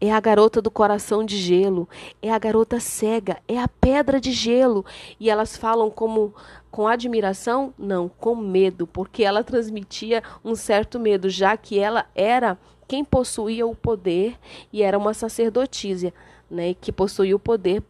é 0.00 0.10
a 0.10 0.18
garota 0.18 0.60
do 0.60 0.68
coração 0.68 1.24
de 1.24 1.36
gelo, 1.36 1.88
é 2.20 2.32
a 2.32 2.38
garota 2.40 2.80
cega, 2.80 3.38
é 3.46 3.56
a 3.56 3.68
pedra 3.68 4.20
de 4.20 4.32
gelo. 4.32 4.84
E 5.20 5.30
elas 5.30 5.56
falam 5.56 5.88
como 5.88 6.34
com 6.72 6.88
admiração? 6.88 7.72
Não, 7.78 8.08
com 8.08 8.34
medo, 8.34 8.86
porque 8.86 9.22
ela 9.22 9.44
transmitia 9.44 10.22
um 10.42 10.56
certo 10.56 10.98
medo, 10.98 11.28
já 11.28 11.54
que 11.54 11.78
ela 11.78 12.06
era 12.14 12.58
quem 12.88 13.04
possuía 13.04 13.66
o 13.66 13.76
poder 13.76 14.36
e 14.72 14.82
era 14.82 14.98
uma 14.98 15.12
sacerdotisa, 15.12 16.12
né, 16.50 16.74
que 16.74 16.90
possuía 16.90 17.36
o 17.36 17.38
poder 17.38 17.82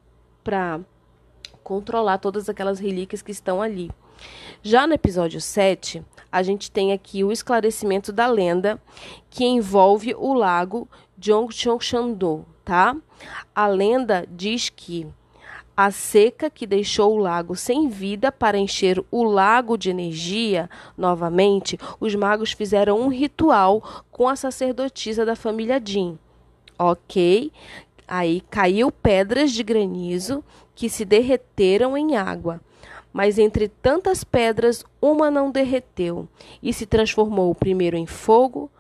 para 0.43 0.81
controlar 1.63 2.19
todas 2.19 2.49
aquelas 2.49 2.81
relíquias 2.81 3.23
que 3.23 3.31
estão 3.31 3.63
ali. 3.63 3.89
Já 4.63 4.87
no 4.87 4.95
episódio 4.95 5.41
7, 5.41 6.05
a 6.31 6.43
gente 6.43 6.71
tem 6.71 6.93
aqui 6.93 7.23
o 7.23 7.31
esclarecimento 7.31 8.13
da 8.13 8.27
lenda 8.27 8.83
que 9.31 9.45
envolve 9.45 10.13
o 10.17 10.35
lago 10.35 10.89
Jongcheon-sando, 11.21 12.45
tá? 12.65 12.97
A 13.55 13.69
lenda 13.69 14.27
diz 14.29 14.69
que 14.69 15.07
a 15.77 15.91
seca 15.91 16.51
que 16.51 16.67
deixou 16.67 17.15
o 17.15 17.19
lago 17.19 17.57
sem 17.57 17.89
vida 17.89 18.31
para 18.31 18.59
encher 18.59 19.03
o 19.11 19.23
lago 19.23 19.77
de 19.77 19.91
energia 19.91 20.69
novamente, 20.97 21.79
os 21.99 22.15
magos 22.15 22.53
fizeram 22.53 23.01
um 23.01 23.09
ritual 23.09 24.05
com 24.11 24.29
a 24.29 24.37
sacerdotisa 24.37 25.25
da 25.25 25.35
família 25.35 25.81
Jin. 25.83 26.19
Ok? 26.79 27.51
Aí 28.07 28.43
caiu 28.51 28.91
pedras 28.91 29.53
de 29.53 29.63
granizo 29.63 30.45
que 30.75 30.89
se 30.89 31.05
derreteram 31.05 31.97
em 31.97 32.17
água. 32.17 32.61
Mas 33.13 33.39
entre 33.39 33.69
tantas 33.69 34.25
pedras, 34.25 34.85
uma 35.01 35.31
não 35.31 35.51
derreteu 35.51 36.27
e 36.63 36.73
se 36.73 36.87
transformou 36.87 37.55
primeiro 37.55 37.97
em 37.97 38.07
fogo, 38.07 38.71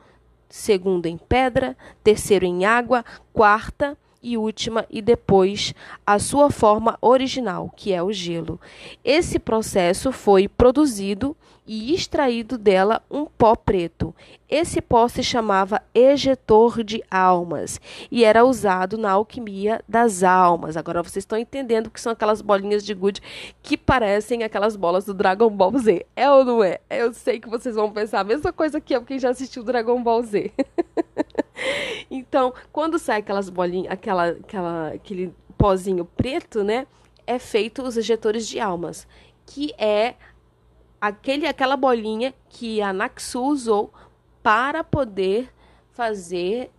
segundo 0.48 1.06
em 1.06 1.16
pedra, 1.16 1.76
terceiro 2.02 2.44
em 2.44 2.64
água, 2.64 3.04
quarta 3.32 3.96
e 4.22 4.36
última 4.36 4.86
e 4.88 5.02
depois 5.02 5.74
a 6.06 6.18
sua 6.18 6.50
forma 6.50 6.96
original, 7.00 7.72
que 7.76 7.92
é 7.92 8.02
o 8.02 8.12
gelo. 8.12 8.60
Esse 9.04 9.38
processo 9.38 10.12
foi 10.12 10.48
produzido 10.48 11.36
e 11.66 11.94
extraído 11.94 12.58
dela 12.58 13.02
um 13.10 13.24
pó 13.24 13.54
preto. 13.54 14.14
Esse 14.48 14.80
pó 14.80 15.08
se 15.08 15.22
chamava 15.22 15.80
ejetor 15.94 16.82
de 16.82 17.02
almas 17.10 17.80
e 18.10 18.24
era 18.24 18.44
usado 18.44 18.98
na 18.98 19.12
alquimia 19.12 19.82
das 19.88 20.22
almas. 20.22 20.76
Agora 20.76 21.02
vocês 21.02 21.22
estão 21.22 21.38
entendendo 21.38 21.90
que 21.90 22.00
são 22.00 22.12
aquelas 22.12 22.42
bolinhas 22.42 22.84
de 22.84 22.92
gude 22.92 23.22
que 23.62 23.76
parecem 23.76 24.42
aquelas 24.42 24.76
bolas 24.76 25.04
do 25.04 25.14
Dragon 25.14 25.48
Ball 25.50 25.78
Z. 25.78 26.04
É 26.16 26.30
ou 26.30 26.44
não 26.44 26.62
é? 26.62 26.80
Eu 26.90 27.12
sei 27.12 27.40
que 27.40 27.48
vocês 27.48 27.74
vão 27.74 27.90
pensar 27.92 28.20
a 28.20 28.24
mesma 28.24 28.52
coisa 28.52 28.80
que 28.80 28.94
eu, 28.94 29.02
quem 29.02 29.18
já 29.18 29.30
assistiu 29.30 29.62
Dragon 29.62 30.02
Ball 30.02 30.22
Z. 30.22 30.52
então, 32.10 32.52
quando 32.72 32.98
sai 32.98 33.20
aquelas 33.20 33.48
bolinhas, 33.48 33.92
aquela, 33.92 34.28
aquela, 34.28 34.88
aquele 34.88 35.34
pozinho 35.56 36.04
preto, 36.04 36.62
né? 36.64 36.86
É 37.26 37.38
feito 37.38 37.82
os 37.82 37.96
ejetores 37.96 38.48
de 38.48 38.58
almas, 38.58 39.06
que 39.46 39.72
é 39.78 40.14
aquele, 41.00 41.46
aquela 41.46 41.76
bolinha 41.76 42.34
que 42.48 42.82
a 42.82 42.92
Naxu 42.92 43.42
usou 43.44 43.92
para 44.42 44.82
poder 44.82 45.48
fazer 45.92 46.70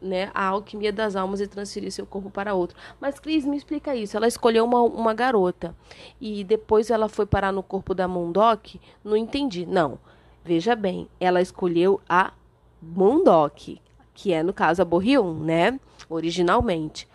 né, 0.00 0.30
a 0.34 0.46
alquimia 0.46 0.92
das 0.92 1.14
almas 1.14 1.40
e 1.40 1.46
transferir 1.46 1.92
seu 1.92 2.06
corpo 2.06 2.30
para 2.30 2.54
outro. 2.54 2.76
Mas 3.00 3.20
Cris, 3.20 3.44
me 3.44 3.56
explica 3.56 3.94
isso. 3.94 4.16
Ela 4.16 4.26
escolheu 4.26 4.64
uma, 4.64 4.80
uma 4.80 5.14
garota 5.14 5.76
e 6.20 6.42
depois 6.42 6.90
ela 6.90 7.08
foi 7.08 7.26
parar 7.26 7.52
no 7.52 7.62
corpo 7.62 7.94
da 7.94 8.08
Mondok? 8.08 8.80
Não 9.04 9.16
entendi. 9.16 9.66
Não. 9.66 9.98
Veja 10.44 10.74
bem, 10.74 11.08
ela 11.20 11.40
escolheu 11.40 12.00
a 12.08 12.32
Mondok, 12.80 13.80
que 14.14 14.32
é 14.32 14.42
no 14.42 14.52
caso 14.52 14.82
a 14.82 14.84
Borrion, 14.84 15.34
né? 15.34 15.78
Originalmente 16.08 17.08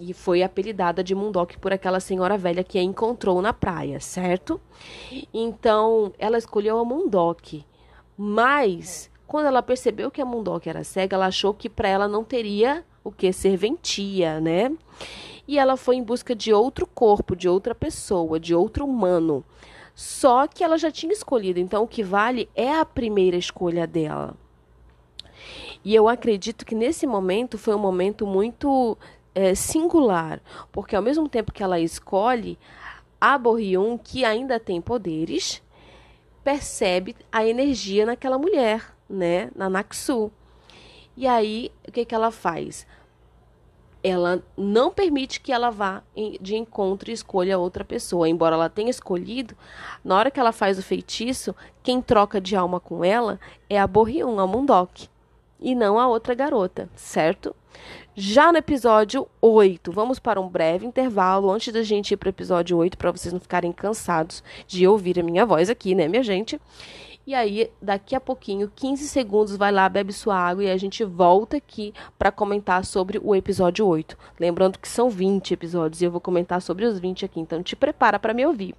e 0.00 0.14
foi 0.14 0.42
apelidada 0.42 1.02
de 1.02 1.14
Mundok 1.14 1.58
por 1.58 1.72
aquela 1.72 1.98
senhora 1.98 2.38
velha 2.38 2.62
que 2.62 2.78
a 2.78 2.82
encontrou 2.82 3.42
na 3.42 3.52
praia, 3.52 3.98
certo? 3.98 4.60
Então, 5.34 6.12
ela 6.18 6.38
escolheu 6.38 6.78
a 6.78 6.84
Mundok. 6.84 7.64
Mas, 8.16 9.10
quando 9.26 9.46
ela 9.46 9.62
percebeu 9.62 10.10
que 10.10 10.22
a 10.22 10.24
Mundok 10.24 10.68
era 10.68 10.84
cega, 10.84 11.16
ela 11.16 11.26
achou 11.26 11.52
que 11.52 11.68
para 11.68 11.88
ela 11.88 12.06
não 12.06 12.22
teria 12.22 12.84
o 13.02 13.10
que 13.10 13.32
serventia, 13.32 14.40
né? 14.40 14.70
E 15.46 15.58
ela 15.58 15.76
foi 15.76 15.96
em 15.96 16.02
busca 16.02 16.34
de 16.34 16.52
outro 16.52 16.86
corpo, 16.86 17.34
de 17.34 17.48
outra 17.48 17.74
pessoa, 17.74 18.38
de 18.38 18.54
outro 18.54 18.84
humano. 18.84 19.44
Só 19.94 20.46
que 20.46 20.62
ela 20.62 20.78
já 20.78 20.92
tinha 20.92 21.12
escolhido, 21.12 21.58
então 21.58 21.82
o 21.82 21.88
que 21.88 22.04
vale 22.04 22.48
é 22.54 22.72
a 22.72 22.84
primeira 22.84 23.36
escolha 23.36 23.84
dela. 23.84 24.36
E 25.88 25.94
eu 25.94 26.06
acredito 26.06 26.66
que 26.66 26.74
nesse 26.74 27.06
momento 27.06 27.56
foi 27.56 27.74
um 27.74 27.78
momento 27.78 28.26
muito 28.26 28.94
é, 29.34 29.54
singular, 29.54 30.38
porque 30.70 30.94
ao 30.94 31.00
mesmo 31.00 31.26
tempo 31.30 31.50
que 31.50 31.62
ela 31.62 31.80
escolhe, 31.80 32.58
a 33.18 33.38
Borrion, 33.38 33.96
que 33.96 34.22
ainda 34.22 34.60
tem 34.60 34.82
poderes, 34.82 35.62
percebe 36.44 37.16
a 37.32 37.42
energia 37.42 38.04
naquela 38.04 38.36
mulher, 38.36 38.94
né, 39.08 39.50
na 39.56 39.70
Naxu. 39.70 40.30
E 41.16 41.26
aí, 41.26 41.72
o 41.88 41.90
que, 41.90 42.04
que 42.04 42.14
ela 42.14 42.30
faz? 42.30 42.86
Ela 44.02 44.42
não 44.58 44.90
permite 44.90 45.40
que 45.40 45.52
ela 45.52 45.70
vá 45.70 46.02
de 46.38 46.54
encontro 46.54 47.08
e 47.08 47.14
escolha 47.14 47.58
outra 47.58 47.82
pessoa. 47.82 48.28
Embora 48.28 48.56
ela 48.56 48.68
tenha 48.68 48.90
escolhido, 48.90 49.56
na 50.04 50.18
hora 50.18 50.30
que 50.30 50.38
ela 50.38 50.52
faz 50.52 50.78
o 50.78 50.82
feitiço, 50.82 51.56
quem 51.82 52.02
troca 52.02 52.38
de 52.38 52.54
alma 52.54 52.78
com 52.78 53.02
ela 53.02 53.40
é 53.70 53.80
a 53.80 53.86
Borrion, 53.86 54.38
a 54.38 54.46
Mundok, 54.46 55.08
e 55.60 55.74
não 55.74 55.98
a 55.98 56.06
outra 56.06 56.34
garota, 56.34 56.88
certo? 56.94 57.54
Já 58.14 58.50
no 58.50 58.58
episódio 58.58 59.28
8, 59.40 59.92
vamos 59.92 60.18
para 60.18 60.40
um 60.40 60.48
breve 60.48 60.84
intervalo 60.84 61.50
antes 61.50 61.72
da 61.72 61.82
gente 61.82 62.12
ir 62.12 62.16
para 62.16 62.26
o 62.26 62.30
episódio 62.30 62.76
8, 62.76 62.98
para 62.98 63.12
vocês 63.12 63.32
não 63.32 63.40
ficarem 63.40 63.72
cansados 63.72 64.42
de 64.66 64.86
ouvir 64.86 65.20
a 65.20 65.22
minha 65.22 65.46
voz 65.46 65.70
aqui, 65.70 65.94
né, 65.94 66.08
minha 66.08 66.22
gente? 66.22 66.60
E 67.24 67.34
aí, 67.34 67.70
daqui 67.80 68.16
a 68.16 68.20
pouquinho, 68.20 68.72
15 68.74 69.06
segundos, 69.06 69.54
vai 69.54 69.70
lá, 69.70 69.88
bebe 69.88 70.14
sua 70.14 70.34
água 70.34 70.64
e 70.64 70.70
a 70.70 70.76
gente 70.78 71.04
volta 71.04 71.58
aqui 71.58 71.92
para 72.18 72.32
comentar 72.32 72.84
sobre 72.84 73.20
o 73.22 73.36
episódio 73.36 73.86
8. 73.86 74.16
Lembrando 74.40 74.78
que 74.78 74.88
são 74.88 75.10
20 75.10 75.52
episódios 75.52 76.00
e 76.00 76.06
eu 76.06 76.10
vou 76.10 76.22
comentar 76.22 76.62
sobre 76.62 76.86
os 76.86 76.98
20 76.98 77.26
aqui, 77.26 77.38
então 77.38 77.62
te 77.62 77.76
prepara 77.76 78.18
para 78.18 78.32
me 78.32 78.46
ouvir. 78.46 78.74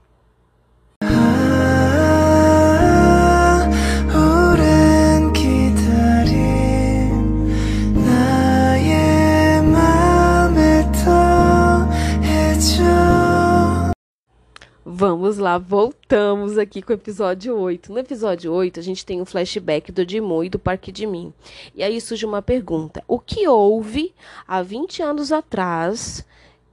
Vamos 15.00 15.38
lá, 15.38 15.58
voltamos 15.58 16.58
aqui 16.58 16.82
com 16.82 16.92
o 16.92 16.96
episódio 16.96 17.58
8. 17.58 17.90
No 17.90 18.00
episódio 18.00 18.52
8, 18.52 18.82
a 18.82 18.84
gente 18.84 19.06
tem 19.06 19.22
um 19.22 19.26
flashback 19.26 19.94
do 19.94 20.06
Dimu 20.06 20.44
e 20.44 20.50
do 20.50 20.60
Parque 20.60 20.92
de 20.92 21.08
Mim. 21.08 21.34
E 21.74 21.82
aí 21.82 22.02
surge 22.02 22.26
uma 22.26 22.42
pergunta: 22.42 23.02
o 23.08 23.18
que 23.18 23.48
houve 23.48 24.14
há 24.46 24.62
20 24.62 25.02
anos 25.02 25.32
atrás? 25.32 26.26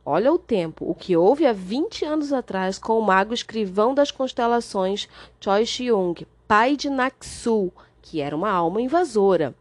Olha 0.04 0.32
o 0.32 0.38
tempo. 0.40 0.90
O 0.90 0.92
que 0.92 1.16
houve 1.16 1.46
há 1.46 1.52
20 1.52 2.04
anos 2.04 2.32
atrás 2.32 2.80
com 2.80 2.98
o 2.98 3.00
mago 3.00 3.32
escrivão 3.32 3.94
das 3.94 4.10
constelações 4.10 5.08
Choi 5.40 5.64
Xiong, 5.64 6.26
pai 6.48 6.76
de 6.76 6.90
Naxu, 6.90 7.72
que 8.02 8.20
era 8.20 8.34
uma 8.34 8.50
alma 8.50 8.82
invasora. 8.82 9.54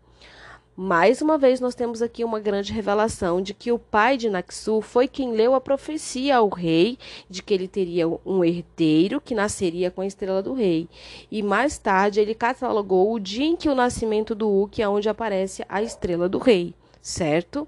Mais 0.78 1.22
uma 1.22 1.38
vez, 1.38 1.62
nós 1.62 1.74
temos 1.74 2.02
aqui 2.02 2.22
uma 2.22 2.38
grande 2.38 2.74
revelação 2.74 3.42
de 3.42 3.54
que 3.54 3.72
o 3.72 3.80
pai 3.80 4.18
de 4.18 4.30
Naxu 4.30 4.82
foi 4.82 5.08
quem 5.08 5.32
leu 5.32 5.56
a 5.56 5.62
profecia 5.62 6.36
ao 6.36 6.50
rei 6.50 6.98
de 7.30 7.42
que 7.42 7.54
ele 7.54 7.66
teria 7.66 8.06
um 8.26 8.44
herdeiro 8.44 9.22
que 9.22 9.34
nasceria 9.34 9.90
com 9.90 10.02
a 10.02 10.06
estrela 10.06 10.44
do 10.44 10.54
rei. 10.54 10.90
E 11.32 11.42
mais 11.42 11.78
tarde, 11.78 12.20
ele 12.20 12.36
catalogou 12.36 13.14
o 13.14 13.20
dia 13.22 13.46
em 13.46 13.56
que 13.56 13.70
o 13.70 13.76
nascimento 13.76 14.36
do 14.36 14.64
Uki 14.64 14.82
é 14.82 14.90
onde 14.90 15.08
aparece 15.08 15.64
a 15.70 15.82
estrela 15.82 16.28
do 16.28 16.40
rei, 16.40 16.74
certo? 17.02 17.66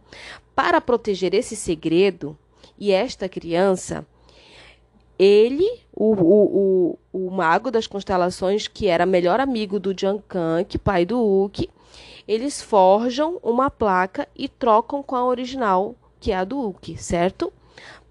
Para 0.53 0.81
proteger 0.81 1.33
esse 1.33 1.55
segredo 1.55 2.37
e 2.77 2.91
esta 2.91 3.29
criança, 3.29 4.05
ele, 5.17 5.79
o, 5.95 6.13
o, 6.13 6.97
o, 7.13 7.27
o 7.27 7.31
mago 7.31 7.71
das 7.71 7.87
constelações, 7.87 8.67
que 8.67 8.87
era 8.87 9.05
melhor 9.05 9.39
amigo 9.39 9.79
do 9.79 9.97
Jankank, 9.97 10.77
pai 10.77 11.05
do 11.05 11.23
Uki, 11.23 11.69
eles 12.27 12.61
forjam 12.61 13.39
uma 13.41 13.71
placa 13.71 14.27
e 14.35 14.49
trocam 14.49 15.01
com 15.01 15.15
a 15.15 15.25
original, 15.25 15.95
que 16.19 16.31
é 16.31 16.35
a 16.35 16.43
do 16.43 16.59
Uki, 16.59 16.97
certo? 16.97 17.53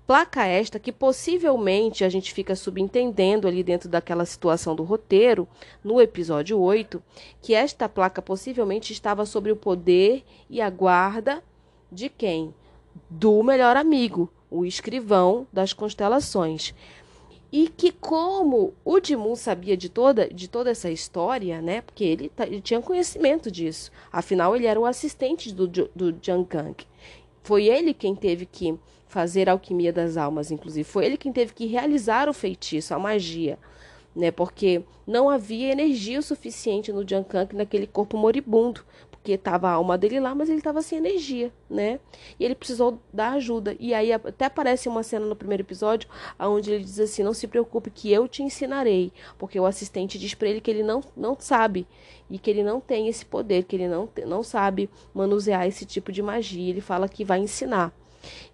Placa 0.06 0.46
esta 0.46 0.78
que 0.78 0.92
possivelmente 0.92 2.04
a 2.04 2.08
gente 2.08 2.32
fica 2.32 2.54
subentendendo 2.54 3.48
ali 3.48 3.64
dentro 3.64 3.88
daquela 3.88 4.24
situação 4.24 4.74
do 4.76 4.84
roteiro, 4.84 5.48
no 5.82 6.00
episódio 6.00 6.58
8, 6.58 7.02
que 7.42 7.54
esta 7.54 7.88
placa 7.88 8.22
possivelmente 8.22 8.92
estava 8.92 9.26
sobre 9.26 9.50
o 9.50 9.56
poder 9.56 10.24
e 10.48 10.60
a 10.60 10.70
guarda 10.70 11.42
de 11.90 12.08
quem? 12.08 12.54
Do 13.10 13.42
melhor 13.42 13.76
amigo, 13.76 14.30
o 14.48 14.64
escrivão 14.64 15.46
das 15.52 15.72
constelações 15.72 16.72
e 17.52 17.68
que 17.68 17.92
como 17.92 18.74
o 18.84 19.00
Dimun 19.00 19.36
sabia 19.36 19.76
de 19.76 19.88
toda, 19.88 20.28
de 20.28 20.48
toda 20.48 20.70
essa 20.70 20.90
história, 20.90 21.62
né, 21.62 21.80
porque 21.80 22.04
ele, 22.04 22.32
ele 22.40 22.60
tinha 22.60 22.82
conhecimento 22.82 23.50
disso, 23.50 23.90
afinal 24.12 24.54
ele 24.54 24.66
era 24.66 24.78
o 24.78 24.86
assistente 24.86 25.52
do, 25.52 25.66
do 25.66 26.16
Jiang 26.20 26.44
Kang. 26.44 26.76
foi 27.42 27.66
ele 27.66 27.94
quem 27.94 28.14
teve 28.14 28.46
que 28.46 28.78
fazer 29.06 29.48
a 29.48 29.52
alquimia 29.52 29.92
das 29.92 30.16
almas, 30.16 30.50
inclusive. 30.50 30.84
Foi 30.84 31.06
ele 31.06 31.16
quem 31.16 31.32
teve 31.32 31.54
que 31.54 31.66
realizar 31.66 32.28
o 32.28 32.34
feitiço, 32.34 32.92
a 32.92 32.98
magia 32.98 33.58
né? 34.16 34.30
Porque 34.30 34.82
não 35.06 35.28
havia 35.28 35.70
energia 35.70 36.22
suficiente 36.22 36.90
no 36.90 37.06
Jankank 37.06 37.54
naquele 37.54 37.86
corpo 37.86 38.16
moribundo, 38.16 38.80
porque 39.26 39.32
estava 39.32 39.68
a 39.68 39.72
alma 39.72 39.98
dele 39.98 40.20
lá, 40.20 40.36
mas 40.36 40.48
ele 40.48 40.58
estava 40.58 40.80
sem 40.82 40.98
energia, 40.98 41.52
né? 41.68 41.98
E 42.38 42.44
ele 42.44 42.54
precisou 42.54 43.00
da 43.12 43.30
ajuda. 43.30 43.74
E 43.80 43.92
aí 43.92 44.12
até 44.12 44.44
aparece 44.44 44.88
uma 44.88 45.02
cena 45.02 45.26
no 45.26 45.34
primeiro 45.34 45.64
episódio 45.64 46.08
onde 46.38 46.70
ele 46.72 46.84
diz 46.84 47.00
assim: 47.00 47.24
"Não 47.24 47.34
se 47.34 47.48
preocupe 47.48 47.90
que 47.90 48.12
eu 48.12 48.28
te 48.28 48.44
ensinarei", 48.44 49.12
porque 49.36 49.58
o 49.58 49.66
assistente 49.66 50.16
diz 50.16 50.32
para 50.32 50.48
ele 50.48 50.60
que 50.60 50.70
ele 50.70 50.84
não 50.84 51.02
não 51.16 51.36
sabe 51.40 51.88
e 52.30 52.38
que 52.38 52.48
ele 52.48 52.62
não 52.62 52.80
tem 52.80 53.08
esse 53.08 53.26
poder, 53.26 53.64
que 53.64 53.74
ele 53.74 53.88
não 53.88 54.08
não 54.24 54.44
sabe 54.44 54.88
manusear 55.12 55.66
esse 55.66 55.84
tipo 55.84 56.12
de 56.12 56.22
magia. 56.22 56.70
Ele 56.70 56.80
fala 56.80 57.08
que 57.08 57.24
vai 57.24 57.40
ensinar. 57.40 57.92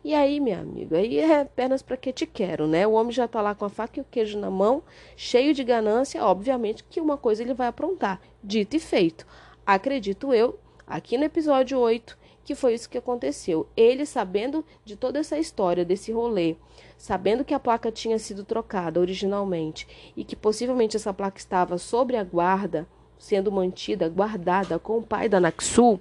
E 0.02 0.14
aí, 0.14 0.40
minha 0.40 0.60
amiga, 0.60 0.96
aí 0.96 1.18
é 1.18 1.44
pernas 1.44 1.82
para 1.82 1.96
que 1.98 2.12
te 2.12 2.26
quero, 2.26 2.66
né? 2.66 2.86
O 2.86 2.92
homem 2.92 3.12
já 3.12 3.28
tá 3.28 3.42
lá 3.42 3.54
com 3.54 3.64
a 3.66 3.70
faca 3.70 4.00
e 4.00 4.02
o 4.02 4.06
queijo 4.10 4.38
na 4.38 4.50
mão, 4.50 4.82
cheio 5.16 5.54
de 5.54 5.64
ganância, 5.64 6.24
obviamente 6.24 6.84
que 6.84 7.00
uma 7.00 7.16
coisa 7.18 7.42
ele 7.42 7.54
vai 7.54 7.68
aprontar. 7.68 8.20
Dito 8.42 8.76
e 8.76 8.80
feito. 8.80 9.26
Acredito 9.64 10.34
eu, 10.34 10.58
aqui 10.92 11.16
no 11.16 11.24
episódio 11.24 11.78
8, 11.78 12.18
que 12.44 12.54
foi 12.54 12.74
isso 12.74 12.88
que 12.88 12.98
aconteceu. 12.98 13.66
Ele 13.76 14.04
sabendo 14.04 14.64
de 14.84 14.94
toda 14.96 15.18
essa 15.18 15.38
história, 15.38 15.84
desse 15.84 16.12
rolê, 16.12 16.56
sabendo 16.98 17.44
que 17.44 17.54
a 17.54 17.60
placa 17.60 17.90
tinha 17.90 18.18
sido 18.18 18.44
trocada 18.44 19.00
originalmente 19.00 19.86
e 20.16 20.24
que 20.24 20.36
possivelmente 20.36 20.96
essa 20.96 21.12
placa 21.12 21.38
estava 21.38 21.78
sobre 21.78 22.16
a 22.16 22.24
guarda, 22.24 22.86
sendo 23.18 23.50
mantida, 23.50 24.08
guardada 24.08 24.78
com 24.78 24.98
o 24.98 25.02
pai 25.02 25.28
da 25.28 25.40
Naxu, 25.40 25.98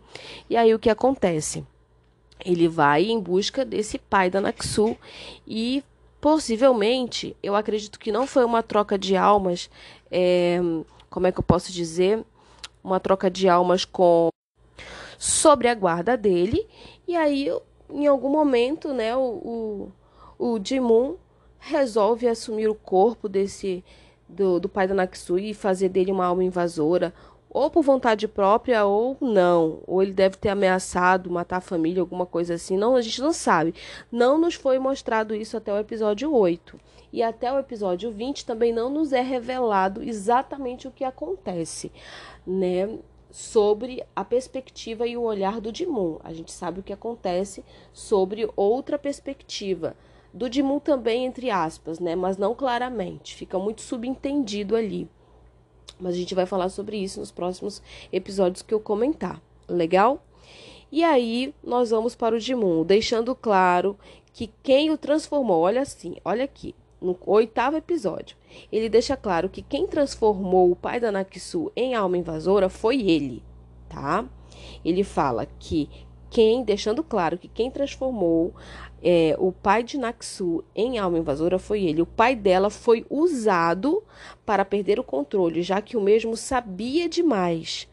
e 0.50 0.58
aí 0.58 0.74
o 0.74 0.80
que 0.80 0.90
acontece? 0.90 1.66
ele 2.44 2.68
vai 2.68 3.06
em 3.06 3.20
busca 3.20 3.64
desse 3.64 3.98
pai 3.98 4.30
da 4.30 4.42
Naxu 4.42 4.98
e 5.48 5.84
possivelmente, 6.20 7.36
eu 7.42 7.56
acredito 7.56 8.00
que 8.00 8.12
não 8.12 8.28
foi 8.28 8.46
uma 8.46 8.62
troca 8.62 8.98
de 8.98 9.16
almas, 9.16 9.70
é, 10.12 10.60
como 11.10 11.28
é 11.28 11.32
que 11.32 11.40
eu 11.40 11.44
posso 11.44 11.72
dizer, 11.72 12.24
uma 12.84 13.00
troca 13.00 13.30
de 13.30 13.48
almas 13.48 13.86
com 13.86 14.30
sobre 15.22 15.68
a 15.68 15.76
guarda 15.76 16.18
dele 16.18 16.68
e 17.08 17.16
aí 17.16 17.48
em 17.94 18.08
algum 18.08 18.30
momento, 18.30 18.94
né, 18.94 19.16
o, 19.16 19.92
o, 20.40 20.54
o 20.54 20.60
Jimun 20.64 21.16
resolve 21.60 22.28
assumir 22.28 22.68
o 22.68 22.76
corpo 22.76 23.30
desse 23.30 23.84
do, 24.28 24.60
do 24.60 24.70
pai 24.70 24.88
da 24.88 24.96
Naxu 24.96 25.38
e 25.38 25.54
fazer 25.54 25.90
dele 25.90 26.12
uma 26.12 26.26
alma 26.26 26.44
invasora 26.44 27.14
ou 27.50 27.70
por 27.70 27.84
vontade 27.84 28.30
própria 28.30 28.86
ou 28.86 29.18
não, 29.20 29.82
ou 29.86 30.02
ele 30.02 30.14
deve 30.14 30.38
ter 30.38 30.50
ameaçado 30.50 31.30
matar 31.30 31.58
a 31.58 31.62
família, 31.62 32.02
alguma 32.02 32.26
coisa 32.26 32.54
assim. 32.54 32.78
Não, 32.78 32.96
a 32.96 33.02
gente 33.02 33.22
não 33.22 33.34
sabe. 33.34 33.76
Não 34.10 34.38
nos 34.38 34.54
foi 34.54 34.80
mostrado 34.80 35.36
isso 35.36 35.58
até 35.58 35.72
o 35.74 35.78
episódio 35.78 36.34
8. 36.34 36.80
E 37.12 37.22
até 37.22 37.52
o 37.52 37.60
episódio 37.60 38.10
20 38.10 38.46
também 38.46 38.72
não 38.72 38.90
nos 38.90 39.12
é 39.12 39.20
revelado 39.20 40.02
exatamente 40.02 40.88
o 40.88 40.92
que 40.92 41.04
acontece, 41.04 41.92
né? 42.48 42.98
Sobre 43.32 44.04
a 44.16 44.24
perspectiva 44.26 45.08
e 45.08 45.16
o 45.16 45.22
olhar 45.22 45.62
do 45.62 45.72
Dimon. 45.72 46.18
A 46.24 46.34
gente 46.34 46.52
sabe 46.52 46.80
o 46.80 46.84
que 46.84 46.94
acontece 46.94 47.64
sobre 47.94 48.50
outra 48.56 49.00
perspectiva. 49.00 49.96
Do 50.34 50.50
Dimon 50.50 50.80
também, 50.80 51.26
entre 51.26 51.50
aspas, 51.50 52.00
né? 52.00 52.16
Mas 52.16 52.38
não 52.38 52.54
claramente. 52.54 53.36
Fica 53.36 53.58
muito 53.58 53.82
subentendido 53.82 54.76
ali. 54.76 55.10
Mas 56.00 56.16
a 56.16 56.18
gente 56.18 56.36
vai 56.36 56.46
falar 56.46 56.70
sobre 56.70 56.98
isso 56.98 57.20
nos 57.20 57.32
próximos 57.32 57.82
episódios 58.12 58.62
que 58.62 58.74
eu 58.74 58.80
comentar. 58.80 59.42
Legal? 59.68 60.24
E 60.92 61.04
aí 61.04 61.54
nós 61.64 61.92
vamos 61.92 62.16
para 62.16 62.36
o 62.36 62.40
Dimun, 62.40 62.84
deixando 62.84 63.34
claro 63.34 63.98
que 64.34 64.52
quem 64.62 64.92
o 64.92 64.98
transformou, 64.98 65.62
olha 65.62 65.82
assim, 65.82 66.16
olha 66.26 66.44
aqui, 66.44 66.76
no 67.02 67.18
oitavo 67.26 67.78
episódio, 67.78 68.38
ele 68.72 68.88
deixa 68.88 69.18
claro 69.18 69.50
que 69.50 69.62
quem 69.62 69.88
transformou 69.88 70.72
o 70.72 70.76
pai 70.76 71.00
da 71.00 71.12
Naksu 71.12 71.72
em 71.76 71.96
alma 71.96 72.18
invasora 72.18 72.70
foi 72.70 73.02
ele, 73.02 73.44
tá? 73.90 74.26
Ele 74.86 75.04
fala 75.04 75.48
que 75.60 75.90
quem, 76.30 76.64
deixando 76.64 77.04
claro 77.04 77.38
que 77.38 77.50
quem 77.50 77.70
transformou 77.70 78.54
é, 79.04 79.36
o 79.38 79.52
pai 79.52 79.84
de 79.84 79.98
Naxu 79.98 80.64
em 80.76 80.98
alma 80.98 81.18
invasora 81.18 81.60
foi 81.60 81.84
ele. 81.84 82.02
O 82.02 82.06
pai 82.06 82.36
dela 82.36 82.70
foi 82.70 83.06
usado 83.10 84.04
para 84.46 84.64
perder 84.64 85.00
o 85.00 85.04
controle, 85.04 85.62
já 85.62 85.82
que 85.82 85.98
o 85.98 86.02
mesmo 86.02 86.38
sabia 86.38 87.10
demais. 87.10 87.88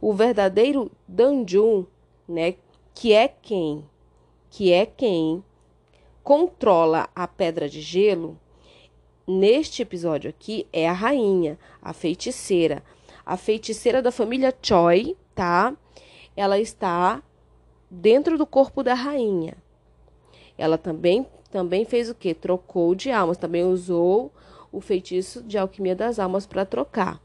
O 0.00 0.12
verdadeiro 0.12 0.90
Danjun, 1.06 1.84
né, 2.28 2.54
que 2.94 3.12
é 3.12 3.26
quem, 3.26 3.84
que 4.50 4.72
é 4.72 4.86
quem 4.86 5.42
controla 6.28 7.08
a 7.16 7.26
pedra 7.26 7.70
de 7.70 7.80
gelo, 7.80 8.38
neste 9.26 9.80
episódio 9.80 10.28
aqui 10.28 10.68
é 10.70 10.86
a 10.86 10.92
rainha, 10.92 11.58
a 11.80 11.94
feiticeira. 11.94 12.82
A 13.24 13.34
feiticeira 13.38 14.02
da 14.02 14.12
família 14.12 14.54
Choi, 14.60 15.16
tá? 15.34 15.74
Ela 16.36 16.58
está 16.58 17.22
dentro 17.90 18.36
do 18.36 18.44
corpo 18.44 18.82
da 18.82 18.92
rainha. 18.92 19.56
Ela 20.58 20.76
também, 20.76 21.26
também 21.50 21.86
fez 21.86 22.10
o 22.10 22.14
que? 22.14 22.34
Trocou 22.34 22.94
de 22.94 23.10
almas, 23.10 23.38
também 23.38 23.64
usou 23.64 24.30
o 24.70 24.82
feitiço 24.82 25.42
de 25.42 25.56
alquimia 25.56 25.96
das 25.96 26.18
almas 26.18 26.46
para 26.46 26.66
trocar 26.66 27.22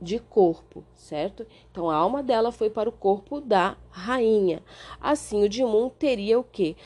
de 0.00 0.18
corpo, 0.18 0.84
certo? 0.94 1.46
Então 1.70 1.90
a 1.90 1.96
alma 1.96 2.22
dela 2.22 2.52
foi 2.52 2.68
para 2.68 2.88
o 2.88 2.92
corpo 2.92 3.40
da 3.40 3.76
rainha. 3.90 4.62
Assim, 5.00 5.42
o 5.42 5.48
Dimun 5.48 5.88
teria 5.88 6.38
o 6.38 6.44
que? 6.44 6.76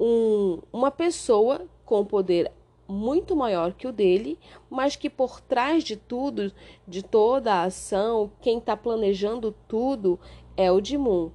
Um, 0.00 0.60
uma 0.72 0.90
pessoa 0.90 1.66
com 1.84 2.04
poder 2.04 2.50
muito 2.88 3.36
maior 3.36 3.72
que 3.72 3.86
o 3.86 3.92
dele, 3.92 4.38
mas 4.68 4.96
que 4.96 5.08
por 5.08 5.40
trás 5.40 5.84
de 5.84 5.96
tudo, 5.96 6.52
de 6.86 7.02
toda 7.02 7.54
a 7.54 7.64
ação, 7.64 8.30
quem 8.40 8.58
está 8.58 8.76
planejando 8.76 9.54
tudo 9.68 10.18
é 10.56 10.72
o 10.72 10.80
Dimun. 10.80 11.30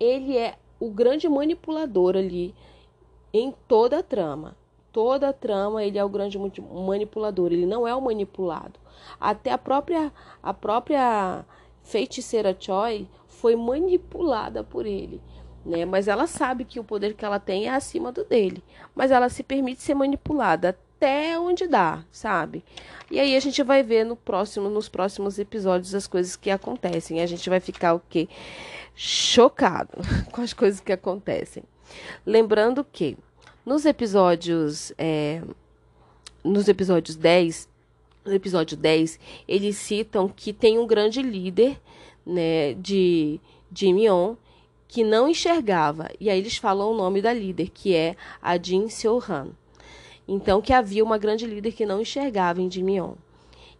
Ele 0.00 0.36
é 0.36 0.56
o 0.80 0.90
grande 0.90 1.28
manipulador 1.28 2.16
ali 2.16 2.54
em 3.32 3.54
toda 3.66 3.98
a 3.98 4.02
trama. 4.02 4.56
Toda 4.92 5.28
a 5.28 5.32
trama 5.32 5.84
ele 5.84 5.98
é 5.98 6.04
o 6.04 6.08
grande 6.08 6.38
manipulador, 6.38 7.52
ele 7.52 7.66
não 7.66 7.86
é 7.86 7.94
o 7.94 8.00
manipulado. 8.00 8.80
Até 9.20 9.52
a 9.52 9.58
própria 9.58 10.12
a 10.42 10.52
própria 10.52 11.44
feiticeira 11.82 12.56
Choi 12.58 13.06
foi 13.26 13.54
manipulada 13.54 14.64
por 14.64 14.86
ele, 14.86 15.20
né? 15.68 15.84
Mas 15.84 16.08
ela 16.08 16.26
sabe 16.26 16.64
que 16.64 16.80
o 16.80 16.84
poder 16.84 17.14
que 17.14 17.24
ela 17.24 17.38
tem 17.38 17.66
é 17.66 17.70
acima 17.70 18.10
do 18.10 18.24
dele, 18.24 18.64
mas 18.94 19.10
ela 19.10 19.28
se 19.28 19.42
permite 19.42 19.82
ser 19.82 19.94
manipulada 19.94 20.70
até 20.70 21.38
onde 21.38 21.68
dá, 21.68 22.02
sabe? 22.10 22.64
E 23.10 23.20
aí 23.20 23.36
a 23.36 23.40
gente 23.40 23.62
vai 23.62 23.82
ver 23.82 24.04
no 24.04 24.16
próximo 24.16 24.68
nos 24.68 24.88
próximos 24.88 25.38
episódios 25.38 25.94
as 25.94 26.06
coisas 26.06 26.34
que 26.34 26.50
acontecem. 26.50 27.20
A 27.20 27.26
gente 27.26 27.48
vai 27.48 27.60
ficar 27.60 27.94
o 27.94 28.02
quê? 28.08 28.28
Chocado 28.96 29.98
com 30.32 30.40
as 30.40 30.52
coisas 30.52 30.80
que 30.80 30.92
acontecem. 30.92 31.62
Lembrando 32.26 32.84
que 32.84 33.16
nos 33.64 33.84
episódios 33.84 34.92
é, 34.98 35.42
nos 36.42 36.66
episódios 36.68 37.16
10, 37.16 37.68
no 38.24 38.34
episódio 38.34 38.76
10, 38.76 39.18
eles 39.46 39.76
citam 39.76 40.28
que 40.28 40.52
tem 40.52 40.78
um 40.78 40.86
grande 40.86 41.22
líder, 41.22 41.80
né, 42.26 42.74
de 42.74 43.40
Mion 43.92 44.34
que 44.88 45.04
não 45.04 45.28
enxergava. 45.28 46.08
E 46.18 46.28
aí 46.28 46.38
eles 46.38 46.56
falam 46.56 46.90
o 46.90 46.96
nome 46.96 47.22
da 47.22 47.32
líder, 47.32 47.68
que 47.68 47.94
é 47.94 48.16
a 48.42 48.60
Jin 48.60 48.88
Seo-han. 48.88 49.50
Então 50.26 50.60
que 50.60 50.72
havia 50.72 51.04
uma 51.04 51.18
grande 51.18 51.46
líder 51.46 51.72
que 51.72 51.86
não 51.86 52.00
enxergava 52.00 52.60
em 52.60 52.70
Jimion. 52.70 53.14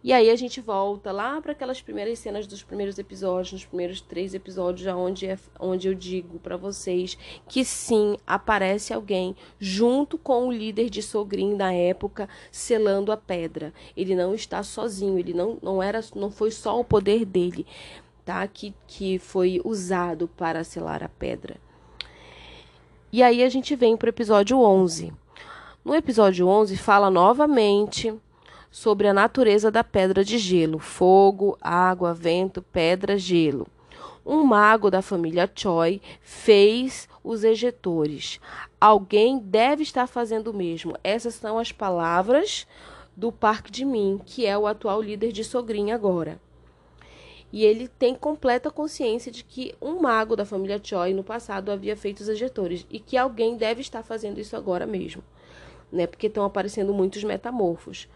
E 0.01 0.13
aí 0.13 0.29
a 0.29 0.35
gente 0.37 0.61
volta 0.61 1.11
lá 1.11 1.41
para 1.41 1.51
aquelas 1.51 1.81
primeiras 1.81 2.19
cenas 2.19 2.47
dos 2.47 2.63
primeiros 2.63 2.97
episódios, 2.97 3.51
nos 3.51 3.65
primeiros 3.65 3.99
três 3.99 4.33
episódios, 4.33 4.87
onde, 4.95 5.27
é, 5.27 5.37
onde 5.59 5.89
eu 5.89 5.93
digo 5.93 6.39
para 6.39 6.55
vocês 6.55 7.17
que 7.49 7.65
sim, 7.65 8.15
aparece 8.25 8.93
alguém 8.93 9.35
junto 9.59 10.17
com 10.17 10.47
o 10.47 10.53
líder 10.53 10.89
de 10.89 11.03
Sogrin 11.03 11.57
da 11.57 11.73
época, 11.73 12.29
selando 12.49 13.11
a 13.11 13.17
pedra. 13.17 13.73
Ele 13.95 14.15
não 14.15 14.33
está 14.33 14.63
sozinho, 14.63 15.19
ele 15.19 15.33
não, 15.33 15.57
não 15.61 15.83
era, 15.83 15.99
não 16.15 16.31
foi 16.31 16.49
só 16.49 16.79
o 16.79 16.85
poder 16.85 17.25
dele, 17.25 17.67
tá? 18.29 18.47
Que, 18.47 19.17
foi 19.17 19.59
usado 19.65 20.27
para 20.27 20.63
selar 20.63 21.01
a 21.03 21.09
pedra. 21.09 21.57
E 23.11 23.23
aí 23.23 23.41
a 23.41 23.49
gente 23.49 23.75
vem 23.75 23.97
para 23.97 24.05
o 24.05 24.09
episódio 24.09 24.59
11. 24.59 25.11
No 25.83 25.95
episódio 25.95 26.47
11 26.47 26.77
fala 26.77 27.09
novamente 27.09 28.13
sobre 28.69 29.07
a 29.07 29.13
natureza 29.15 29.71
da 29.71 29.83
pedra 29.83 30.23
de 30.23 30.37
gelo: 30.37 30.77
fogo, 30.77 31.57
água, 31.59 32.13
vento, 32.13 32.61
pedra, 32.61 33.17
gelo. 33.17 33.65
Um 34.23 34.43
mago 34.43 34.91
da 34.91 35.01
família 35.01 35.51
Choi 35.55 35.99
fez 36.21 37.09
os 37.23 37.43
ejetores. 37.43 38.39
Alguém 38.79 39.39
deve 39.39 39.81
estar 39.81 40.05
fazendo 40.05 40.51
o 40.51 40.53
mesmo. 40.53 40.95
Essas 41.03 41.33
são 41.33 41.57
as 41.57 41.71
palavras 41.71 42.67
do 43.17 43.31
Parque 43.31 43.71
de 43.71 43.83
Min, 43.83 44.21
que 44.23 44.45
é 44.45 44.55
o 44.55 44.67
atual 44.67 45.01
líder 45.01 45.31
de 45.31 45.43
Sogrin 45.43 45.89
agora. 45.89 46.39
E 47.51 47.65
ele 47.65 47.87
tem 47.87 48.13
completa 48.13 48.69
consciência 48.69 49.31
de 49.31 49.43
que 49.43 49.73
um 49.81 49.99
mago 49.99 50.35
da 50.35 50.45
família 50.45 50.79
Choi 50.81 51.13
no 51.13 51.23
passado 51.23 51.71
havia 51.71 51.95
feito 51.95 52.19
os 52.19 52.29
ejetores 52.29 52.85
e 52.89 52.99
que 52.99 53.17
alguém 53.17 53.57
deve 53.57 53.81
estar 53.81 54.03
fazendo 54.03 54.39
isso 54.39 54.55
agora 54.55 54.85
mesmo, 54.85 55.23
né? 55.91 56.05
Porque 56.05 56.27
estão 56.27 56.45
aparecendo 56.45 56.93
muitos 56.93 57.23
metamorfos. 57.23 58.07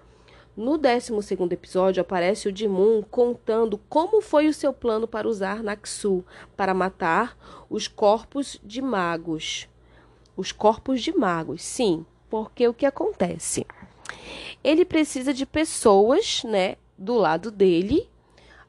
No 0.55 0.77
12 0.77 1.11
episódio 1.49 1.99
aparece 1.99 2.47
o 2.47 2.55
Jimun 2.55 3.01
contando 3.01 3.79
como 3.89 4.21
foi 4.21 4.47
o 4.47 4.53
seu 4.53 4.71
plano 4.71 5.07
para 5.07 5.27
usar 5.27 5.63
Naksu 5.63 6.23
para 6.55 6.75
matar 6.75 7.35
os 7.67 7.87
corpos 7.87 8.59
de 8.63 8.79
magos. 8.79 9.67
Os 10.37 10.51
corpos 10.51 11.01
de 11.01 11.11
magos, 11.11 11.63
sim, 11.63 12.05
porque 12.29 12.67
o 12.67 12.73
que 12.73 12.85
acontece? 12.85 13.65
Ele 14.63 14.85
precisa 14.85 15.33
de 15.33 15.43
pessoas, 15.43 16.43
né, 16.43 16.75
do 16.95 17.15
lado 17.15 17.49
dele 17.49 18.07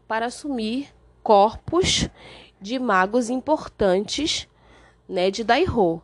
para 0.06 0.26
assumir 0.26 0.88
corpos 1.22 2.08
de 2.60 2.78
magos 2.78 3.30
importantes, 3.30 4.48
né, 5.08 5.30
de 5.30 5.44
Daiho. 5.44 6.00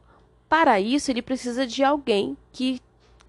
Para 0.49 0.81
isso, 0.81 1.11
ele 1.11 1.23
precisa 1.23 1.67
de 1.67 1.85
alguém 1.85 2.37
que 2.53 2.81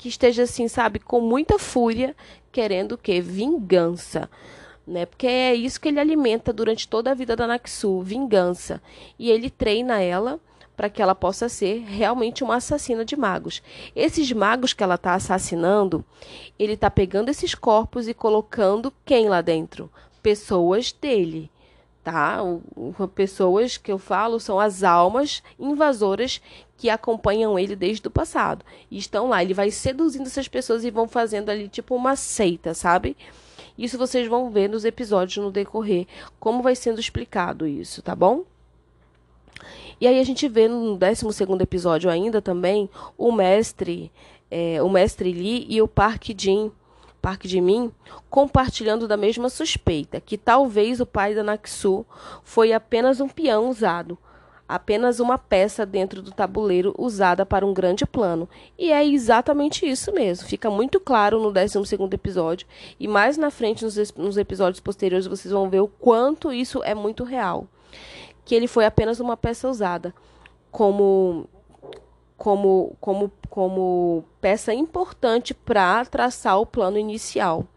que 0.01 0.09
esteja 0.09 0.41
assim, 0.41 0.67
sabe, 0.67 0.97
com 0.97 1.21
muita 1.21 1.59
fúria, 1.59 2.15
querendo 2.51 2.93
o 2.93 2.97
quê? 2.97 3.21
Vingança. 3.21 4.27
Né? 4.85 5.05
Porque 5.05 5.27
é 5.27 5.53
isso 5.53 5.79
que 5.79 5.89
ele 5.89 5.99
alimenta 5.99 6.51
durante 6.51 6.87
toda 6.87 7.11
a 7.11 7.13
vida 7.13 7.35
da 7.35 7.45
Naksu, 7.45 8.01
vingança. 8.01 8.81
E 9.19 9.29
ele 9.29 9.51
treina 9.51 10.01
ela 10.01 10.39
para 10.75 10.89
que 10.89 11.03
ela 11.03 11.13
possa 11.13 11.47
ser 11.47 11.83
realmente 11.83 12.43
uma 12.43 12.55
assassina 12.55 13.05
de 13.05 13.15
magos. 13.15 13.61
Esses 13.95 14.31
magos 14.31 14.73
que 14.73 14.81
ela 14.81 14.95
está 14.95 15.13
assassinando, 15.13 16.03
ele 16.57 16.73
está 16.73 16.89
pegando 16.89 17.29
esses 17.29 17.53
corpos 17.53 18.07
e 18.07 18.13
colocando 18.15 18.91
quem 19.05 19.29
lá 19.29 19.41
dentro? 19.41 19.91
Pessoas 20.21 20.91
dele 20.91 21.49
tá? 22.03 22.39
Pessoas 23.13 23.77
que 23.77 23.91
eu 23.91 23.97
falo 23.97 24.39
são 24.39 24.59
as 24.59 24.83
almas 24.83 25.43
invasoras 25.59 26.41
que 26.77 26.89
acompanham 26.89 27.57
ele 27.59 27.75
desde 27.75 28.07
o 28.07 28.11
passado. 28.11 28.65
E 28.89 28.97
estão 28.97 29.29
lá, 29.29 29.43
ele 29.43 29.53
vai 29.53 29.69
seduzindo 29.69 30.25
essas 30.25 30.47
pessoas 30.47 30.83
e 30.83 30.91
vão 30.91 31.07
fazendo 31.07 31.49
ali 31.49 31.67
tipo 31.67 31.95
uma 31.95 32.15
seita, 32.15 32.73
sabe? 32.73 33.15
Isso 33.77 33.97
vocês 33.97 34.27
vão 34.27 34.49
ver 34.49 34.67
nos 34.67 34.83
episódios 34.83 35.43
no 35.43 35.51
decorrer, 35.51 36.07
como 36.39 36.63
vai 36.63 36.75
sendo 36.75 36.99
explicado 36.99 37.67
isso, 37.67 38.01
tá 38.01 38.15
bom? 38.15 38.43
E 39.99 40.07
aí 40.07 40.19
a 40.19 40.23
gente 40.23 40.47
vê 40.47 40.67
no 40.67 40.97
12 40.97 41.25
episódio 41.61 42.09
ainda 42.09 42.41
também 42.41 42.89
o 43.15 43.31
mestre, 43.31 44.11
é, 44.49 44.81
o 44.81 44.89
mestre 44.89 45.31
Lee 45.31 45.67
e 45.69 45.79
o 45.81 45.87
Park 45.87 46.29
Jin 46.35 46.71
Parque 47.21 47.47
de 47.47 47.61
Mim, 47.61 47.91
compartilhando 48.29 49.07
da 49.07 49.15
mesma 49.15 49.49
suspeita, 49.49 50.19
que 50.19 50.37
talvez 50.37 50.99
o 50.99 51.05
pai 51.05 51.35
da 51.35 51.43
Naksu 51.43 52.05
foi 52.43 52.73
apenas 52.73 53.21
um 53.21 53.29
peão 53.29 53.69
usado, 53.69 54.17
apenas 54.67 55.19
uma 55.19 55.37
peça 55.37 55.85
dentro 55.85 56.21
do 56.21 56.31
tabuleiro 56.31 56.95
usada 56.97 57.45
para 57.45 57.65
um 57.65 57.73
grande 57.73 58.05
plano. 58.05 58.49
E 58.77 58.91
é 58.91 59.05
exatamente 59.05 59.85
isso 59.85 60.11
mesmo. 60.13 60.47
Fica 60.47 60.69
muito 60.69 60.99
claro 60.99 61.39
no 61.39 61.51
12 61.51 61.77
episódio. 62.11 62.65
E 62.99 63.07
mais 63.07 63.37
na 63.37 63.51
frente, 63.51 63.83
nos, 63.83 64.13
nos 64.13 64.37
episódios 64.37 64.79
posteriores, 64.79 65.27
vocês 65.27 65.51
vão 65.51 65.69
ver 65.69 65.81
o 65.81 65.87
quanto 65.87 66.51
isso 66.51 66.81
é 66.83 66.95
muito 66.95 67.23
real. 67.23 67.67
Que 68.43 68.55
ele 68.55 68.67
foi 68.67 68.85
apenas 68.85 69.19
uma 69.19 69.37
peça 69.37 69.69
usada 69.69 70.13
como 70.71 71.47
como, 72.41 72.97
como, 72.99 73.31
como 73.51 74.25
peça 74.41 74.73
importante 74.73 75.53
para 75.53 76.03
traçar 76.05 76.59
o 76.59 76.65
plano 76.65 76.97
inicial. 76.97 77.67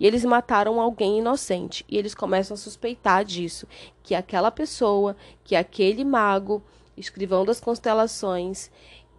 E 0.00 0.06
eles 0.06 0.24
mataram 0.24 0.80
alguém 0.80 1.18
inocente. 1.18 1.84
E 1.86 1.98
eles 1.98 2.14
começam 2.14 2.54
a 2.54 2.56
suspeitar 2.56 3.22
disso. 3.22 3.68
Que 4.02 4.14
aquela 4.14 4.50
pessoa, 4.50 5.14
que 5.44 5.54
aquele 5.54 6.06
mago, 6.06 6.62
escrivão 6.96 7.44
das 7.44 7.60
constelações, 7.60 8.70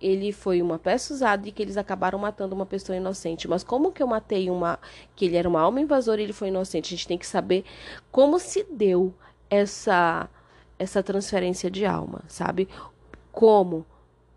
ele 0.01 0.31
foi 0.31 0.59
uma 0.59 0.79
peça 0.79 1.13
usada 1.13 1.47
e 1.47 1.51
que 1.51 1.61
eles 1.61 1.77
acabaram 1.77 2.17
matando 2.17 2.55
uma 2.55 2.65
pessoa 2.65 2.97
inocente. 2.97 3.47
Mas 3.47 3.63
como 3.63 3.91
que 3.91 4.01
eu 4.01 4.07
matei 4.07 4.49
uma. 4.49 4.79
que 5.15 5.25
ele 5.25 5.37
era 5.37 5.47
uma 5.47 5.61
alma 5.61 5.79
invasora 5.79 6.19
e 6.19 6.23
ele 6.23 6.33
foi 6.33 6.47
inocente? 6.47 6.87
A 6.87 6.97
gente 6.97 7.07
tem 7.07 7.17
que 7.19 7.27
saber 7.27 7.63
como 8.11 8.39
se 8.39 8.63
deu 8.63 9.13
essa, 9.51 10.27
essa 10.79 11.03
transferência 11.03 11.69
de 11.69 11.85
alma, 11.85 12.23
sabe? 12.27 12.67
Como? 13.31 13.85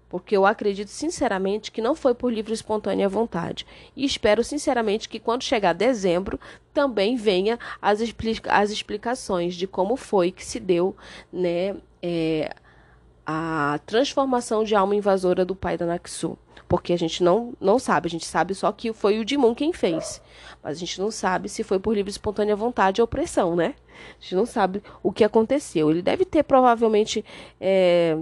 Porque 0.09 0.37
eu 0.37 0.47
acredito 0.47 0.89
sinceramente 0.89 1.71
que 1.71 1.83
não 1.83 1.95
foi 1.95 2.15
por 2.15 2.33
livre 2.33 2.53
e 2.53 2.55
espontânea 2.55 3.09
vontade. 3.09 3.67
E 3.95 4.05
espero 4.05 4.43
sinceramente 4.43 5.09
que 5.09 5.19
quando 5.19 5.43
chegar 5.43 5.73
dezembro 5.73 6.41
também 6.73 7.17
venha 7.17 7.59
as, 7.81 8.01
explica 8.01 8.53
as 8.53 8.71
explicações 8.71 9.55
de 9.55 9.67
como 9.67 9.97
foi 9.97 10.31
que 10.33 10.45
se 10.45 10.59
deu 10.59 10.97
né, 11.33 11.77
é, 12.03 12.55
a 13.27 13.79
transformação 13.85 14.65
de 14.65 14.75
alma 14.75 14.97
invasora 14.97 15.45
do 15.45 15.55
pai 15.55 15.77
da 15.77 15.85
Naksu. 15.87 16.39
Porque 16.67 16.93
a 16.93 16.99
gente 16.99 17.23
não, 17.23 17.55
não 17.59 17.79
sabe, 17.79 18.07
a 18.07 18.11
gente 18.11 18.27
sabe 18.27 18.55
só 18.55 18.71
que 18.73 18.93
foi 18.93 19.19
o 19.19 19.25
Dimon 19.25 19.55
quem 19.55 19.73
fez. 19.73 20.21
Mas 20.63 20.77
a 20.77 20.81
gente 20.81 21.01
não 21.01 21.11
sabe 21.11 21.49
se 21.49 21.63
foi 21.63 21.79
por 21.79 21.95
livre 21.95 22.11
e 22.11 22.13
espontânea 22.13 22.55
vontade 22.55 23.01
ou 23.01 23.07
pressão, 23.07 23.57
né? 23.57 23.75
A 24.19 24.23
gente 24.23 24.35
não 24.35 24.45
sabe 24.45 24.83
o 25.03 25.11
que 25.11 25.25
aconteceu. 25.25 25.91
Ele 25.91 26.03
deve 26.03 26.25
ter 26.25 26.43
provavelmente. 26.43 27.25
É, 27.61 28.19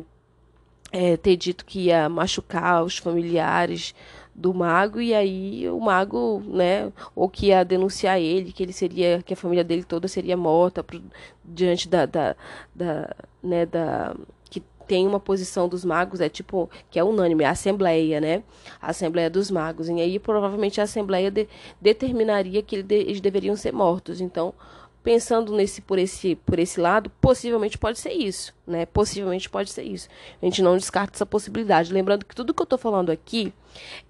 é, 0.97 1.15
ter 1.15 1.37
dito 1.37 1.67
que 1.67 1.89
ia 1.89 2.09
machucar 2.09 2.83
os 2.83 2.97
familiares 2.97 3.95
do 4.35 4.55
mago 4.55 4.99
e 4.99 5.15
aí 5.15 5.69
o 5.69 5.79
mago, 5.79 6.43
né, 6.47 6.91
ou 7.15 7.29
que 7.29 7.49
ia 7.49 7.63
denunciar 7.65 8.19
ele, 8.19 8.51
que 8.51 8.63
ele 8.63 8.73
seria, 8.73 9.23
que 9.23 9.35
a 9.35 9.37
família 9.37 9.63
dele 9.63 9.85
toda 9.85 10.09
seria 10.09 10.39
morta 10.39 10.83
pro, 10.83 11.03
diante 11.45 11.87
da, 11.87 12.07
da, 12.07 12.35
da, 12.75 13.15
né, 13.43 13.67
da 13.67 14.17
que 14.49 14.61
tem 14.89 15.07
uma 15.07 15.21
posição 15.21 15.69
dos 15.69 15.85
magos 15.85 16.21
é 16.23 16.31
tipo 16.31 16.71
que 16.91 16.99
é 16.99 17.05
unânime, 17.05 17.45
a 17.45 17.51
assembleia, 17.51 18.19
né, 18.19 18.43
a 18.81 18.89
assembleia 18.91 19.29
dos 19.29 19.51
magos. 19.51 19.91
E 19.91 20.01
aí 20.01 20.19
provavelmente 20.19 20.81
a 20.81 20.85
assembleia 20.85 21.31
de, 21.31 21.47
determinaria 21.79 22.63
que 22.63 22.77
eles 22.77 23.21
deveriam 23.21 23.55
ser 23.55 23.73
mortos, 23.73 24.23
então 24.23 24.55
pensando 25.07 25.55
nesse 25.55 25.81
por 25.81 26.01
esse 26.01 26.35
por 26.35 26.59
esse 26.59 26.81
lado, 26.81 27.09
possivelmente 27.21 27.79
pode 27.79 27.97
ser 27.97 28.11
isso, 28.11 28.53
né? 28.67 28.85
Possivelmente 28.87 29.49
pode 29.49 29.71
ser 29.71 29.85
isso. 29.85 30.09
A 30.43 30.45
gente 30.45 30.61
não 30.61 30.77
descarta 30.77 31.17
essa 31.17 31.25
possibilidade. 31.25 31.93
Lembrando 31.93 32.25
que 32.25 32.35
tudo 32.35 32.53
que 32.53 32.61
eu 32.61 32.65
estou 32.65 32.77
falando 32.77 33.11
aqui 33.11 33.55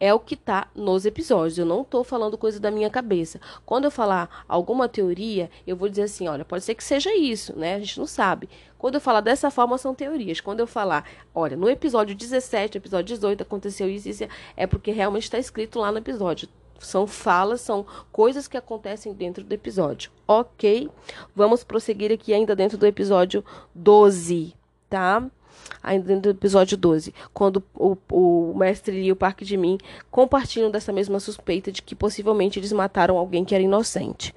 é 0.01 0.15
o 0.15 0.19
que 0.19 0.33
está 0.33 0.69
nos 0.75 1.05
episódios. 1.05 1.59
Eu 1.59 1.67
não 1.67 1.83
estou 1.83 2.03
falando 2.03 2.39
coisa 2.39 2.59
da 2.59 2.71
minha 2.71 2.89
cabeça. 2.89 3.39
Quando 3.67 3.85
eu 3.85 3.91
falar 3.91 4.47
alguma 4.49 4.89
teoria, 4.89 5.51
eu 5.67 5.77
vou 5.77 5.87
dizer 5.87 6.05
assim, 6.05 6.29
olha, 6.29 6.47
pode 6.47 6.65
ser 6.65 6.75
que 6.75 6.83
seja 6.83 7.15
isso, 7.15 7.55
né? 7.55 7.75
A 7.75 7.79
gente 7.79 7.99
não 7.99 8.07
sabe. 8.07 8.49
Quando 8.79 8.95
eu 8.95 9.01
falar 9.01 9.21
dessa 9.21 9.51
forma, 9.51 9.77
são 9.77 9.95
teorias. 9.95 10.41
Quando 10.41 10.61
eu 10.61 10.67
falar, 10.67 11.05
olha, 11.35 11.59
no 11.59 11.69
episódio 11.69 12.17
17, 12.17 12.79
episódio 12.79 13.15
18, 13.15 13.43
aconteceu 13.43 13.87
isso, 13.87 14.09
isso 14.09 14.27
é 14.57 14.67
porque 14.67 14.93
realmente 14.93 15.25
está 15.25 15.39
escrito 15.39 15.79
lá 15.79 15.93
no 15.93 15.99
episódio 15.99 16.49
são 16.81 17.07
falas, 17.07 17.61
são 17.61 17.87
coisas 18.13 18.49
que 18.49 18.57
acontecem 18.57 19.13
dentro 19.13 19.45
do 19.45 19.53
episódio. 19.53 20.11
Ok? 20.27 20.89
Vamos 21.35 21.65
prosseguir 21.65 22.13
aqui 22.13 22.33
ainda 22.33 22.57
dentro 22.57 22.77
do 22.79 22.87
episódio 22.87 23.45
12, 23.75 24.55
tá? 24.89 25.25
Ainda 25.83 26.07
dentro 26.07 26.33
do 26.33 26.37
episódio 26.37 26.77
12, 26.77 27.15
quando 27.33 27.63
o, 27.75 27.97
o 28.11 28.55
mestre 28.57 29.03
e 29.03 29.11
o 29.11 29.17
Parque 29.17 29.45
de 29.45 29.57
Mim 29.57 29.79
compartilham 30.11 30.71
dessa 30.71 30.93
mesma 30.93 31.19
suspeita 31.19 31.73
de 31.73 31.83
que 31.83 31.95
possivelmente 31.95 32.59
eles 32.59 32.73
mataram 32.73 33.17
alguém 33.17 33.45
que 33.45 33.55
era 33.55 33.65
inocente. 33.65 34.35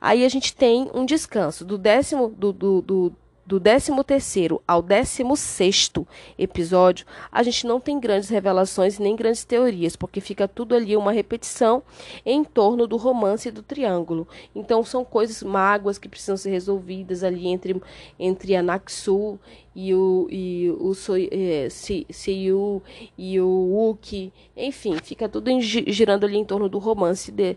Aí 0.00 0.24
a 0.24 0.28
gente 0.28 0.54
tem 0.54 0.90
um 0.92 1.04
descanso 1.04 1.64
do 1.64 1.78
décimo 1.78 2.28
do, 2.28 2.52
do, 2.52 2.82
do 2.82 3.12
do 3.46 3.60
13º 3.60 4.60
ao 4.66 4.82
16º 4.82 6.04
episódio, 6.36 7.06
a 7.30 7.42
gente 7.44 7.66
não 7.66 7.78
tem 7.78 8.00
grandes 8.00 8.28
revelações 8.28 8.98
nem 8.98 9.14
grandes 9.14 9.44
teorias, 9.44 9.94
porque 9.94 10.20
fica 10.20 10.48
tudo 10.48 10.74
ali 10.74 10.96
uma 10.96 11.12
repetição 11.12 11.82
em 12.24 12.42
torno 12.42 12.86
do 12.88 12.96
romance 12.96 13.48
e 13.48 13.52
do 13.52 13.62
triângulo. 13.62 14.26
Então 14.54 14.82
são 14.82 15.04
coisas 15.04 15.42
mágoas 15.42 15.96
que 15.96 16.08
precisam 16.08 16.36
ser 16.36 16.50
resolvidas 16.50 17.22
ali 17.22 17.46
entre, 17.46 17.80
entre 18.18 18.56
a 18.56 18.62
Naksu 18.62 19.38
e 19.74 19.94
o, 19.94 20.26
e 20.28 20.70
o 20.70 20.92
é, 21.30 21.68
Seiyu 21.70 22.82
e 23.16 23.40
o 23.40 23.90
Uki. 23.90 24.32
Enfim, 24.56 24.96
fica 24.96 25.28
tudo 25.28 25.50
girando 25.60 26.24
ali 26.24 26.36
em 26.36 26.44
torno 26.44 26.68
do 26.68 26.78
romance 26.78 27.30
de 27.30 27.56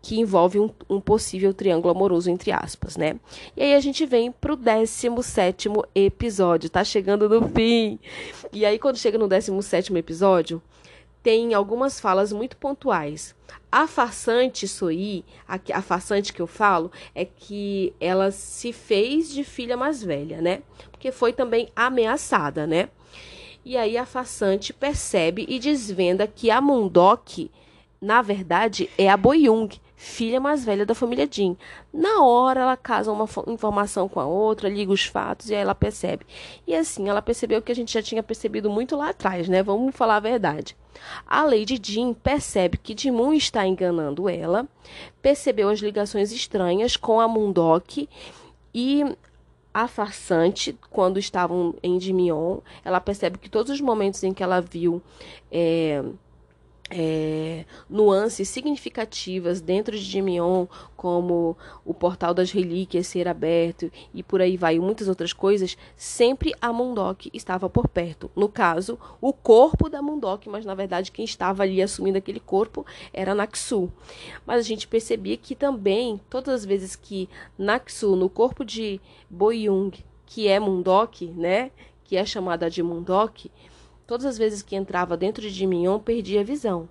que 0.00 0.18
envolve 0.18 0.60
um, 0.60 0.70
um, 0.88 1.00
possível 1.00 1.52
triângulo 1.52 1.90
amoroso, 1.90 2.30
entre 2.30 2.52
aspas, 2.52 2.96
né? 2.96 3.16
E 3.56 3.62
aí 3.62 3.74
a 3.74 3.80
gente 3.80 4.06
vem 4.06 4.30
pro 4.30 4.56
17 4.56 5.68
episódio, 5.94 6.70
tá 6.70 6.84
chegando 6.84 7.28
no 7.28 7.48
fim. 7.48 7.98
E 8.52 8.64
aí, 8.64 8.78
quando 8.78 8.96
chega 8.96 9.18
no 9.18 9.28
17 9.28 9.92
episódio, 9.96 10.62
tem 11.22 11.52
algumas 11.52 11.98
falas 12.00 12.32
muito 12.32 12.56
pontuais. 12.56 13.34
A 13.70 13.86
farsante 13.86 14.66
Soi, 14.66 15.24
a, 15.46 15.58
a 15.74 15.82
farsante 15.82 16.32
que 16.32 16.40
eu 16.40 16.46
falo, 16.46 16.90
é 17.14 17.24
que 17.24 17.92
ela 18.00 18.30
se 18.30 18.72
fez 18.72 19.30
de 19.30 19.44
filha 19.44 19.76
mais 19.76 20.02
velha, 20.02 20.40
né? 20.40 20.62
Porque 20.90 21.12
foi 21.12 21.32
também 21.32 21.68
ameaçada, 21.76 22.66
né? 22.66 22.88
E 23.64 23.76
aí 23.76 23.98
a 23.98 24.06
farsante 24.06 24.72
percebe 24.72 25.44
e 25.46 25.58
desvenda 25.58 26.26
que 26.26 26.50
a 26.50 26.60
Mundok, 26.60 27.50
na 28.00 28.22
verdade, 28.22 28.88
é 28.96 29.10
a 29.10 29.16
Boyung, 29.16 29.68
filha 29.98 30.38
mais 30.38 30.64
velha 30.64 30.86
da 30.86 30.94
família 30.94 31.28
Jin. 31.28 31.56
Na 31.92 32.22
hora 32.22 32.60
ela 32.60 32.76
casa 32.76 33.10
uma 33.10 33.28
informação 33.48 34.08
com 34.08 34.20
a 34.20 34.26
outra, 34.26 34.68
liga 34.68 34.92
os 34.92 35.04
fatos 35.04 35.50
e 35.50 35.54
aí 35.54 35.60
ela 35.60 35.74
percebe. 35.74 36.24
E 36.64 36.74
assim, 36.74 37.08
ela 37.08 37.20
percebeu 37.20 37.60
que 37.60 37.72
a 37.72 37.74
gente 37.74 37.92
já 37.92 38.00
tinha 38.00 38.22
percebido 38.22 38.70
muito 38.70 38.96
lá 38.96 39.10
atrás, 39.10 39.48
né? 39.48 39.60
Vamos 39.60 39.94
falar 39.96 40.16
a 40.16 40.20
verdade. 40.20 40.76
A 41.26 41.42
Lady 41.42 41.80
Jean 41.82 42.14
percebe 42.14 42.78
que 42.78 42.96
Jimun 42.96 43.32
está 43.32 43.66
enganando 43.66 44.28
ela, 44.28 44.68
percebeu 45.20 45.68
as 45.68 45.80
ligações 45.80 46.30
estranhas 46.30 46.96
com 46.96 47.20
a 47.20 47.26
Mundok 47.26 48.08
e 48.72 49.04
a 49.74 49.88
farsante, 49.88 50.78
quando 50.90 51.18
estavam 51.18 51.74
em 51.82 51.98
Dimion, 51.98 52.58
ela 52.84 53.00
percebe 53.00 53.38
que 53.38 53.48
todos 53.48 53.70
os 53.72 53.80
momentos 53.80 54.22
em 54.22 54.32
que 54.32 54.42
ela 54.42 54.60
viu 54.60 55.02
é, 55.52 56.02
é, 56.90 57.64
nuances 57.88 58.48
significativas 58.48 59.60
dentro 59.60 59.96
de 59.96 60.08
Dimion, 60.08 60.66
como 60.96 61.56
o 61.84 61.92
portal 61.92 62.32
das 62.34 62.50
relíquias 62.50 63.06
ser 63.06 63.28
aberto 63.28 63.90
e 64.12 64.22
por 64.22 64.40
aí 64.40 64.56
vai, 64.56 64.78
muitas 64.78 65.08
outras 65.08 65.32
coisas, 65.32 65.76
sempre 65.96 66.54
a 66.60 66.72
Mundok 66.72 67.30
estava 67.32 67.68
por 67.68 67.88
perto. 67.88 68.30
No 68.34 68.48
caso, 68.48 68.98
o 69.20 69.32
corpo 69.32 69.88
da 69.88 70.02
Mundok, 70.02 70.48
mas 70.48 70.64
na 70.64 70.74
verdade 70.74 71.12
quem 71.12 71.24
estava 71.24 71.62
ali 71.62 71.82
assumindo 71.82 72.18
aquele 72.18 72.40
corpo 72.40 72.84
era 73.12 73.34
Naxu. 73.34 73.90
Mas 74.46 74.60
a 74.60 74.62
gente 74.62 74.88
percebia 74.88 75.36
que 75.36 75.54
também, 75.54 76.20
todas 76.28 76.54
as 76.54 76.64
vezes 76.64 76.96
que 76.96 77.28
Naxu, 77.56 78.16
no 78.16 78.28
corpo 78.28 78.64
de 78.64 79.00
Boyung, 79.28 79.92
que 80.26 80.48
é 80.48 80.58
Mundok, 80.58 81.26
né, 81.26 81.70
que 82.04 82.16
é 82.16 82.24
chamada 82.24 82.70
de 82.70 82.82
Mundok, 82.82 83.50
Todas 84.08 84.24
as 84.24 84.38
vezes 84.38 84.62
que 84.62 84.74
entrava 84.74 85.18
dentro 85.18 85.48
de 85.50 85.66
Mignon, 85.66 85.98
perdia 85.98 86.40
a 86.40 86.44
visão. 86.44 86.88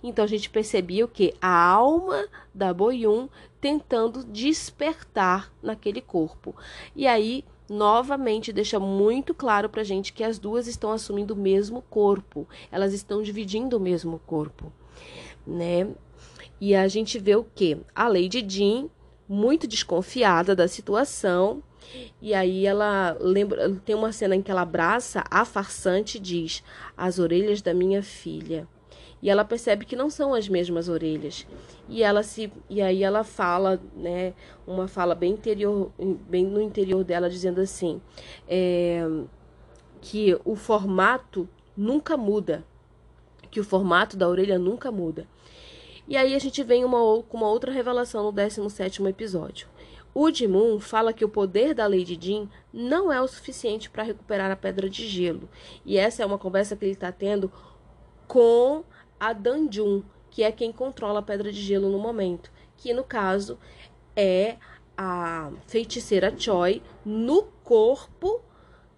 Então 0.00 0.24
a 0.24 0.28
gente 0.28 0.48
percebia 0.48 1.04
o 1.04 1.08
que? 1.08 1.34
A 1.40 1.52
alma 1.52 2.28
da 2.54 2.72
Boyun 2.72 3.28
tentando 3.60 4.22
despertar 4.22 5.52
naquele 5.60 6.00
corpo. 6.00 6.54
E 6.94 7.04
aí, 7.04 7.44
novamente, 7.68 8.52
deixa 8.52 8.78
muito 8.78 9.34
claro 9.34 9.68
pra 9.68 9.82
gente 9.82 10.12
que 10.12 10.22
as 10.22 10.38
duas 10.38 10.68
estão 10.68 10.92
assumindo 10.92 11.34
o 11.34 11.36
mesmo 11.36 11.82
corpo. 11.82 12.48
Elas 12.70 12.92
estão 12.92 13.22
dividindo 13.22 13.76
o 13.76 13.80
mesmo 13.80 14.20
corpo, 14.24 14.72
né? 15.44 15.88
E 16.60 16.76
a 16.76 16.86
gente 16.86 17.18
vê 17.18 17.34
o 17.34 17.42
que? 17.42 17.76
A 17.92 18.06
Lady 18.06 18.44
Jean, 18.48 18.88
muito 19.28 19.66
desconfiada 19.66 20.54
da 20.54 20.68
situação, 20.68 21.60
e 22.20 22.34
aí 22.34 22.66
ela 22.66 23.16
lembra, 23.20 23.70
tem 23.84 23.94
uma 23.94 24.12
cena 24.12 24.36
em 24.36 24.42
que 24.42 24.50
ela 24.50 24.62
abraça 24.62 25.24
a 25.30 25.44
farsante 25.44 26.18
e 26.18 26.20
diz: 26.20 26.62
"As 26.96 27.18
orelhas 27.18 27.62
da 27.62 27.74
minha 27.74 28.02
filha". 28.02 28.66
E 29.22 29.30
ela 29.30 29.44
percebe 29.44 29.84
que 29.84 29.94
não 29.94 30.10
são 30.10 30.34
as 30.34 30.48
mesmas 30.48 30.88
orelhas. 30.88 31.46
E 31.88 32.02
ela 32.02 32.24
se 32.24 32.52
e 32.68 32.82
aí 32.82 33.04
ela 33.04 33.22
fala, 33.22 33.80
né, 33.96 34.34
uma 34.66 34.88
fala 34.88 35.14
bem 35.14 35.32
interior, 35.32 35.92
bem 36.28 36.44
no 36.44 36.60
interior 36.60 37.04
dela 37.04 37.30
dizendo 37.30 37.60
assim, 37.60 38.00
é, 38.48 39.06
que 40.00 40.36
o 40.44 40.56
formato 40.56 41.48
nunca 41.76 42.16
muda, 42.16 42.64
que 43.48 43.60
o 43.60 43.64
formato 43.64 44.16
da 44.16 44.28
orelha 44.28 44.58
nunca 44.58 44.90
muda. 44.90 45.26
E 46.08 46.16
aí 46.16 46.34
a 46.34 46.38
gente 46.38 46.62
vem 46.64 46.84
uma, 46.84 46.98
com 47.22 47.36
uma 47.36 47.48
outra 47.48 47.70
revelação 47.70 48.24
no 48.24 48.32
17º 48.32 49.08
episódio. 49.08 49.68
O 50.14 50.28
fala 50.78 51.12
que 51.12 51.24
o 51.24 51.28
poder 51.28 51.74
da 51.74 51.86
Lady 51.86 52.18
Jin 52.20 52.46
não 52.70 53.10
é 53.10 53.20
o 53.22 53.26
suficiente 53.26 53.88
para 53.88 54.02
recuperar 54.02 54.50
a 54.50 54.56
pedra 54.56 54.88
de 54.88 55.08
gelo. 55.08 55.48
E 55.86 55.96
essa 55.96 56.22
é 56.22 56.26
uma 56.26 56.38
conversa 56.38 56.76
que 56.76 56.84
ele 56.84 56.92
está 56.92 57.10
tendo 57.10 57.50
com 58.28 58.84
a 59.18 59.32
Danjun, 59.32 60.02
que 60.30 60.42
é 60.42 60.52
quem 60.52 60.70
controla 60.70 61.20
a 61.20 61.22
pedra 61.22 61.50
de 61.50 61.60
gelo 61.60 61.88
no 61.88 61.98
momento. 61.98 62.52
Que 62.76 62.92
no 62.92 63.02
caso 63.02 63.58
é 64.14 64.56
a 64.98 65.50
feiticeira 65.66 66.32
Choi 66.36 66.82
no 67.06 67.44
corpo 67.64 68.42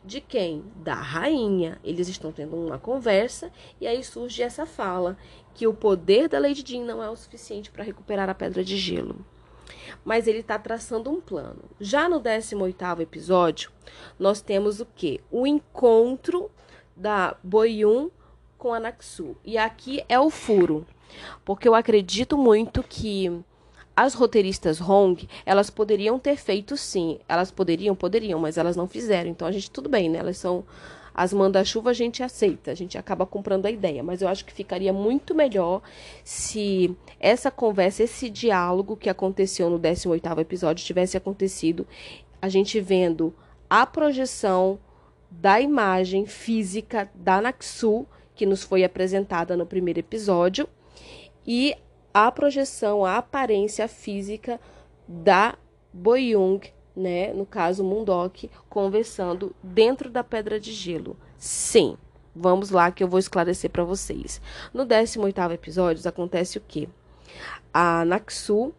de 0.04 0.20
quem? 0.20 0.64
Da 0.76 0.94
rainha. 0.94 1.78
Eles 1.84 2.08
estão 2.08 2.32
tendo 2.32 2.56
uma 2.56 2.78
conversa 2.78 3.52
e 3.80 3.86
aí 3.86 4.02
surge 4.02 4.42
essa 4.42 4.66
fala 4.66 5.16
que 5.54 5.68
o 5.68 5.74
poder 5.74 6.28
da 6.28 6.40
Lady 6.40 6.64
Jin 6.66 6.82
não 6.82 7.00
é 7.00 7.08
o 7.08 7.14
suficiente 7.14 7.70
para 7.70 7.84
recuperar 7.84 8.28
a 8.28 8.34
pedra 8.34 8.64
de 8.64 8.76
gelo 8.76 9.24
mas 10.04 10.26
ele 10.26 10.40
está 10.40 10.58
traçando 10.58 11.10
um 11.10 11.20
plano. 11.20 11.62
Já 11.80 12.08
no 12.08 12.20
18º 12.20 13.00
episódio, 13.00 13.70
nós 14.18 14.40
temos 14.40 14.80
o 14.80 14.86
que? 14.86 15.20
O 15.30 15.46
encontro 15.46 16.50
da 16.96 17.36
Boyun 17.42 18.10
com 18.58 18.72
a 18.72 18.80
Naxu. 18.80 19.36
E 19.44 19.58
aqui 19.58 20.04
é 20.08 20.18
o 20.18 20.30
furo, 20.30 20.86
porque 21.44 21.68
eu 21.68 21.74
acredito 21.74 22.38
muito 22.38 22.82
que 22.82 23.30
as 23.96 24.14
roteiristas 24.14 24.80
Hong, 24.80 25.28
elas 25.46 25.70
poderiam 25.70 26.18
ter 26.18 26.36
feito 26.36 26.76
sim. 26.76 27.18
Elas 27.28 27.50
poderiam, 27.50 27.94
poderiam, 27.94 28.40
mas 28.40 28.58
elas 28.58 28.76
não 28.76 28.88
fizeram. 28.88 29.30
Então 29.30 29.46
a 29.46 29.52
gente 29.52 29.70
tudo 29.70 29.88
bem, 29.88 30.08
né? 30.08 30.18
Elas 30.18 30.36
são 30.38 30.64
as 31.14 31.32
manda-chuva 31.32 31.90
a 31.90 31.92
gente 31.92 32.22
aceita, 32.22 32.72
a 32.72 32.74
gente 32.74 32.98
acaba 32.98 33.24
comprando 33.24 33.66
a 33.66 33.70
ideia, 33.70 34.02
mas 34.02 34.20
eu 34.20 34.26
acho 34.26 34.44
que 34.44 34.52
ficaria 34.52 34.92
muito 34.92 35.34
melhor 35.34 35.80
se 36.24 36.94
essa 37.20 37.50
conversa, 37.52 38.02
esse 38.02 38.28
diálogo 38.28 38.96
que 38.96 39.08
aconteceu 39.08 39.70
no 39.70 39.78
18º 39.78 40.40
episódio 40.40 40.84
tivesse 40.84 41.16
acontecido, 41.16 41.86
a 42.42 42.48
gente 42.48 42.80
vendo 42.80 43.32
a 43.70 43.86
projeção 43.86 44.78
da 45.30 45.60
imagem 45.60 46.26
física 46.26 47.08
da 47.14 47.40
Naxu, 47.40 48.06
que 48.34 48.44
nos 48.44 48.64
foi 48.64 48.82
apresentada 48.82 49.56
no 49.56 49.64
primeiro 49.64 50.00
episódio, 50.00 50.68
e 51.46 51.76
a 52.12 52.30
projeção, 52.30 53.04
a 53.04 53.18
aparência 53.18 53.86
física 53.86 54.60
da 55.06 55.56
Boyung 55.92 56.60
né, 56.96 57.32
no 57.32 57.44
caso 57.44 57.82
Mundok, 57.82 58.50
conversando 58.68 59.54
dentro 59.62 60.10
da 60.10 60.22
pedra 60.22 60.60
de 60.60 60.72
gelo. 60.72 61.16
Sim, 61.36 61.96
vamos 62.34 62.70
lá 62.70 62.90
que 62.90 63.02
eu 63.02 63.08
vou 63.08 63.18
esclarecer 63.18 63.70
para 63.70 63.84
vocês. 63.84 64.40
No 64.72 64.86
18º 64.86 65.52
episódio 65.52 66.08
acontece 66.08 66.58
o 66.58 66.62
quê? 66.66 66.88
A 67.72 68.04
Naxu 68.04 68.72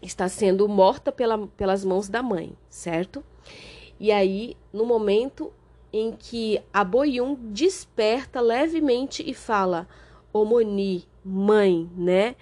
está 0.00 0.28
sendo 0.28 0.68
morta 0.68 1.10
pela, 1.10 1.46
pelas 1.48 1.84
mãos 1.84 2.08
da 2.08 2.22
mãe, 2.22 2.52
certo? 2.68 3.24
E 3.98 4.10
aí, 4.10 4.56
no 4.72 4.84
momento 4.84 5.52
em 5.92 6.12
que 6.12 6.60
a 6.72 6.82
Boyun 6.82 7.34
desperta 7.34 8.40
levemente 8.40 9.22
e 9.28 9.34
fala 9.34 9.86
Omoni, 10.32 11.04
mãe, 11.24 11.88
né? 11.96 12.34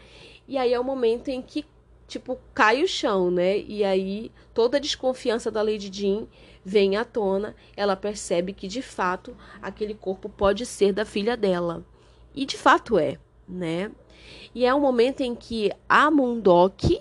E 0.46 0.56
aí 0.56 0.72
é 0.72 0.80
o 0.80 0.84
momento 0.84 1.28
em 1.28 1.42
que 1.42 1.64
tipo, 2.10 2.38
cai 2.52 2.82
o 2.82 2.88
chão, 2.88 3.30
né? 3.30 3.58
E 3.60 3.84
aí 3.84 4.32
toda 4.52 4.76
a 4.76 4.80
desconfiança 4.80 5.50
da 5.50 5.62
Lady 5.62 5.90
Jean 5.92 6.26
vem 6.64 6.96
à 6.96 7.04
tona. 7.04 7.54
Ela 7.76 7.96
percebe 7.96 8.52
que 8.52 8.66
de 8.66 8.82
fato 8.82 9.36
aquele 9.62 9.94
corpo 9.94 10.28
pode 10.28 10.66
ser 10.66 10.92
da 10.92 11.04
filha 11.04 11.36
dela. 11.36 11.84
E 12.34 12.44
de 12.44 12.58
fato 12.58 12.98
é, 12.98 13.16
né? 13.48 13.90
E 14.54 14.66
é 14.66 14.74
um 14.74 14.80
momento 14.80 15.20
em 15.20 15.34
que 15.34 15.72
a 15.88 16.10
Mundok, 16.10 17.00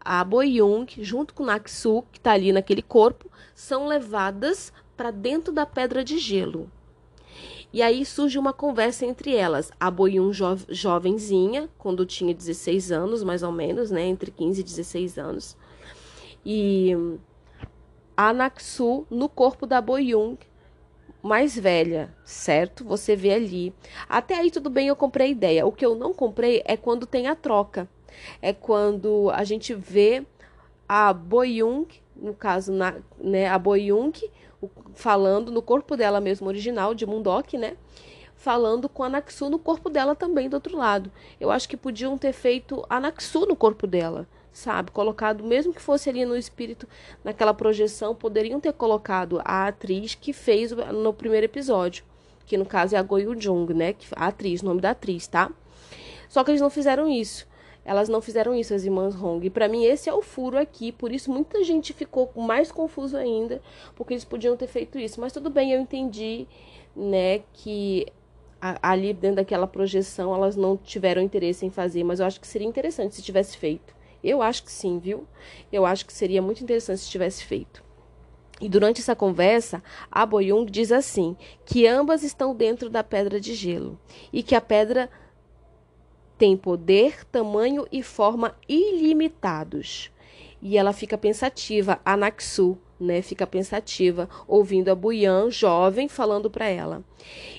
a 0.00 0.24
Boyung, 0.24 0.86
junto 0.98 1.34
com 1.34 1.44
Naksu, 1.44 2.02
que 2.10 2.18
está 2.18 2.32
ali 2.32 2.52
naquele 2.52 2.82
corpo, 2.82 3.30
são 3.54 3.86
levadas 3.86 4.72
para 4.96 5.10
dentro 5.10 5.52
da 5.52 5.66
pedra 5.66 6.02
de 6.02 6.18
gelo. 6.18 6.70
E 7.72 7.80
aí 7.80 8.04
surge 8.04 8.38
uma 8.38 8.52
conversa 8.52 9.06
entre 9.06 9.34
elas. 9.34 9.70
A 9.80 9.90
Boyun 9.90 10.30
jo 10.32 10.58
jovenzinha, 10.68 11.70
quando 11.78 12.04
tinha 12.04 12.34
16 12.34 12.92
anos, 12.92 13.24
mais 13.24 13.42
ou 13.42 13.50
menos, 13.50 13.90
né? 13.90 14.02
Entre 14.02 14.30
15 14.30 14.60
e 14.60 14.64
16 14.64 15.18
anos. 15.18 15.56
E 16.44 16.92
a 18.14 18.32
Naksu 18.32 19.06
no 19.10 19.28
corpo 19.28 19.66
da 19.66 19.80
Boyun, 19.80 20.36
mais 21.22 21.58
velha, 21.58 22.14
certo? 22.24 22.84
Você 22.84 23.16
vê 23.16 23.32
ali. 23.32 23.72
Até 24.06 24.34
aí 24.34 24.50
tudo 24.50 24.68
bem, 24.68 24.88
eu 24.88 24.96
comprei 24.96 25.28
a 25.28 25.30
ideia. 25.30 25.66
O 25.66 25.72
que 25.72 25.86
eu 25.86 25.94
não 25.94 26.12
comprei 26.12 26.62
é 26.66 26.76
quando 26.76 27.06
tem 27.06 27.26
a 27.26 27.34
troca. 27.34 27.88
É 28.42 28.52
quando 28.52 29.30
a 29.30 29.44
gente 29.44 29.72
vê 29.72 30.26
a 30.86 31.10
Boyung, 31.12 31.86
no 32.14 32.34
caso, 32.34 32.70
na, 32.70 32.96
né, 33.18 33.48
a 33.48 33.58
Boyung 33.58 34.12
falando 34.94 35.50
no 35.50 35.62
corpo 35.62 35.96
dela 35.96 36.20
mesmo 36.20 36.48
original, 36.48 36.94
de 36.94 37.06
Mundok, 37.06 37.56
né? 37.56 37.76
Falando 38.34 38.88
com 38.88 39.04
a 39.04 39.08
Naxu 39.08 39.48
no 39.48 39.58
corpo 39.58 39.88
dela 39.88 40.14
também 40.14 40.48
do 40.48 40.54
outro 40.54 40.76
lado. 40.76 41.10
Eu 41.40 41.50
acho 41.50 41.68
que 41.68 41.76
podiam 41.76 42.18
ter 42.18 42.32
feito 42.32 42.84
a 42.88 42.98
Naxu 42.98 43.46
no 43.46 43.54
corpo 43.54 43.86
dela, 43.86 44.26
sabe? 44.52 44.90
Colocado, 44.90 45.44
mesmo 45.44 45.72
que 45.72 45.80
fosse 45.80 46.10
ali 46.10 46.24
no 46.24 46.36
espírito, 46.36 46.88
naquela 47.22 47.54
projeção, 47.54 48.14
poderiam 48.14 48.58
ter 48.58 48.72
colocado 48.72 49.40
a 49.44 49.68
atriz 49.68 50.14
que 50.14 50.32
fez 50.32 50.72
no 50.72 51.12
primeiro 51.12 51.46
episódio. 51.46 52.04
Que 52.44 52.56
no 52.56 52.66
caso 52.66 52.96
é 52.96 52.98
a 52.98 53.02
Goyu 53.02 53.40
Jung, 53.40 53.72
né? 53.72 53.94
A 54.16 54.26
atriz, 54.26 54.62
nome 54.62 54.80
da 54.80 54.90
atriz, 54.90 55.26
tá? 55.26 55.50
Só 56.28 56.42
que 56.42 56.50
eles 56.50 56.60
não 56.60 56.70
fizeram 56.70 57.08
isso. 57.08 57.46
Elas 57.84 58.08
não 58.08 58.20
fizeram 58.20 58.54
isso, 58.54 58.74
as 58.74 58.84
irmãs 58.84 59.14
Hong. 59.14 59.44
E 59.44 59.50
para 59.50 59.68
mim 59.68 59.84
esse 59.84 60.08
é 60.08 60.14
o 60.14 60.22
furo 60.22 60.58
aqui, 60.58 60.92
por 60.92 61.12
isso 61.12 61.32
muita 61.32 61.64
gente 61.64 61.92
ficou 61.92 62.30
mais 62.36 62.70
confuso 62.70 63.16
ainda, 63.16 63.60
porque 63.96 64.14
eles 64.14 64.24
podiam 64.24 64.56
ter 64.56 64.68
feito 64.68 64.98
isso. 64.98 65.20
Mas 65.20 65.32
tudo 65.32 65.50
bem, 65.50 65.72
eu 65.72 65.80
entendi, 65.80 66.46
né, 66.94 67.40
que 67.52 68.06
ali 68.60 69.12
dentro 69.12 69.36
daquela 69.36 69.66
projeção 69.66 70.32
elas 70.32 70.54
não 70.54 70.76
tiveram 70.76 71.20
interesse 71.20 71.66
em 71.66 71.70
fazer, 71.70 72.04
mas 72.04 72.20
eu 72.20 72.26
acho 72.26 72.40
que 72.40 72.46
seria 72.46 72.68
interessante 72.68 73.16
se 73.16 73.22
tivesse 73.22 73.56
feito. 73.56 73.94
Eu 74.22 74.40
acho 74.40 74.62
que 74.62 74.70
sim, 74.70 75.00
viu? 75.00 75.26
Eu 75.72 75.84
acho 75.84 76.06
que 76.06 76.12
seria 76.12 76.40
muito 76.40 76.62
interessante 76.62 77.00
se 77.00 77.10
tivesse 77.10 77.44
feito. 77.44 77.82
E 78.60 78.68
durante 78.68 79.00
essa 79.00 79.16
conversa, 79.16 79.82
a 80.08 80.24
Boyung 80.24 80.64
diz 80.64 80.92
assim: 80.92 81.36
que 81.66 81.88
ambas 81.88 82.22
estão 82.22 82.54
dentro 82.54 82.88
da 82.88 83.02
pedra 83.02 83.40
de 83.40 83.52
gelo 83.54 83.98
e 84.32 84.40
que 84.40 84.54
a 84.54 84.60
pedra 84.60 85.10
tem 86.42 86.56
poder, 86.56 87.24
tamanho 87.26 87.86
e 87.92 88.02
forma 88.02 88.56
ilimitados. 88.68 90.10
E 90.60 90.76
ela 90.76 90.92
fica 90.92 91.16
pensativa, 91.16 92.00
a 92.04 92.16
né, 92.98 93.22
fica 93.22 93.46
pensativa, 93.46 94.28
ouvindo 94.48 94.88
a 94.88 94.94
Buyan, 94.96 95.52
jovem, 95.52 96.08
falando 96.08 96.50
para 96.50 96.66
ela. 96.66 97.04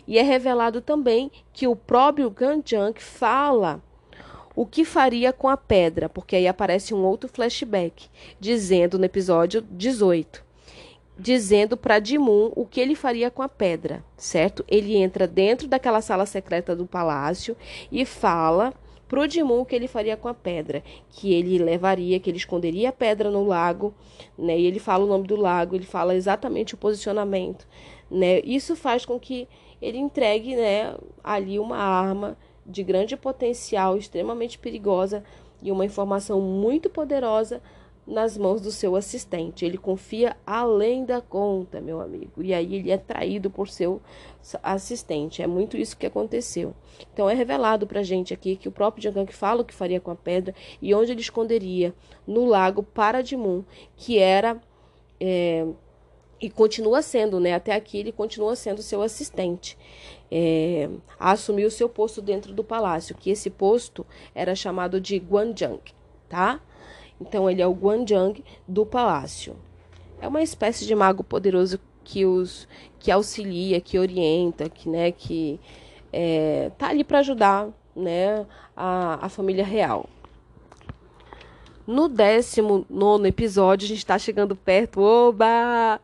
E 0.06 0.20
é 0.20 0.22
revelado 0.22 0.82
também 0.82 1.32
que 1.54 1.66
o 1.66 1.78
próprio 1.78 2.30
Ganjang 2.30 3.00
fala 3.00 3.82
o 4.54 4.66
que 4.66 4.84
faria 4.84 5.32
com 5.32 5.48
a 5.48 5.56
pedra, 5.56 6.10
porque 6.10 6.36
aí 6.36 6.46
aparece 6.46 6.94
um 6.94 7.06
outro 7.06 7.30
flashback, 7.30 8.10
dizendo 8.38 9.00
no 9.00 9.06
episódio 9.06 9.62
18, 9.62 10.44
dizendo 11.18 11.78
para 11.78 12.00
Dimun 12.00 12.52
o 12.56 12.66
que 12.66 12.80
ele 12.80 12.96
faria 12.96 13.30
com 13.30 13.42
a 13.42 13.50
pedra, 13.50 14.04
certo? 14.18 14.64
Ele 14.68 14.96
entra 14.96 15.28
dentro 15.28 15.68
daquela 15.68 16.02
sala 16.02 16.26
secreta 16.26 16.76
do 16.76 16.86
palácio 16.86 17.56
e 17.92 18.06
fala 18.06 18.74
pro 19.08 19.28
Dimun 19.28 19.62
o 19.62 19.66
que 19.66 19.76
ele 19.76 19.88
faria 19.88 20.18
com 20.18 20.28
a 20.28 20.34
pedra, 20.34 20.84
que 21.10 21.32
ele 21.34 21.60
levaria, 21.60 22.20
que 22.20 22.30
ele 22.30 22.38
esconderia 22.38 22.90
a 22.90 22.92
pedra 22.92 23.30
no 23.30 23.46
lago, 23.46 23.94
né? 24.38 24.58
E 24.58 24.66
ele 24.66 24.80
fala 24.80 25.04
o 25.06 25.08
nome 25.08 25.28
do 25.28 25.36
lago, 25.36 25.76
ele 25.76 25.86
fala 25.86 26.16
exatamente 26.16 26.74
o 26.74 26.78
posicionamento, 26.78 27.68
né? 28.10 28.40
Isso 28.40 28.76
faz 28.76 29.06
com 29.06 29.20
que 29.20 29.48
ele 29.80 29.98
entregue, 29.98 30.56
né, 30.56 30.96
ali 31.24 31.60
uma 31.60 31.78
arma 31.78 32.38
de 32.66 32.82
grande 32.84 33.18
potencial, 33.18 33.98
extremamente 33.98 34.58
perigosa 34.58 35.24
e 35.62 35.72
uma 35.72 35.86
informação 35.86 36.40
muito 36.40 36.90
poderosa 36.90 37.62
nas 38.06 38.38
mãos 38.38 38.62
do 38.62 38.72
seu 38.72 38.96
assistente. 38.96 39.66
Ele 39.66 39.78
confia 39.78 40.36
além 40.46 41.06
da 41.06 41.22
conta, 41.22 41.80
meu 41.80 42.02
amigo. 42.02 42.44
E 42.44 42.54
aí 42.54 42.76
ele 42.76 42.92
é 42.92 42.98
traído 42.98 43.50
por 43.50 43.70
seu 43.70 44.02
assistente. 44.62 45.42
É 45.42 45.48
muito 45.48 45.78
isso 45.78 45.98
que 45.98 46.06
aconteceu. 46.06 46.74
Então 47.14 47.30
é 47.30 47.34
revelado 47.34 47.88
pra 47.88 48.04
gente 48.04 48.34
aqui 48.34 48.56
que 48.56 48.68
o 48.68 48.72
próprio 48.72 49.04
Jangan 49.04 49.26
fala 49.28 49.62
o 49.62 49.66
que 49.66 49.74
faria 49.74 50.00
com 50.00 50.12
a 50.12 50.16
pedra 50.16 50.54
e 50.82 50.94
onde 50.94 51.12
ele 51.12 51.22
esconderia 51.22 51.94
no 52.28 52.46
lago 52.46 52.84
Paradimum, 52.84 53.64
que 53.96 54.20
era 54.20 54.62
é, 55.20 55.66
e 56.44 56.50
continua 56.50 57.02
sendo, 57.02 57.40
né? 57.40 57.54
Até 57.54 57.74
aqui 57.74 57.98
ele 57.98 58.12
continua 58.12 58.54
sendo 58.58 58.82
seu 58.82 59.02
assistente. 59.02 59.78
É, 60.30 60.90
assumiu 61.18 61.72
seu 61.72 61.88
posto 61.88 62.22
dentro 62.22 62.54
do 62.54 62.64
palácio, 62.66 63.16
que 63.16 63.30
esse 63.30 63.50
posto 63.50 64.06
era 64.36 64.54
chamado 64.54 65.00
de 65.00 65.18
Guanjang, 65.18 65.80
tá? 66.28 66.60
Então 67.20 67.50
ele 67.50 67.62
é 67.62 67.68
o 67.68 67.74
Guanjang 67.74 68.44
do 68.68 68.86
palácio. 68.86 69.56
É 70.22 70.28
uma 70.28 70.42
espécie 70.42 70.86
de 70.86 70.96
mago 70.96 71.24
poderoso 71.24 71.80
que 72.04 72.26
os 72.26 72.68
que 73.00 73.12
auxilia, 73.12 73.82
que 73.82 74.00
orienta, 74.00 74.70
que 74.70 74.90
né, 74.90 75.12
que 75.12 75.60
é, 76.12 76.72
tá 76.78 76.88
ali 76.90 77.04
para 77.04 77.20
ajudar, 77.20 77.68
né, 77.96 78.46
a, 78.76 79.26
a 79.26 79.30
família 79.30 79.66
real. 79.66 80.10
No 81.86 82.08
19 82.08 83.28
episódio, 83.28 83.86
a 83.86 83.90
gente 83.90 83.98
está 83.98 84.18
chegando 84.18 84.56
perto. 84.56 85.02
Oba! 85.02 86.00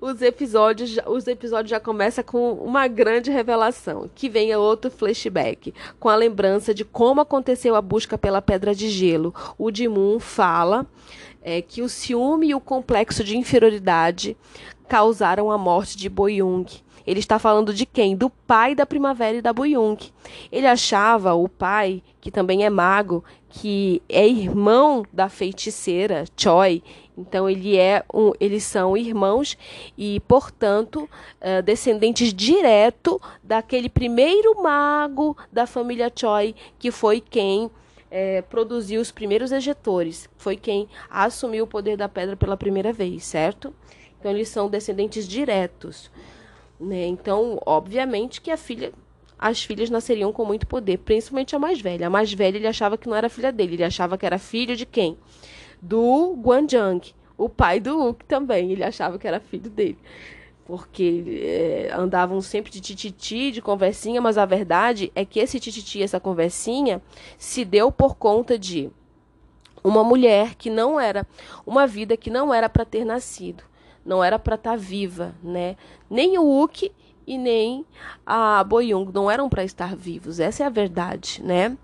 Os 0.00 0.22
episódios, 0.22 0.96
os 1.06 1.26
episódios 1.26 1.70
já 1.70 1.80
começam 1.80 2.22
com 2.22 2.52
uma 2.52 2.86
grande 2.86 3.32
revelação, 3.32 4.08
que 4.14 4.28
vem 4.28 4.54
outro 4.54 4.92
flashback, 4.92 5.74
com 5.98 6.08
a 6.08 6.14
lembrança 6.14 6.72
de 6.72 6.84
como 6.84 7.20
aconteceu 7.20 7.74
a 7.74 7.82
busca 7.82 8.16
pela 8.16 8.40
Pedra 8.40 8.72
de 8.74 8.88
Gelo. 8.88 9.34
O 9.58 9.72
Dimun 9.72 10.20
fala 10.20 10.86
é, 11.42 11.60
que 11.60 11.82
o 11.82 11.88
ciúme 11.88 12.48
e 12.48 12.54
o 12.54 12.60
complexo 12.60 13.24
de 13.24 13.36
inferioridade 13.36 14.36
causaram 14.88 15.50
a 15.50 15.58
morte 15.58 15.96
de 15.96 16.08
Boyung. 16.08 16.64
Ele 17.06 17.20
está 17.20 17.38
falando 17.38 17.72
de 17.74 17.84
quem? 17.84 18.16
Do 18.16 18.30
pai 18.30 18.74
da 18.74 18.86
primavera 18.86 19.36
e 19.36 19.42
da 19.42 19.52
Boyung. 19.52 19.96
Ele 20.50 20.66
achava, 20.66 21.34
o 21.34 21.48
pai, 21.48 22.02
que 22.20 22.30
também 22.30 22.64
é 22.64 22.70
mago, 22.70 23.24
que 23.48 24.02
é 24.08 24.26
irmão 24.26 25.04
da 25.12 25.28
feiticeira 25.28 26.24
Choi. 26.36 26.82
Então 27.16 27.48
ele 27.48 27.76
é 27.76 28.04
um, 28.12 28.32
eles 28.40 28.64
são 28.64 28.96
irmãos 28.96 29.56
e, 29.96 30.18
portanto, 30.20 31.08
uh, 31.40 31.62
descendentes 31.62 32.34
direto 32.34 33.20
daquele 33.42 33.88
primeiro 33.88 34.60
mago 34.62 35.36
da 35.52 35.66
família 35.66 36.10
Choi, 36.14 36.54
que 36.78 36.90
foi 36.90 37.20
quem 37.20 37.70
é, 38.10 38.42
produziu 38.42 39.00
os 39.00 39.10
primeiros 39.10 39.50
ejetores, 39.50 40.28
foi 40.36 40.56
quem 40.56 40.88
assumiu 41.10 41.64
o 41.64 41.66
poder 41.66 41.96
da 41.96 42.08
pedra 42.08 42.36
pela 42.36 42.56
primeira 42.56 42.92
vez, 42.92 43.24
certo? 43.24 43.74
Então 44.18 44.30
eles 44.30 44.48
são 44.48 44.68
descendentes 44.68 45.26
diretos. 45.26 46.10
Né? 46.84 47.06
Então, 47.06 47.58
obviamente 47.64 48.40
que 48.40 48.50
a 48.50 48.56
filha 48.56 48.92
as 49.36 49.62
filhas 49.62 49.90
nasceriam 49.90 50.32
com 50.32 50.44
muito 50.44 50.66
poder, 50.66 50.98
principalmente 50.98 51.56
a 51.56 51.58
mais 51.58 51.80
velha. 51.80 52.06
A 52.06 52.10
mais 52.10 52.32
velha 52.32 52.56
ele 52.56 52.66
achava 52.66 52.96
que 52.96 53.08
não 53.08 53.16
era 53.16 53.28
filha 53.28 53.52
dele, 53.52 53.74
ele 53.74 53.84
achava 53.84 54.16
que 54.16 54.24
era 54.24 54.38
filho 54.38 54.76
de 54.76 54.86
quem? 54.86 55.18
Do 55.82 56.34
Guanjang, 56.40 57.12
o 57.36 57.48
pai 57.48 57.80
do 57.80 58.08
Uk 58.08 58.24
também, 58.24 58.72
ele 58.72 58.84
achava 58.84 59.18
que 59.18 59.26
era 59.26 59.40
filho 59.40 59.68
dele. 59.68 59.98
Porque 60.64 61.24
é, 61.42 61.90
andavam 61.94 62.40
sempre 62.40 62.70
de 62.70 62.80
tititi, 62.80 63.50
de 63.50 63.60
conversinha, 63.60 64.20
mas 64.20 64.38
a 64.38 64.46
verdade 64.46 65.12
é 65.14 65.24
que 65.24 65.40
esse 65.40 65.60
tititi, 65.60 66.02
essa 66.02 66.20
conversinha, 66.20 67.02
se 67.36 67.64
deu 67.66 67.92
por 67.92 68.14
conta 68.14 68.58
de 68.58 68.90
uma 69.82 70.02
mulher 70.02 70.54
que 70.54 70.70
não 70.70 70.98
era, 70.98 71.26
uma 71.66 71.86
vida 71.86 72.16
que 72.16 72.30
não 72.30 72.54
era 72.54 72.68
para 72.70 72.86
ter 72.86 73.04
nascido, 73.04 73.62
não 74.04 74.22
era 74.22 74.38
para 74.38 74.56
estar 74.56 74.72
tá 74.72 74.76
viva, 74.76 75.34
né? 75.42 75.76
Nem 76.10 76.38
o 76.38 76.62
Uk 76.62 76.90
e 77.26 77.38
nem 77.38 77.84
a 78.26 78.62
Boyung 78.64 79.10
não 79.12 79.30
eram 79.30 79.48
para 79.48 79.64
estar 79.64 79.96
vivos. 79.96 80.38
Essa 80.40 80.64
é 80.64 80.66
a 80.66 80.70
verdade, 80.70 81.42
né? 81.42 81.76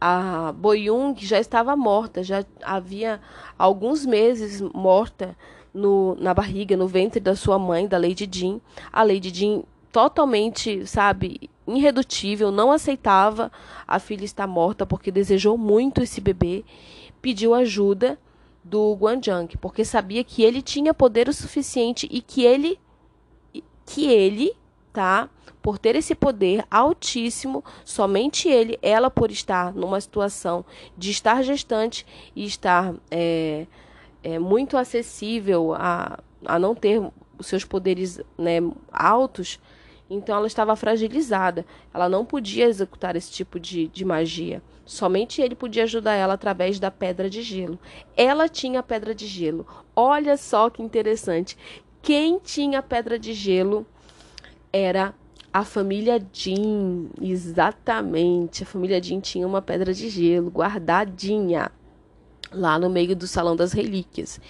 A 0.00 0.52
Boyung 0.56 1.14
já 1.18 1.40
estava 1.40 1.74
morta, 1.74 2.22
já 2.22 2.44
havia 2.62 3.20
alguns 3.58 4.06
meses 4.06 4.60
morta 4.60 5.36
no, 5.72 6.14
na 6.20 6.32
barriga, 6.32 6.76
no 6.76 6.86
ventre 6.86 7.18
da 7.18 7.34
sua 7.34 7.58
mãe, 7.58 7.88
da 7.88 7.98
Lady 7.98 8.28
Jean. 8.30 8.60
A 8.92 9.02
Lady 9.02 9.30
Jean 9.30 9.62
totalmente, 9.90 10.86
sabe, 10.86 11.50
irredutível, 11.66 12.50
não 12.52 12.70
aceitava 12.70 13.50
a 13.86 13.98
filha 13.98 14.24
estar 14.24 14.46
morta 14.46 14.86
porque 14.86 15.10
desejou 15.10 15.58
muito 15.58 16.02
esse 16.02 16.20
bebê, 16.20 16.64
pediu 17.20 17.54
ajuda 17.54 18.18
do 18.68 18.94
Guanjang, 18.94 19.56
porque 19.56 19.84
sabia 19.84 20.22
que 20.22 20.42
ele 20.42 20.60
tinha 20.60 20.92
poder 20.92 21.28
o 21.28 21.32
suficiente 21.32 22.06
e 22.10 22.20
que 22.20 22.44
ele 22.44 22.78
que 23.86 24.06
ele, 24.06 24.52
tá? 24.92 25.30
Por 25.62 25.78
ter 25.78 25.96
esse 25.96 26.14
poder 26.14 26.64
altíssimo, 26.70 27.64
somente 27.84 28.48
ele, 28.48 28.78
ela 28.82 29.10
por 29.10 29.30
estar 29.30 29.72
numa 29.72 29.98
situação 29.98 30.64
de 30.96 31.10
estar 31.10 31.42
gestante 31.42 32.04
e 32.36 32.44
estar 32.44 32.94
é, 33.10 33.66
é, 34.22 34.38
muito 34.38 34.76
acessível 34.76 35.72
a, 35.74 36.18
a 36.44 36.58
não 36.58 36.74
ter 36.74 37.00
os 37.38 37.46
seus 37.46 37.64
poderes 37.64 38.20
né, 38.36 38.58
altos, 38.92 39.58
então 40.10 40.36
ela 40.36 40.46
estava 40.46 40.76
fragilizada. 40.76 41.64
Ela 41.92 42.08
não 42.08 42.24
podia 42.24 42.66
executar 42.66 43.16
esse 43.16 43.30
tipo 43.30 43.58
de, 43.58 43.88
de 43.88 44.04
magia. 44.04 44.62
Somente 44.88 45.42
ele 45.42 45.54
podia 45.54 45.82
ajudar 45.82 46.14
ela 46.14 46.32
através 46.32 46.80
da 46.80 46.90
pedra 46.90 47.28
de 47.28 47.42
gelo. 47.42 47.78
Ela 48.16 48.48
tinha 48.48 48.80
a 48.80 48.82
pedra 48.82 49.14
de 49.14 49.26
gelo. 49.26 49.66
Olha 49.94 50.34
só 50.38 50.70
que 50.70 50.82
interessante. 50.82 51.58
Quem 52.00 52.38
tinha 52.38 52.82
pedra 52.82 53.18
de 53.18 53.34
gelo 53.34 53.86
era 54.72 55.14
a 55.52 55.62
família 55.62 56.18
Jean. 56.32 57.10
Exatamente. 57.20 58.62
A 58.62 58.66
família 58.66 58.98
Jean 59.02 59.20
tinha 59.20 59.46
uma 59.46 59.60
pedra 59.60 59.92
de 59.92 60.08
gelo 60.08 60.48
guardadinha 60.48 61.70
lá 62.50 62.78
no 62.78 62.88
meio 62.88 63.14
do 63.14 63.26
salão 63.26 63.54
das 63.54 63.74
relíquias. 63.74 64.40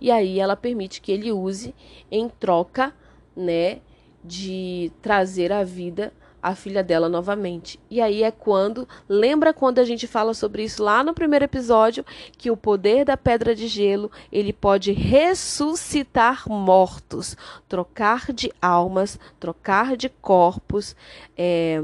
E 0.00 0.12
aí 0.12 0.38
ela 0.38 0.54
permite 0.54 1.00
que 1.00 1.10
ele 1.10 1.32
use 1.32 1.74
em 2.08 2.28
troca, 2.28 2.94
né, 3.36 3.80
de 4.22 4.92
trazer 5.02 5.50
a 5.52 5.64
vida 5.64 6.12
a 6.42 6.54
filha 6.54 6.82
dela 6.82 7.08
novamente. 7.08 7.78
E 7.90 8.00
aí 8.00 8.22
é 8.22 8.30
quando, 8.30 8.88
lembra 9.08 9.52
quando 9.52 9.78
a 9.78 9.84
gente 9.84 10.06
fala 10.06 10.34
sobre 10.34 10.64
isso 10.64 10.82
lá 10.82 11.02
no 11.02 11.14
primeiro 11.14 11.44
episódio, 11.44 12.04
que 12.36 12.50
o 12.50 12.56
poder 12.56 13.04
da 13.04 13.16
pedra 13.16 13.54
de 13.54 13.66
gelo, 13.66 14.10
ele 14.30 14.52
pode 14.52 14.92
ressuscitar 14.92 16.48
mortos, 16.48 17.36
trocar 17.68 18.32
de 18.32 18.52
almas, 18.60 19.18
trocar 19.38 19.96
de 19.96 20.08
corpos, 20.08 20.94
é, 21.36 21.82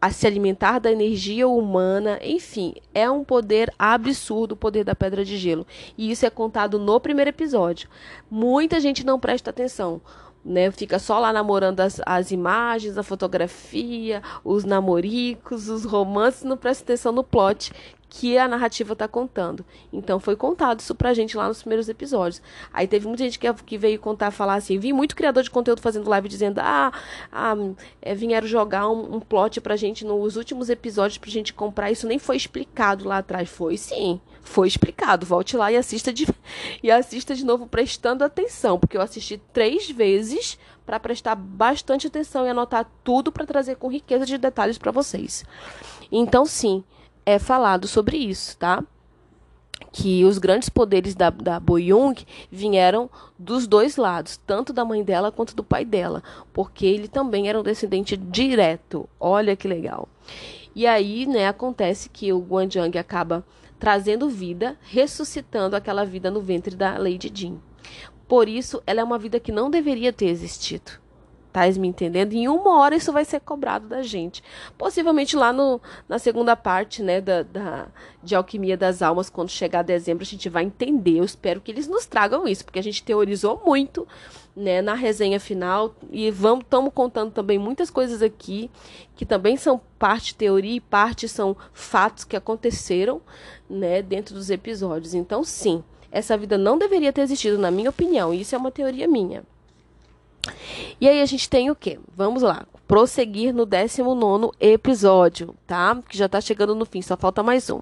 a 0.00 0.10
se 0.10 0.26
alimentar 0.26 0.78
da 0.78 0.92
energia 0.92 1.48
humana, 1.48 2.18
enfim, 2.22 2.74
é 2.92 3.10
um 3.10 3.24
poder 3.24 3.72
absurdo 3.78 4.52
o 4.52 4.56
poder 4.56 4.84
da 4.84 4.94
pedra 4.94 5.24
de 5.24 5.36
gelo. 5.36 5.66
E 5.96 6.10
isso 6.10 6.26
é 6.26 6.30
contado 6.30 6.78
no 6.78 7.00
primeiro 7.00 7.30
episódio. 7.30 7.88
Muita 8.30 8.80
gente 8.80 9.04
não 9.04 9.18
presta 9.18 9.50
atenção 9.50 10.00
né? 10.44 10.70
Fica 10.70 10.98
só 10.98 11.18
lá 11.18 11.32
namorando 11.32 11.80
as, 11.80 12.00
as 12.04 12.30
imagens, 12.30 12.98
a 12.98 13.02
fotografia, 13.02 14.22
os 14.44 14.64
namoricos, 14.64 15.68
os 15.68 15.84
romances, 15.84 16.44
não 16.44 16.56
presta 16.56 16.84
atenção 16.84 17.12
no 17.12 17.24
plot 17.24 17.72
que 18.16 18.38
a 18.38 18.46
narrativa 18.46 18.92
está 18.92 19.08
contando. 19.08 19.64
Então 19.92 20.20
foi 20.20 20.36
contado 20.36 20.78
isso 20.78 20.94
pra 20.94 21.12
gente 21.12 21.36
lá 21.36 21.48
nos 21.48 21.62
primeiros 21.62 21.88
episódios. 21.88 22.40
Aí 22.72 22.86
teve 22.86 23.08
muita 23.08 23.24
gente 23.24 23.40
que, 23.40 23.52
que 23.54 23.76
veio 23.76 23.98
contar, 23.98 24.30
falar 24.30 24.54
assim, 24.54 24.78
vi 24.78 24.92
muito 24.92 25.16
criador 25.16 25.42
de 25.42 25.50
conteúdo 25.50 25.80
fazendo 25.80 26.08
live 26.08 26.28
dizendo, 26.28 26.60
ah, 26.60 26.92
ah 27.32 27.56
é, 28.00 28.14
vieram 28.14 28.46
jogar 28.46 28.88
um, 28.88 29.16
um 29.16 29.20
plot 29.20 29.60
pra 29.60 29.74
gente 29.74 30.04
nos 30.04 30.36
últimos 30.36 30.70
episódios 30.70 31.18
pra 31.18 31.28
gente 31.28 31.52
comprar, 31.52 31.90
isso 31.90 32.06
nem 32.06 32.20
foi 32.20 32.36
explicado 32.36 33.04
lá 33.08 33.18
atrás. 33.18 33.48
Foi 33.48 33.76
sim, 33.76 34.20
foi 34.44 34.68
explicado. 34.68 35.26
Volte 35.26 35.56
lá 35.56 35.72
e 35.72 35.76
assista 35.76 36.12
de, 36.12 36.26
e 36.82 36.90
assista 36.90 37.34
de 37.34 37.44
novo 37.44 37.66
prestando 37.66 38.22
atenção, 38.22 38.78
porque 38.78 38.96
eu 38.96 39.00
assisti 39.00 39.40
três 39.52 39.90
vezes 39.90 40.58
para 40.86 41.00
prestar 41.00 41.34
bastante 41.34 42.06
atenção 42.06 42.46
e 42.46 42.50
anotar 42.50 42.88
tudo 43.02 43.32
para 43.32 43.46
trazer 43.46 43.76
com 43.76 43.90
riqueza 43.90 44.26
de 44.26 44.38
detalhes 44.38 44.78
para 44.78 44.92
vocês. 44.92 45.44
Então, 46.12 46.44
sim, 46.44 46.84
é 47.24 47.38
falado 47.38 47.88
sobre 47.88 48.18
isso, 48.18 48.56
tá? 48.58 48.84
Que 49.90 50.24
os 50.24 50.38
grandes 50.38 50.68
poderes 50.68 51.14
da, 51.14 51.30
da 51.30 51.58
Boyung 51.58 52.14
vieram 52.50 53.08
dos 53.38 53.66
dois 53.66 53.96
lados, 53.96 54.38
tanto 54.46 54.72
da 54.72 54.84
mãe 54.84 55.02
dela 55.02 55.32
quanto 55.32 55.56
do 55.56 55.64
pai 55.64 55.84
dela, 55.84 56.22
porque 56.52 56.84
ele 56.84 57.08
também 57.08 57.48
era 57.48 57.58
um 57.58 57.62
descendente 57.62 58.16
direto. 58.16 59.08
Olha 59.18 59.56
que 59.56 59.66
legal. 59.66 60.08
E 60.74 60.86
aí, 60.86 61.24
né, 61.24 61.46
acontece 61.46 62.08
que 62.08 62.32
o 62.32 62.40
Guanjiang 62.40 62.98
acaba 62.98 63.44
trazendo 63.84 64.30
vida, 64.30 64.78
ressuscitando 64.80 65.76
aquela 65.76 66.06
vida 66.06 66.30
no 66.30 66.40
ventre 66.40 66.74
da 66.74 66.96
Lady 66.96 67.30
Jean. 67.34 67.58
Por 68.26 68.48
isso, 68.48 68.82
ela 68.86 69.02
é 69.02 69.04
uma 69.04 69.18
vida 69.18 69.38
que 69.38 69.52
não 69.52 69.68
deveria 69.68 70.10
ter 70.10 70.24
existido. 70.24 70.92
Tá 71.52 71.66
me 71.78 71.86
entendendo? 71.86 72.32
Em 72.32 72.48
uma 72.48 72.78
hora 72.78 72.96
isso 72.96 73.12
vai 73.12 73.26
ser 73.26 73.40
cobrado 73.40 73.86
da 73.86 74.00
gente. 74.00 74.42
Possivelmente 74.78 75.36
lá 75.36 75.52
no, 75.52 75.82
na 76.08 76.18
segunda 76.18 76.56
parte, 76.56 77.02
né, 77.02 77.20
da, 77.20 77.42
da, 77.42 77.88
de 78.22 78.34
Alquimia 78.34 78.74
das 78.74 79.02
Almas, 79.02 79.28
quando 79.28 79.50
chegar 79.50 79.82
dezembro, 79.82 80.22
a 80.22 80.26
gente 80.26 80.48
vai 80.48 80.64
entender. 80.64 81.18
Eu 81.18 81.24
espero 81.24 81.60
que 81.60 81.70
eles 81.70 81.86
nos 81.86 82.06
tragam 82.06 82.48
isso, 82.48 82.64
porque 82.64 82.78
a 82.78 82.82
gente 82.82 83.04
teorizou 83.04 83.62
muito, 83.66 84.08
né, 84.56 84.80
na 84.80 84.94
resenha 84.94 85.40
final. 85.40 85.94
E 86.10 86.30
vamos 86.30 86.64
estamos 86.64 86.92
contando 86.92 87.32
também 87.32 87.58
muitas 87.58 87.90
coisas 87.90 88.22
aqui, 88.22 88.70
que 89.16 89.26
também 89.26 89.56
são 89.56 89.80
parte 89.98 90.34
teoria 90.34 90.76
e 90.76 90.80
parte 90.80 91.28
são 91.28 91.56
fatos 91.72 92.24
que 92.24 92.36
aconteceram, 92.36 93.20
né, 93.68 94.02
dentro 94.02 94.34
dos 94.34 94.50
episódios. 94.50 95.14
Então, 95.14 95.42
sim, 95.42 95.82
essa 96.10 96.36
vida 96.36 96.56
não 96.56 96.78
deveria 96.78 97.12
ter 97.12 97.22
existido, 97.22 97.58
na 97.58 97.70
minha 97.70 97.90
opinião. 97.90 98.32
Isso 98.32 98.54
é 98.54 98.58
uma 98.58 98.70
teoria 98.70 99.08
minha. 99.08 99.42
E 101.00 101.08
aí 101.08 101.20
a 101.22 101.26
gente 101.26 101.48
tem 101.48 101.70
o 101.70 101.74
quê? 101.74 101.98
Vamos 102.14 102.42
lá, 102.42 102.66
prosseguir 102.86 103.54
no 103.54 103.64
19 103.64 104.50
episódio, 104.60 105.54
tá? 105.66 106.00
Que 106.08 106.16
já 106.16 106.28
tá 106.28 106.40
chegando 106.40 106.74
no 106.74 106.84
fim, 106.84 107.00
só 107.00 107.16
falta 107.16 107.42
mais 107.42 107.70
um. 107.70 107.80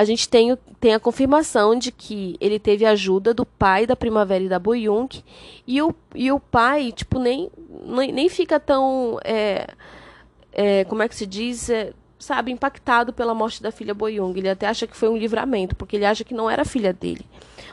A 0.00 0.04
gente 0.04 0.28
tem, 0.28 0.56
tem 0.80 0.94
a 0.94 0.98
confirmação 0.98 1.78
de 1.78 1.92
que 1.92 2.36
ele 2.40 2.58
teve 2.58 2.86
ajuda 2.86 3.34
do 3.34 3.44
pai 3.44 3.86
da 3.86 3.94
Primavera 3.94 4.42
e 4.42 4.48
da 4.48 4.58
Boyung, 4.58 5.08
e 5.66 5.82
o, 5.82 5.94
e 6.14 6.32
o 6.32 6.40
pai, 6.40 6.90
tipo, 6.90 7.18
nem, 7.18 7.50
nem, 7.84 8.10
nem 8.10 8.28
fica 8.30 8.58
tão. 8.58 9.20
É, 9.22 9.66
é, 10.52 10.84
como 10.84 11.02
é 11.02 11.08
que 11.08 11.14
se 11.14 11.26
diz? 11.26 11.68
É, 11.68 11.92
sabe, 12.18 12.50
impactado 12.50 13.12
pela 13.12 13.34
morte 13.34 13.62
da 13.62 13.70
filha 13.70 13.92
Boyung. 13.92 14.34
Ele 14.38 14.48
até 14.48 14.66
acha 14.66 14.86
que 14.86 14.96
foi 14.96 15.10
um 15.10 15.18
livramento, 15.18 15.76
porque 15.76 15.96
ele 15.96 16.06
acha 16.06 16.24
que 16.24 16.32
não 16.32 16.48
era 16.48 16.64
filha 16.64 16.94
dele 16.94 17.26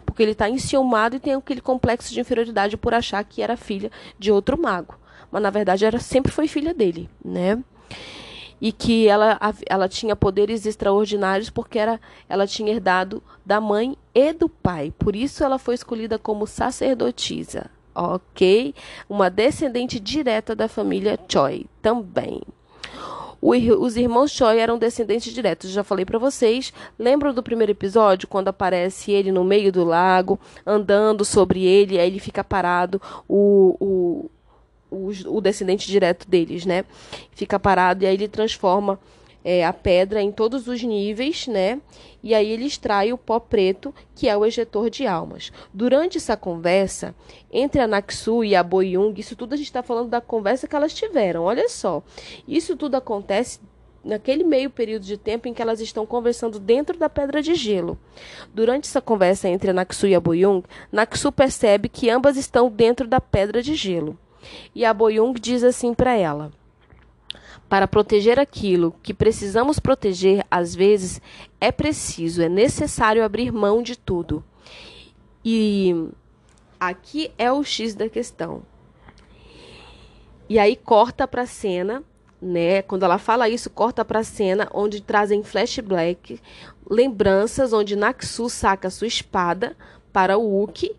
porque 0.06 0.24
ele 0.24 0.32
está 0.32 0.50
enciumado 0.50 1.16
e 1.16 1.20
tem 1.20 1.34
aquele 1.34 1.62
complexo 1.62 2.14
de 2.14 2.20
inferioridade 2.20 2.78
por 2.78 2.94
achar 2.94 3.24
que 3.24 3.42
era 3.42 3.56
filha 3.56 3.92
de 4.18 4.32
outro 4.32 4.60
mago. 4.60 4.98
Mas 5.30 5.44
na 5.44 5.50
verdade 5.50 5.86
era 5.86 6.00
sempre 6.00 6.32
foi 6.32 6.48
filha 6.48 6.74
dele, 6.74 7.10
né? 7.24 7.62
E 8.60 8.72
que 8.72 9.08
ela, 9.08 9.40
ela 9.68 9.88
tinha 9.88 10.16
poderes 10.16 10.66
extraordinários 10.66 11.50
porque 11.50 11.78
era, 11.78 12.00
ela 12.28 12.48
tinha 12.48 12.72
herdado 12.72 13.22
da 13.46 13.62
mãe 13.62 13.96
e 14.14 14.34
do 14.34 14.50
pai. 14.50 14.94
Por 14.98 15.16
isso 15.16 15.44
ela 15.44 15.60
foi 15.60 15.76
escolhida 15.76 16.18
como 16.18 16.48
sacerdotisa, 16.48 17.70
ok? 17.94 18.74
Uma 19.08 19.30
descendente 19.30 20.00
direta 20.00 20.56
da 20.56 20.68
família 20.68 21.20
Choi 21.30 21.66
também 21.82 22.42
os 23.42 23.96
irmãos 23.96 24.32
Choi 24.32 24.60
eram 24.60 24.78
descendentes 24.78 25.34
diretos. 25.34 25.70
Já 25.70 25.84
falei 25.84 26.06
para 26.06 26.20
vocês. 26.20 26.74
Lembram 26.98 27.34
do 27.34 27.44
primeiro 27.44 27.72
episódio 27.72 28.28
quando 28.28 28.48
aparece 28.48 29.12
ele 29.12 29.32
no 29.32 29.44
meio 29.44 29.72
do 29.72 29.84
lago, 29.84 30.40
andando 30.66 31.24
sobre 31.24 31.64
ele, 31.64 32.00
aí 32.00 32.08
ele 32.08 32.20
fica 32.20 32.44
parado, 32.44 33.02
o, 33.28 33.78
o, 33.80 34.32
o, 34.90 35.10
o 35.28 35.42
descendente 35.42 35.88
direto 35.88 36.28
deles, 36.28 36.66
né? 36.66 36.86
Fica 37.32 37.60
parado 37.60 38.04
e 38.04 38.08
aí 38.08 38.14
ele 38.14 38.28
transforma 38.28 39.00
é, 39.44 39.66
a 39.66 39.72
pedra 39.72 40.22
em 40.22 40.32
todos 40.32 40.68
os 40.68 40.84
níveis, 40.84 41.48
né? 41.48 41.80
E 42.22 42.34
aí 42.34 42.52
ele 42.52 42.66
extrai 42.66 43.14
o 43.14 43.18
pó 43.18 43.40
preto, 43.40 43.94
que 44.14 44.28
é 44.28 44.36
o 44.36 44.46
ejetor 44.46 44.90
de 44.90 45.08
almas. 45.08 45.52
Durante 45.74 46.18
essa 46.18 46.36
conversa 46.36 47.16
entre 47.52 47.80
a 47.80 47.88
Naksu 47.88 48.44
e 48.44 48.56
a 48.56 48.64
Boyung, 48.64 49.14
isso 49.18 49.36
tudo 49.36 49.54
a 49.54 49.56
gente 49.56 49.68
está 49.68 49.82
falando 49.82 50.10
da 50.10 50.20
conversa 50.20 50.68
que 50.68 50.76
elas 50.76 50.94
tiveram. 50.94 51.44
Olha 51.44 51.70
só, 51.70 52.04
isso 52.46 52.76
tudo 52.76 52.96
acontece 52.96 53.60
naquele 54.04 54.44
meio 54.44 54.70
período 54.70 55.04
de 55.04 55.18
tempo 55.18 55.48
em 55.48 55.54
que 55.54 55.62
elas 55.62 55.80
estão 55.80 56.06
conversando 56.06 56.60
dentro 56.60 56.98
da 56.98 57.10
pedra 57.10 57.42
de 57.42 57.56
gelo. 57.56 57.98
Durante 58.54 58.88
essa 58.88 59.02
conversa 59.02 59.48
entre 59.48 59.70
a 59.70 59.74
Naksu 59.74 60.08
e 60.08 60.16
a 60.16 60.20
Boyung, 60.20 60.64
Naksu 60.92 61.32
percebe 61.32 61.88
que 61.90 62.10
ambas 62.10 62.38
estão 62.38 62.70
dentro 62.70 63.08
da 63.08 63.22
pedra 63.22 63.62
de 63.62 63.76
gelo. 63.76 64.18
E 64.74 64.86
a 64.86 64.94
Boyung 64.94 65.34
diz 65.34 65.64
assim 65.64 65.94
para 65.94 66.14
ela: 66.16 66.52
para 67.70 67.88
proteger 67.88 68.40
aquilo 68.40 68.96
que 69.04 69.14
precisamos 69.14 69.80
proteger, 69.80 70.46
às 70.50 70.74
vezes 70.74 71.22
é 71.60 71.72
preciso, 71.72 72.42
é 72.42 72.50
necessário 72.50 73.24
abrir 73.24 73.52
mão 73.52 73.82
de 73.82 73.98
tudo. 73.98 74.44
E 75.44 76.10
aqui 76.80 77.32
é 77.38 77.52
o 77.52 77.64
X 77.64 77.94
da 77.96 78.10
questão. 78.10 78.64
E 80.50 80.58
aí 80.58 80.78
corta 80.78 81.28
para 81.28 81.42
a 81.42 81.48
cena, 81.48 82.04
né? 82.42 82.82
Quando 82.82 83.04
ela 83.04 83.18
fala 83.18 83.50
isso, 83.50 83.70
corta 83.70 84.06
para 84.06 84.20
a 84.20 84.24
cena 84.24 84.70
onde 84.74 85.02
trazem 85.02 85.44
flashback, 85.44 86.40
lembranças 86.90 87.74
onde 87.74 87.96
Naxu 87.96 88.50
saca 88.50 88.90
sua 88.90 89.08
espada 89.08 89.76
para 90.18 90.36
o 90.36 90.64
Uki 90.64 90.96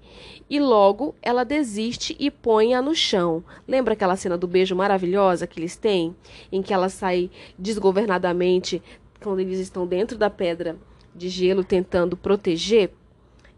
e 0.48 0.60
logo 0.60 1.12
ela 1.20 1.42
desiste 1.42 2.14
e 2.20 2.30
põe-a 2.30 2.80
no 2.80 2.94
chão. 2.94 3.42
Lembra 3.66 3.94
aquela 3.94 4.14
cena 4.14 4.38
do 4.38 4.46
beijo 4.46 4.76
maravilhosa 4.76 5.44
que 5.44 5.58
eles 5.58 5.74
têm? 5.74 6.14
Em 6.52 6.62
que 6.62 6.72
ela 6.72 6.88
sai 6.88 7.28
desgovernadamente 7.58 8.80
quando 9.20 9.40
eles 9.40 9.58
estão 9.58 9.88
dentro 9.88 10.16
da 10.16 10.30
pedra 10.30 10.76
de 11.12 11.28
gelo 11.28 11.64
tentando 11.64 12.16
proteger? 12.16 12.92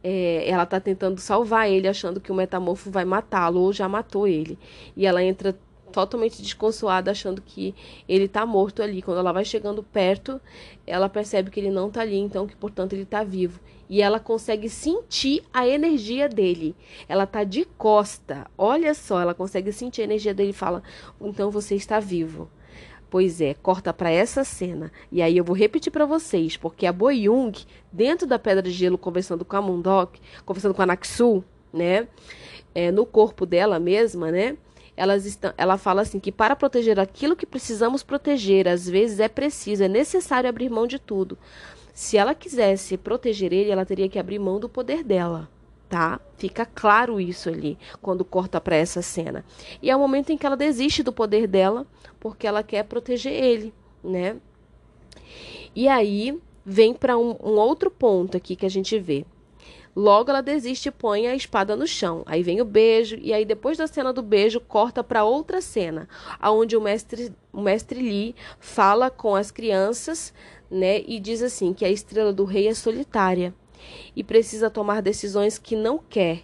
É, 0.03 0.49
ela 0.49 0.63
está 0.63 0.81
tentando 0.81 1.21
salvar 1.21 1.69
ele, 1.69 1.87
achando 1.87 2.23
que 2.23 2.33
o 2.33 2.35
metamorfo 2.35 2.91
vai 2.91 3.05
matá-lo 3.05 3.61
ou 3.61 3.71
já 3.71 3.87
matou 3.87 4.27
ele. 4.27 4.59
E 4.97 5.05
ela 5.05 5.23
entra 5.23 5.55
totalmente 5.93 6.41
desconsolada, 6.41 7.11
achando 7.11 7.43
que 7.43 7.75
ele 8.09 8.25
está 8.25 8.47
morto 8.47 8.83
ali. 8.83 9.03
Quando 9.03 9.19
ela 9.19 9.31
vai 9.31 9.45
chegando 9.45 9.83
perto, 9.83 10.41
ela 10.87 11.07
percebe 11.07 11.51
que 11.51 11.61
ele 11.61 11.71
não 11.71 11.89
está 11.89 12.01
ali, 12.01 12.17
então 12.17 12.47
que 12.47 12.57
portanto 12.57 12.95
ele 12.95 13.03
está 13.03 13.23
vivo 13.23 13.61
e 13.91 14.01
ela 14.01 14.21
consegue 14.21 14.69
sentir 14.69 15.43
a 15.53 15.67
energia 15.67 16.29
dele. 16.29 16.77
Ela 17.09 17.27
tá 17.27 17.43
de 17.43 17.65
costa. 17.77 18.47
Olha 18.57 18.95
só, 18.95 19.21
ela 19.21 19.35
consegue 19.35 19.73
sentir 19.73 20.03
a 20.03 20.05
energia 20.05 20.33
dele 20.33 20.51
e 20.51 20.55
fala: 20.55 20.81
"Então 21.21 21.51
você 21.51 21.75
está 21.75 21.99
vivo". 21.99 22.49
Pois 23.11 23.41
é, 23.41 23.55
corta 23.55 23.93
para 23.93 24.09
essa 24.09 24.45
cena. 24.45 24.93
E 25.11 25.21
aí 25.21 25.37
eu 25.37 25.43
vou 25.43 25.57
repetir 25.57 25.91
para 25.91 26.07
vocês, 26.07 26.57
porque 26.57 26.87
a 26.87 26.93
Boyung, 26.93 27.51
dentro 27.91 28.25
da 28.25 28.39
Pedra 28.39 28.63
de 28.63 28.71
Gelo, 28.71 28.97
conversando 28.97 29.45
com 29.45 29.57
a 29.57 29.61
Mundok, 29.61 30.21
conversando 30.47 30.73
com 30.73 30.83
a 30.83 30.87
Naksu, 30.87 31.45
né? 31.73 32.07
É, 32.73 32.93
no 32.93 33.05
corpo 33.05 33.45
dela 33.45 33.81
mesma, 33.81 34.31
né? 34.31 34.57
Elas 34.97 35.27
estão, 35.27 35.53
ela 35.59 35.77
fala 35.77 36.03
assim 36.03 36.21
que 36.21 36.31
para 36.31 36.55
proteger 36.55 37.01
aquilo 37.01 37.35
que 37.35 37.47
precisamos 37.47 38.05
proteger, 38.05 38.69
às 38.69 38.89
vezes 38.89 39.19
é 39.19 39.29
preciso, 39.29 39.83
é 39.83 39.89
necessário 39.89 40.49
abrir 40.49 40.71
mão 40.71 40.87
de 40.87 41.01
tudo. 41.01 41.37
Se 42.01 42.17
ela 42.17 42.35
quisesse 42.35 42.97
proteger 42.97 43.53
ele, 43.53 43.71
ela 43.71 43.85
teria 43.85 44.09
que 44.09 44.19
abrir 44.19 44.39
mão 44.39 44.59
do 44.59 44.71
poder 44.71 45.05
dela, 45.05 45.51
tá? 45.87 46.19
Fica 46.39 46.65
claro 46.65 47.21
isso 47.21 47.51
ali 47.51 47.77
quando 48.01 48.25
corta 48.25 48.59
para 48.59 48.75
essa 48.75 49.03
cena. 49.03 49.45
E 49.83 49.91
é 49.91 49.95
o 49.95 49.99
momento 49.99 50.31
em 50.33 50.39
que 50.39 50.47
ela 50.47 50.57
desiste 50.57 51.03
do 51.03 51.13
poder 51.13 51.47
dela 51.47 51.87
porque 52.19 52.47
ela 52.47 52.63
quer 52.63 52.85
proteger 52.85 53.35
ele, 53.35 53.75
né? 54.03 54.39
E 55.77 55.89
aí 55.89 56.41
vem 56.65 56.95
para 56.95 57.19
um, 57.19 57.37
um 57.39 57.57
outro 57.59 57.91
ponto 57.91 58.35
aqui 58.35 58.57
que 58.57 58.65
a 58.65 58.71
gente 58.71 58.99
vê. 58.99 59.27
Logo 59.95 60.31
ela 60.31 60.41
desiste 60.41 60.89
e 60.89 60.93
põe 60.93 61.27
a 61.27 61.35
espada 61.35 61.77
no 61.77 61.87
chão. 61.87 62.23
Aí 62.25 62.43
vem 62.43 62.63
o 62.63 62.65
beijo 62.65 63.19
e 63.21 63.31
aí 63.31 63.45
depois 63.45 63.77
da 63.77 63.87
cena 63.87 64.11
do 64.11 64.23
beijo 64.23 64.59
corta 64.59 65.05
para 65.05 65.25
outra 65.25 65.61
cena, 65.61 66.09
aonde 66.41 66.79
o 66.79 66.81
mestre 66.81 67.31
o 67.53 67.61
mestre 67.61 68.01
Lee 68.01 68.35
fala 68.59 69.11
com 69.11 69.35
as 69.35 69.51
crianças 69.51 70.33
né? 70.71 71.03
E 71.07 71.19
diz 71.19 71.43
assim 71.43 71.73
que 71.73 71.85
a 71.85 71.91
estrela 71.91 72.33
do 72.33 72.45
rei 72.45 72.69
é 72.69 72.75
solitária 72.75 73.55
e 74.15 74.23
precisa 74.23 74.71
tomar 74.71 75.03
decisões 75.03 75.59
que 75.59 75.75
não 75.75 75.99
quer. 75.99 76.43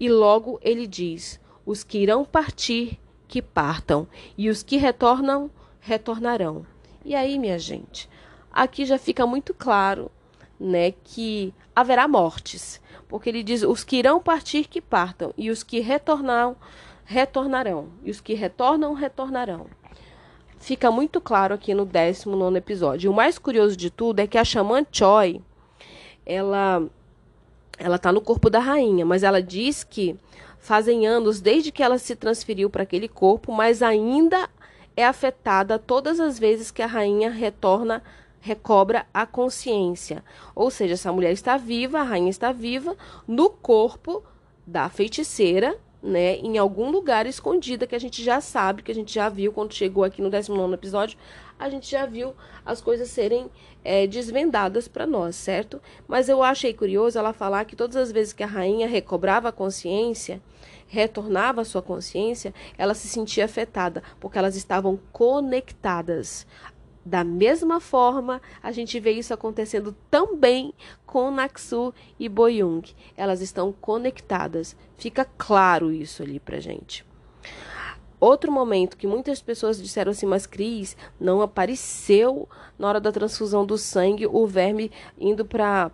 E 0.00 0.08
logo 0.08 0.58
ele 0.62 0.86
diz: 0.86 1.40
Os 1.66 1.84
que 1.84 1.98
irão 1.98 2.24
partir, 2.24 2.98
que 3.26 3.42
partam, 3.42 4.08
e 4.36 4.48
os 4.48 4.62
que 4.62 4.76
retornam, 4.76 5.50
retornarão. 5.80 6.64
E 7.04 7.14
aí, 7.14 7.38
minha 7.38 7.58
gente, 7.58 8.08
aqui 8.50 8.84
já 8.84 8.98
fica 8.98 9.26
muito 9.26 9.54
claro, 9.54 10.10
né, 10.58 10.92
que 11.04 11.54
haverá 11.74 12.08
mortes, 12.08 12.80
porque 13.08 13.28
ele 13.28 13.42
diz: 13.42 13.62
os 13.62 13.84
que 13.84 13.96
irão 13.96 14.20
partir, 14.20 14.66
que 14.66 14.80
partam, 14.80 15.32
e 15.36 15.50
os 15.50 15.62
que 15.62 15.80
retornam, 15.80 16.56
retornarão, 17.04 17.88
e 18.02 18.10
os 18.10 18.20
que 18.20 18.34
retornam, 18.34 18.92
retornarão. 18.94 19.66
Fica 20.58 20.90
muito 20.90 21.20
claro 21.20 21.54
aqui 21.54 21.72
no 21.72 21.84
19 21.84 22.56
episódio. 22.56 23.10
O 23.10 23.14
mais 23.14 23.38
curioso 23.38 23.76
de 23.76 23.90
tudo 23.90 24.20
é 24.20 24.26
que 24.26 24.36
a 24.36 24.44
xamã 24.44 24.84
Choi, 24.90 25.40
ela 26.26 26.82
ela 27.78 27.94
está 27.94 28.12
no 28.12 28.20
corpo 28.20 28.50
da 28.50 28.58
rainha, 28.58 29.06
mas 29.06 29.22
ela 29.22 29.40
diz 29.40 29.84
que 29.84 30.16
fazem 30.58 31.06
anos 31.06 31.40
desde 31.40 31.70
que 31.70 31.82
ela 31.82 31.96
se 31.96 32.16
transferiu 32.16 32.68
para 32.68 32.82
aquele 32.82 33.08
corpo, 33.08 33.52
mas 33.52 33.82
ainda 33.82 34.48
é 34.96 35.04
afetada 35.04 35.78
todas 35.78 36.18
as 36.18 36.40
vezes 36.40 36.72
que 36.72 36.82
a 36.82 36.86
rainha 36.86 37.30
retorna, 37.30 38.02
recobra 38.40 39.06
a 39.14 39.24
consciência. 39.24 40.24
Ou 40.56 40.70
seja, 40.70 40.94
essa 40.94 41.12
mulher 41.12 41.32
está 41.32 41.56
viva, 41.56 42.00
a 42.00 42.02
rainha 42.02 42.30
está 42.30 42.50
viva 42.50 42.96
no 43.26 43.48
corpo 43.48 44.24
da 44.66 44.88
feiticeira 44.88 45.78
né, 46.02 46.36
em 46.36 46.58
algum 46.58 46.90
lugar 46.90 47.26
escondida 47.26 47.86
que 47.86 47.94
a 47.94 47.98
gente 47.98 48.22
já 48.22 48.40
sabe, 48.40 48.82
que 48.82 48.92
a 48.92 48.94
gente 48.94 49.12
já 49.12 49.28
viu 49.28 49.52
quando 49.52 49.74
chegou 49.74 50.04
aqui 50.04 50.22
no 50.22 50.30
19 50.30 50.74
episódio, 50.74 51.18
a 51.58 51.68
gente 51.68 51.90
já 51.90 52.06
viu 52.06 52.34
as 52.64 52.80
coisas 52.80 53.08
serem 53.08 53.50
é, 53.84 54.06
desvendadas 54.06 54.86
para 54.86 55.06
nós, 55.06 55.34
certo? 55.34 55.80
Mas 56.06 56.28
eu 56.28 56.42
achei 56.42 56.72
curioso 56.72 57.18
ela 57.18 57.32
falar 57.32 57.64
que 57.64 57.74
todas 57.74 57.96
as 57.96 58.12
vezes 58.12 58.32
que 58.32 58.42
a 58.42 58.46
rainha 58.46 58.86
recobrava 58.86 59.48
a 59.48 59.52
consciência, 59.52 60.40
retornava 60.86 61.60
a 61.60 61.64
sua 61.64 61.82
consciência, 61.82 62.54
ela 62.76 62.94
se 62.94 63.08
sentia 63.08 63.44
afetada, 63.44 64.02
porque 64.20 64.38
elas 64.38 64.56
estavam 64.56 64.98
conectadas. 65.12 66.46
Da 67.08 67.24
mesma 67.24 67.80
forma, 67.80 68.38
a 68.62 68.70
gente 68.70 69.00
vê 69.00 69.12
isso 69.12 69.32
acontecendo 69.32 69.96
também 70.10 70.74
com 71.06 71.30
Naksu 71.30 71.94
e 72.20 72.28
Boyung. 72.28 72.82
Elas 73.16 73.40
estão 73.40 73.72
conectadas. 73.72 74.76
Fica 74.98 75.24
claro 75.38 75.90
isso 75.90 76.22
ali 76.22 76.38
pra 76.38 76.60
gente. 76.60 77.06
Outro 78.20 78.52
momento 78.52 78.98
que 78.98 79.06
muitas 79.06 79.40
pessoas 79.40 79.80
disseram 79.80 80.10
assim, 80.10 80.26
mas 80.26 80.46
Cris, 80.46 80.98
não 81.18 81.40
apareceu 81.40 82.46
na 82.78 82.86
hora 82.86 83.00
da 83.00 83.10
transfusão 83.10 83.64
do 83.64 83.78
sangue 83.78 84.26
o 84.26 84.46
verme 84.46 84.92
indo 85.18 85.46
para 85.46 85.90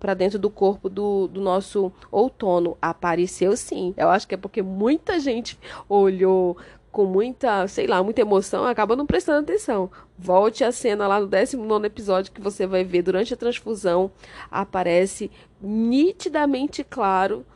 para 0.00 0.14
dentro 0.14 0.38
do 0.38 0.48
corpo 0.48 0.88
do, 0.88 1.28
do 1.28 1.42
nosso 1.42 1.92
outono. 2.10 2.78
Apareceu 2.80 3.54
sim. 3.54 3.92
Eu 3.98 4.08
acho 4.08 4.26
que 4.26 4.34
é 4.34 4.38
porque 4.38 4.62
muita 4.62 5.20
gente 5.20 5.58
olhou 5.86 6.56
com 6.90 7.04
muita, 7.04 7.66
sei 7.68 7.86
lá, 7.86 8.02
muita 8.02 8.20
emoção, 8.20 8.64
acaba 8.64 8.96
não 8.96 9.06
prestando 9.06 9.40
atenção. 9.40 9.90
Volte 10.18 10.64
a 10.64 10.72
cena 10.72 11.06
lá 11.06 11.20
no 11.20 11.26
19 11.26 11.86
episódio 11.86 12.32
que 12.32 12.40
você 12.40 12.66
vai 12.66 12.82
ver 12.84 13.02
durante 13.02 13.32
a 13.32 13.36
transfusão. 13.36 14.10
Aparece 14.50 15.30
nitidamente 15.60 16.82
claro 16.82 17.46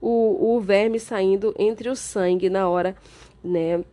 o, 0.00 0.56
o 0.56 0.60
verme 0.60 0.98
saindo 0.98 1.54
entre 1.58 1.90
o 1.90 1.96
sangue 1.96 2.48
na 2.48 2.68
hora, 2.68 2.96
né? 3.44 3.84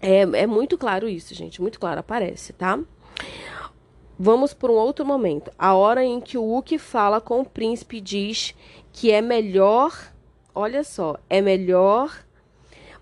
É, 0.00 0.20
é 0.20 0.46
muito 0.46 0.78
claro 0.78 1.08
isso, 1.08 1.34
gente. 1.34 1.60
Muito 1.60 1.78
claro, 1.78 2.00
aparece, 2.00 2.52
tá? 2.52 2.78
Vamos 4.18 4.54
por 4.54 4.70
um 4.70 4.74
outro 4.74 5.04
momento. 5.04 5.50
A 5.58 5.74
hora 5.74 6.02
em 6.02 6.20
que 6.20 6.38
o 6.38 6.56
Uki 6.56 6.78
fala 6.78 7.20
com 7.20 7.40
o 7.40 7.44
príncipe 7.44 8.00
diz 8.00 8.54
que 8.92 9.10
é 9.10 9.20
melhor, 9.20 9.92
olha 10.54 10.82
só, 10.82 11.18
é 11.28 11.42
melhor 11.42 12.25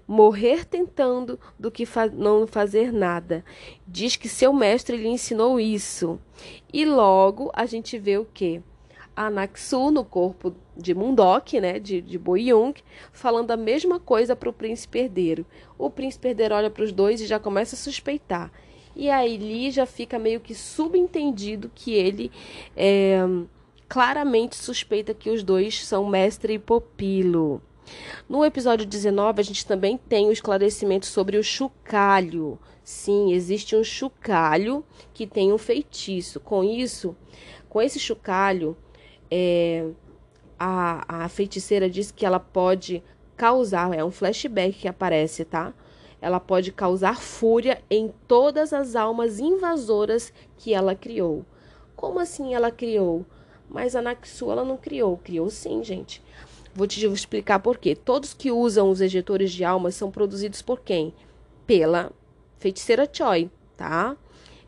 morrer 0.07 0.65
tentando 0.65 1.39
do 1.59 1.71
que 1.71 1.87
fa 1.87 2.07
não 2.07 2.47
fazer 2.47 2.93
nada. 2.93 3.45
Diz 3.87 4.17
que 4.17 4.29
seu 4.29 4.53
mestre 4.53 4.97
lhe 4.97 5.09
ensinou 5.09 5.59
isso. 5.59 6.19
E 6.73 6.85
logo 6.85 7.51
a 7.55 7.67
gente 7.67 7.99
vê 7.99 8.19
o 8.19 8.25
que? 8.25 8.63
A 9.17 9.31
Naksu 9.31 9.91
no 9.91 10.05
corpo 10.05 10.55
de 10.77 10.93
Mundok, 10.95 11.61
né, 11.61 11.79
de, 11.79 12.01
de 12.01 12.19
Boyung, 12.19 12.75
falando 13.13 13.53
a 13.53 13.57
mesma 13.57 14.01
coisa 14.01 14.35
para 14.35 14.49
o 14.49 14.53
príncipe 14.53 14.99
herdeiro. 14.99 15.47
O 15.79 15.89
príncipe 15.89 16.29
herdeiro 16.29 16.55
olha 16.55 16.71
para 16.71 16.83
os 16.83 16.93
dois 16.93 17.21
e 17.21 17.27
já 17.27 17.39
começa 17.39 17.77
a 17.77 17.79
suspeitar. 17.79 18.51
E 18.97 19.11
aí 19.11 19.37
Li 19.37 19.71
já 19.71 19.87
fica 19.87 20.19
meio 20.19 20.41
que 20.41 20.55
subentendido 20.55 21.71
que 21.75 21.93
ele 21.93 22.31
é, 22.77 23.19
claramente 23.89 24.57
suspeita 24.57 25.15
que 25.15 25.31
os 25.31 25.43
dois 25.43 25.85
são 25.85 26.07
mestre 26.09 26.55
e 26.55 26.59
pupilo. 26.59 27.61
No 28.29 28.45
episódio 28.45 28.87
19, 28.87 29.41
a 29.41 29.45
gente 29.45 29.67
também 29.67 29.97
tem 29.97 30.27
o 30.27 30.33
esclarecimento 30.33 31.07
sobre 31.07 31.37
o 31.37 31.45
chocalho. 31.45 32.59
Sim, 32.83 33.33
existe 33.33 33.77
um 33.77 33.85
chocalho 33.85 34.85
que 35.13 35.27
tem 35.27 35.53
um 35.53 35.59
feitiço. 35.59 36.41
Com 36.41 36.63
isso, 36.63 37.17
com 37.69 37.81
esse 37.81 37.99
chocalho, 37.99 38.77
é, 39.31 39.89
a, 40.59 41.25
a 41.25 41.29
feiticeira 41.29 41.89
diz 41.89 42.11
que 42.11 42.25
ela 42.25 42.41
pode 42.41 43.03
causar, 43.37 43.93
é 43.95 44.05
um 44.05 44.11
flashback 44.11 44.79
que 44.79 44.89
aparece, 44.89 45.45
tá? 45.45 45.75
Ela 46.21 46.41
pode 46.41 46.73
causar 46.73 47.21
fúria 47.21 47.83
em 47.91 48.13
todas 48.27 48.73
as 48.73 48.97
almas 48.97 49.39
invasoras 49.41 50.33
que 50.57 50.73
ela 50.73 50.95
criou. 50.95 51.45
Como 51.97 52.19
assim 52.19 52.55
ela 52.55 52.71
criou? 52.71 53.27
Mas 53.69 53.97
a 53.97 54.03
Naxu 54.03 54.51
ela 54.51 54.65
não 54.65 54.77
criou, 54.77 55.17
criou 55.19 55.51
sim, 55.51 55.83
gente. 55.83 56.23
Vou 56.75 56.89
te 56.89 57.07
explicar 57.07 57.61
por 57.61 57.79
quê. 57.79 57.95
Todos 57.95 58.35
que 58.35 58.51
usam 58.51 58.91
os 58.91 59.01
ejetores 59.01 59.53
de 59.53 59.65
almas 59.65 59.95
são 59.95 60.11
produzidos 60.11 60.61
por 60.61 60.81
quem? 60.81 61.15
Pela 61.65 62.11
feiticeira 62.59 63.09
Choi, 63.11 63.49
tá? 63.77 64.17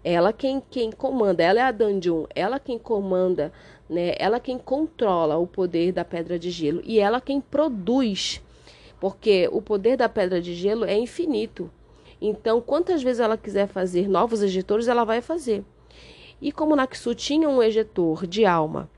Ela 0.04 0.32
quem, 0.32 0.62
quem 0.70 0.92
comanda, 0.92 1.42
ela 1.42 1.58
é 1.58 1.62
a 1.64 1.72
Danjun, 1.72 2.26
ela 2.32 2.60
quem 2.60 2.78
comanda, 2.78 3.52
né? 3.90 4.14
Ela 4.20 4.38
quem 4.38 4.56
controla 4.56 5.36
o 5.36 5.48
poder 5.48 5.90
da 5.90 6.04
pedra 6.04 6.38
de 6.38 6.48
gelo 6.48 6.80
e 6.84 7.00
ela 7.00 7.20
quem 7.20 7.40
produz, 7.40 8.40
porque 9.00 9.48
o 9.50 9.60
poder 9.60 9.96
da 9.96 10.08
pedra 10.08 10.40
de 10.40 10.54
gelo 10.54 10.84
é 10.84 10.96
infinito. 10.96 11.68
Então, 12.20 12.60
quantas 12.60 13.02
vezes 13.02 13.18
ela 13.18 13.36
quiser 13.36 13.66
fazer 13.66 14.08
novos 14.08 14.42
ejetores, 14.42 14.86
ela 14.86 15.02
vai 15.02 15.20
fazer. 15.20 15.64
E 16.40 16.52
como 16.52 16.76
Naksu 16.76 17.16
tinha 17.16 17.48
um 17.48 17.60
ejetor 17.60 18.28
de 18.28 18.46
alma 18.46 18.88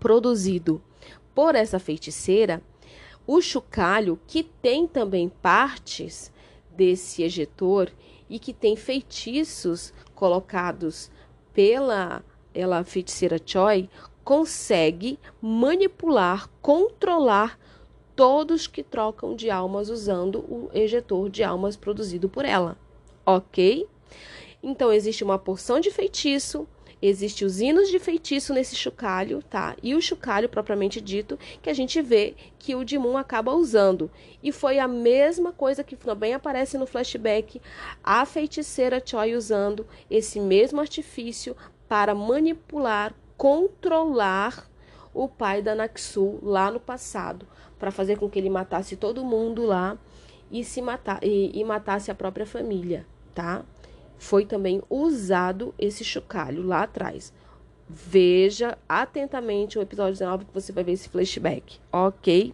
produzido 0.00 0.82
por 1.36 1.54
essa 1.54 1.78
feiticeira, 1.78 2.62
o 3.26 3.42
chocalho, 3.42 4.18
que 4.26 4.42
tem 4.42 4.86
também 4.86 5.28
partes 5.28 6.32
desse 6.70 7.22
ejetor 7.22 7.92
e 8.30 8.38
que 8.38 8.54
tem 8.54 8.74
feitiços 8.74 9.92
colocados 10.14 11.10
pela 11.52 12.24
ela 12.54 12.82
feiticeira 12.84 13.38
Choi, 13.44 13.90
consegue 14.24 15.18
manipular, 15.42 16.48
controlar 16.62 17.58
todos 18.14 18.66
que 18.66 18.82
trocam 18.82 19.36
de 19.36 19.50
almas 19.50 19.90
usando 19.90 20.38
o 20.38 20.70
ejetor 20.72 21.28
de 21.28 21.44
almas 21.44 21.76
produzido 21.76 22.30
por 22.30 22.46
ela, 22.46 22.78
ok? 23.26 23.86
Então 24.62 24.90
existe 24.90 25.22
uma 25.22 25.38
porção 25.38 25.80
de 25.80 25.90
feitiço 25.90 26.66
Existem 27.00 27.46
os 27.46 27.60
hinos 27.60 27.88
de 27.88 27.98
feitiço 27.98 28.54
nesse 28.54 28.74
chocalho, 28.74 29.42
tá? 29.42 29.76
E 29.82 29.94
o 29.94 30.00
chocalho 30.00 30.48
propriamente 30.48 31.00
dito, 31.00 31.38
que 31.60 31.68
a 31.68 31.74
gente 31.74 32.00
vê 32.00 32.34
que 32.58 32.74
o 32.74 32.84
Dimun 32.84 33.16
acaba 33.16 33.52
usando. 33.52 34.10
E 34.42 34.50
foi 34.50 34.78
a 34.78 34.88
mesma 34.88 35.52
coisa 35.52 35.84
que 35.84 35.94
também 35.94 36.32
aparece 36.32 36.78
no 36.78 36.86
flashback, 36.86 37.60
a 38.02 38.24
feiticeira 38.24 39.02
Choi 39.04 39.34
usando 39.34 39.86
esse 40.10 40.40
mesmo 40.40 40.80
artifício 40.80 41.54
para 41.86 42.14
manipular, 42.14 43.14
controlar 43.36 44.68
o 45.12 45.28
pai 45.28 45.62
da 45.62 45.74
Naxu 45.74 46.38
lá 46.42 46.70
no 46.70 46.80
passado, 46.80 47.46
para 47.78 47.90
fazer 47.90 48.18
com 48.18 48.28
que 48.28 48.38
ele 48.38 48.50
matasse 48.50 48.96
todo 48.96 49.24
mundo 49.24 49.64
lá 49.64 49.98
e 50.50 50.64
se 50.64 50.80
matar 50.80 51.22
e, 51.22 51.50
e 51.54 51.64
matasse 51.64 52.10
a 52.10 52.14
própria 52.14 52.46
família, 52.46 53.06
tá? 53.34 53.64
Foi 54.18 54.44
também 54.44 54.82
usado 54.88 55.74
esse 55.78 56.04
chocalho 56.04 56.62
lá 56.62 56.82
atrás. 56.82 57.32
Veja 57.88 58.76
atentamente 58.88 59.78
o 59.78 59.82
episódio 59.82 60.14
19 60.14 60.46
que 60.46 60.54
você 60.54 60.72
vai 60.72 60.82
ver 60.82 60.92
esse 60.92 61.08
flashback, 61.08 61.78
ok? 61.92 62.52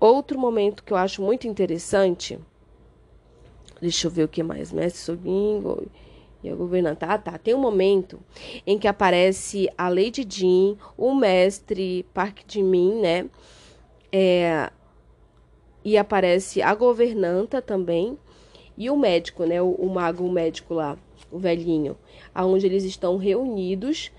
Outro 0.00 0.38
momento 0.38 0.82
que 0.82 0.92
eu 0.92 0.96
acho 0.96 1.22
muito 1.22 1.46
interessante. 1.46 2.38
Deixa 3.80 4.06
eu 4.06 4.10
ver 4.10 4.24
o 4.24 4.28
que 4.28 4.42
mais. 4.42 4.72
Mestre 4.72 5.00
Sogingo 5.00 5.86
e 6.42 6.48
a 6.48 6.54
governanta. 6.54 7.06
Ah, 7.06 7.18
tá. 7.18 7.38
Tem 7.38 7.54
um 7.54 7.60
momento 7.60 8.18
em 8.66 8.78
que 8.78 8.88
aparece 8.88 9.68
a 9.76 9.88
Lady 9.88 10.26
Jean, 10.28 10.76
o 10.96 11.14
mestre 11.14 12.04
Park 12.14 12.40
Jimin, 12.48 13.00
né? 13.00 13.30
É, 14.10 14.70
e 15.84 15.96
aparece 15.96 16.62
a 16.62 16.74
governanta 16.74 17.60
também 17.60 18.18
e 18.76 18.90
o 18.90 18.96
médico, 18.96 19.44
né, 19.44 19.60
o, 19.60 19.70
o 19.72 19.88
mago 19.88 20.30
médico 20.30 20.74
lá, 20.74 20.96
o 21.30 21.38
velhinho, 21.38 21.96
aonde 22.34 22.66
eles 22.66 22.84
estão 22.84 23.16
reunidos 23.16 24.10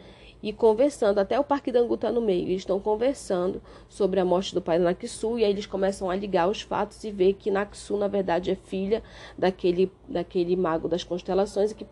e 0.41 0.51
conversando, 0.51 1.19
até 1.19 1.39
o 1.39 1.43
Parque 1.43 1.71
Dangu 1.71 1.95
tá 1.95 2.11
no 2.11 2.19
meio, 2.19 2.49
eles 2.49 2.61
estão 2.61 2.77
conversando 2.77 3.61
sobre 3.87 4.19
a 4.19 4.25
morte 4.25 4.53
do 4.53 4.61
pai 4.61 4.77
da 4.77 4.83
Naksu, 4.83 5.39
e 5.39 5.45
aí 5.45 5.51
eles 5.51 5.65
começam 5.65 6.09
a 6.09 6.15
ligar 6.15 6.49
os 6.49 6.61
fatos 6.61 7.01
e 7.05 7.11
ver 7.11 7.33
que 7.33 7.49
Naksu, 7.49 7.95
na 7.95 8.09
verdade, 8.09 8.51
é 8.51 8.55
filha 8.55 9.01
daquele, 9.37 9.89
daquele 10.07 10.57
mago 10.57 10.89
das 10.89 11.03
constelações 11.03 11.71
e 11.71 11.75
que, 11.75 11.85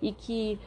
e 0.00 0.12
que 0.12 0.58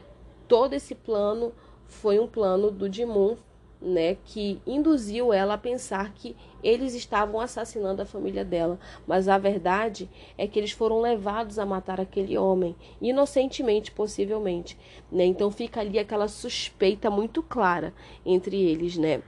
todo 0.48 0.74
esse 0.74 0.94
plano 0.94 1.52
foi 1.88 2.20
um 2.20 2.28
plano 2.28 2.70
do 2.70 2.88
Dimun 2.88 3.36
né, 3.84 4.16
que 4.24 4.62
induziu 4.66 5.34
ela 5.34 5.56
a 5.56 5.58
pensar 5.58 6.14
que 6.14 6.36
eles 6.64 6.96
estavam 6.96 7.42
assassinando 7.42 8.02
a 8.02 8.06
família 8.06 8.46
dela, 8.46 8.80
mas 9.06 9.28
a 9.28 9.38
verdade 9.38 10.10
é 10.38 10.48
que 10.48 10.58
eles 10.58 10.72
foram 10.72 11.02
levados 11.02 11.60
a 11.60 11.66
matar 11.66 12.00
aquele 12.00 12.38
homem, 12.38 12.76
inocentemente, 13.02 13.92
possivelmente, 13.92 14.78
né? 15.12 15.26
Então 15.26 15.52
fica 15.52 15.82
ali 15.82 16.00
aquela 16.00 16.30
suspeita 16.30 17.10
muito 17.10 17.44
clara 17.44 17.94
entre 18.26 18.56
eles, 18.56 18.96
né? 18.98 19.22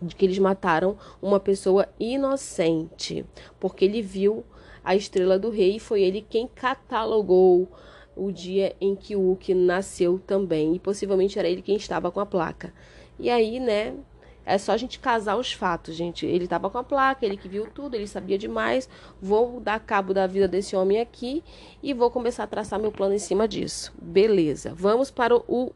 De 0.00 0.14
que 0.14 0.24
eles 0.24 0.38
mataram 0.38 0.96
uma 1.20 1.40
pessoa 1.40 1.88
inocente, 1.98 3.26
porque 3.58 3.84
ele 3.84 4.00
viu 4.00 4.44
a 4.84 4.94
estrela 4.94 5.38
do 5.38 5.50
rei 5.50 5.76
e 5.76 5.80
foi 5.80 6.02
ele 6.02 6.24
quem 6.26 6.46
catalogou 6.46 7.68
o 8.16 8.30
dia 8.30 8.74
em 8.80 8.94
que 8.94 9.16
Uki 9.16 9.54
nasceu 9.54 10.18
também, 10.18 10.74
e 10.74 10.78
possivelmente 10.78 11.38
era 11.38 11.48
ele 11.48 11.62
quem 11.62 11.76
estava 11.76 12.10
com 12.10 12.20
a 12.20 12.26
placa. 12.26 12.72
E 13.20 13.28
aí, 13.30 13.60
né, 13.60 13.94
é 14.44 14.58
só 14.58 14.72
a 14.72 14.76
gente 14.76 14.98
casar 14.98 15.36
os 15.36 15.52
fatos, 15.52 15.94
gente. 15.94 16.26
Ele 16.26 16.44
estava 16.44 16.70
com 16.70 16.78
a 16.78 16.84
placa, 16.84 17.24
ele 17.24 17.36
que 17.36 17.48
viu 17.48 17.66
tudo, 17.66 17.94
ele 17.94 18.06
sabia 18.06 18.38
demais. 18.38 18.88
Vou 19.20 19.60
dar 19.60 19.78
cabo 19.78 20.14
da 20.14 20.26
vida 20.26 20.48
desse 20.48 20.74
homem 20.74 21.00
aqui 21.00 21.44
e 21.82 21.92
vou 21.92 22.10
começar 22.10 22.44
a 22.44 22.48
traçar 22.48 22.80
meu 22.80 22.90
plano 22.90 23.14
em 23.14 23.18
cima 23.18 23.46
disso. 23.46 23.92
Beleza. 24.00 24.72
Vamos 24.74 25.10
para 25.10 25.36
o 25.36 25.72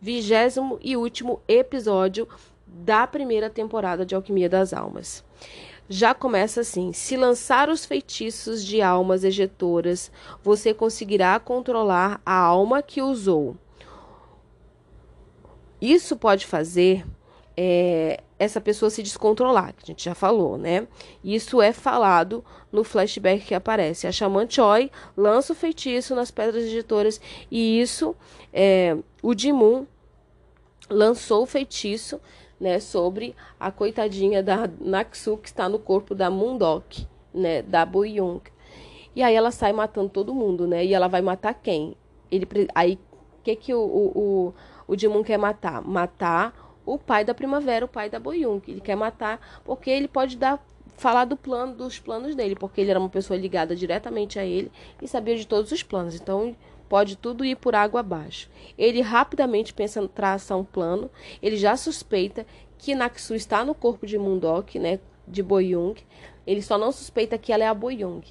vigésimo 0.00 0.78
e 0.82 0.96
último 0.96 1.40
episódio 1.46 2.28
da 2.66 3.06
primeira 3.06 3.48
temporada 3.48 4.04
de 4.04 4.14
Alquimia 4.14 4.48
das 4.48 4.72
Almas. 4.72 5.24
Já 5.88 6.14
começa 6.14 6.60
assim: 6.60 6.92
se 6.92 7.16
lançar 7.16 7.68
os 7.68 7.84
feitiços 7.84 8.64
de 8.64 8.80
almas 8.82 9.24
ejetoras, 9.24 10.10
você 10.42 10.72
conseguirá 10.72 11.38
controlar 11.40 12.20
a 12.24 12.34
alma 12.34 12.82
que 12.82 13.02
usou. 13.02 13.56
Isso 15.80 16.16
pode 16.16 16.46
fazer 16.46 17.04
é, 17.56 18.20
essa 18.38 18.60
pessoa 18.60 18.90
se 18.90 19.02
descontrolar, 19.02 19.74
que 19.74 19.82
a 19.82 19.86
gente 19.86 20.04
já 20.04 20.14
falou, 20.14 20.56
né? 20.56 20.86
Isso 21.22 21.60
é 21.60 21.72
falado 21.72 22.44
no 22.72 22.82
flashback 22.82 23.44
que 23.44 23.54
aparece. 23.54 24.06
A 24.06 24.12
Xamã 24.12 24.46
Choi 24.48 24.90
lança 25.16 25.52
o 25.52 25.56
feitiço 25.56 26.14
nas 26.14 26.30
pedras 26.30 26.64
editoras 26.64 27.20
e 27.50 27.80
isso, 27.80 28.16
é, 28.52 28.96
o 29.22 29.36
Jimun 29.36 29.86
lançou 30.88 31.42
o 31.42 31.46
feitiço 31.46 32.20
né, 32.58 32.78
sobre 32.80 33.34
a 33.58 33.70
coitadinha 33.70 34.42
da 34.42 34.68
Naksu 34.80 35.36
que 35.36 35.48
está 35.48 35.68
no 35.68 35.78
corpo 35.78 36.14
da 36.14 36.30
Mundok, 36.30 37.06
né, 37.32 37.62
da 37.62 37.86
Boyong. 37.86 38.42
E 39.14 39.22
aí 39.22 39.34
ela 39.34 39.50
sai 39.50 39.72
matando 39.72 40.08
todo 40.08 40.34
mundo, 40.34 40.66
né? 40.66 40.84
E 40.84 40.94
ela 40.94 41.08
vai 41.08 41.20
matar 41.20 41.52
quem? 41.54 41.96
Ele 42.30 42.46
aí 42.74 42.98
que 43.42 43.56
que 43.56 43.74
o, 43.74 43.80
o, 43.80 44.14
o 44.48 44.54
Jimun 44.98 45.22
quer 45.22 45.38
matar? 45.38 45.82
Matar 45.82 46.54
o 46.84 46.98
pai 46.98 47.24
da 47.24 47.34
primavera, 47.34 47.84
o 47.84 47.88
pai 47.88 48.10
da 48.10 48.18
Boyung. 48.18 48.60
Ele 48.66 48.80
quer 48.80 48.96
matar 48.96 49.40
porque 49.64 49.90
ele 49.90 50.08
pode 50.08 50.36
dar 50.36 50.64
falar 50.96 51.24
do 51.24 51.36
plano 51.36 51.74
dos 51.74 51.98
planos 51.98 52.34
dele, 52.34 52.54
porque 52.54 52.80
ele 52.80 52.90
era 52.90 53.00
uma 53.00 53.08
pessoa 53.08 53.38
ligada 53.38 53.74
diretamente 53.74 54.38
a 54.38 54.44
ele 54.44 54.70
e 55.00 55.08
sabia 55.08 55.34
de 55.34 55.46
todos 55.46 55.72
os 55.72 55.82
planos. 55.82 56.14
Então 56.14 56.54
pode 56.90 57.16
tudo 57.16 57.44
ir 57.44 57.56
por 57.56 57.74
água 57.74 58.00
abaixo. 58.00 58.50
Ele 58.76 59.00
rapidamente 59.00 59.72
pensa 59.72 60.02
em 60.02 60.08
traçar 60.08 60.58
um 60.58 60.64
plano. 60.64 61.10
Ele 61.40 61.56
já 61.56 61.76
suspeita 61.76 62.44
que 62.76 62.94
Naksu 62.94 63.34
está 63.34 63.64
no 63.64 63.74
corpo 63.74 64.06
de 64.06 64.18
Mundok, 64.18 64.78
né, 64.78 64.98
de 65.26 65.42
Boyung. 65.42 65.94
Ele 66.46 66.60
só 66.60 66.76
não 66.76 66.90
suspeita 66.90 67.38
que 67.38 67.52
ela 67.52 67.64
é 67.64 67.68
a 67.68 67.74
Boyung. 67.74 68.22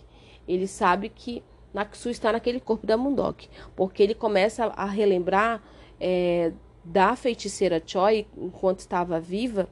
Ele 0.47 0.67
sabe 0.67 1.09
que 1.09 1.41
Naksu 1.73 2.09
está 2.09 2.31
naquele 2.31 2.59
corpo 2.59 2.85
da 2.85 2.97
Mundok, 2.97 3.47
porque 3.75 4.03
ele 4.03 4.13
começa 4.13 4.65
a 4.65 4.85
relembrar 4.85 5.61
é, 5.99 6.51
da 6.83 7.15
feiticeira 7.15 7.81
Choi, 7.85 8.25
enquanto 8.37 8.79
estava 8.79 9.19
viva, 9.19 9.67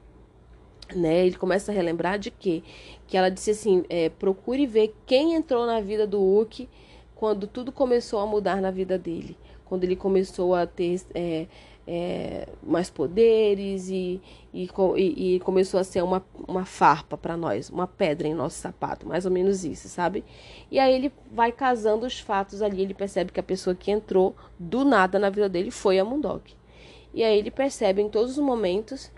né, 0.94 1.26
ele 1.26 1.36
começa 1.36 1.70
a 1.70 1.74
relembrar 1.74 2.18
de 2.18 2.30
que 2.30 2.62
que 3.06 3.16
ela 3.16 3.30
disse 3.30 3.52
assim, 3.52 3.84
é, 3.88 4.10
procure 4.10 4.66
ver 4.66 4.94
quem 5.06 5.34
entrou 5.34 5.64
na 5.66 5.80
vida 5.80 6.06
do 6.06 6.20
Uki 6.22 6.68
quando 7.14 7.46
tudo 7.46 7.72
começou 7.72 8.20
a 8.20 8.26
mudar 8.26 8.60
na 8.60 8.70
vida 8.70 8.98
dele, 8.98 9.36
quando 9.64 9.84
ele 9.84 9.96
começou 9.96 10.54
a 10.54 10.66
ter 10.66 11.00
é, 11.14 11.46
é, 11.90 12.46
mais 12.62 12.90
poderes 12.90 13.88
e, 13.88 14.20
e, 14.52 14.68
e, 14.98 15.40
começou 15.40 15.80
a 15.80 15.84
ser 15.84 16.04
uma, 16.04 16.22
uma 16.46 16.66
farpa 16.66 17.16
para 17.16 17.34
nós, 17.34 17.70
uma 17.70 17.86
pedra 17.86 18.28
em 18.28 18.34
nosso 18.34 18.56
sapato, 18.56 19.08
mais 19.08 19.24
ou 19.24 19.32
menos 19.32 19.64
isso, 19.64 19.88
sabe? 19.88 20.22
E 20.70 20.78
aí 20.78 20.94
ele 20.94 21.10
vai 21.32 21.50
casando 21.50 22.04
os 22.04 22.20
fatos 22.20 22.60
ali, 22.60 22.82
ele 22.82 22.92
percebe 22.92 23.32
que 23.32 23.40
a 23.40 23.42
pessoa 23.42 23.74
que 23.74 23.90
entrou 23.90 24.36
do 24.58 24.84
nada 24.84 25.18
na 25.18 25.30
vida 25.30 25.48
dele 25.48 25.70
foi 25.70 25.98
a 25.98 26.04
Mundok. 26.04 26.54
E 27.14 27.24
aí 27.24 27.38
ele 27.38 27.50
percebe 27.50 28.02
em 28.02 28.10
todos 28.10 28.32
os 28.32 28.44
momentos, 28.44 29.10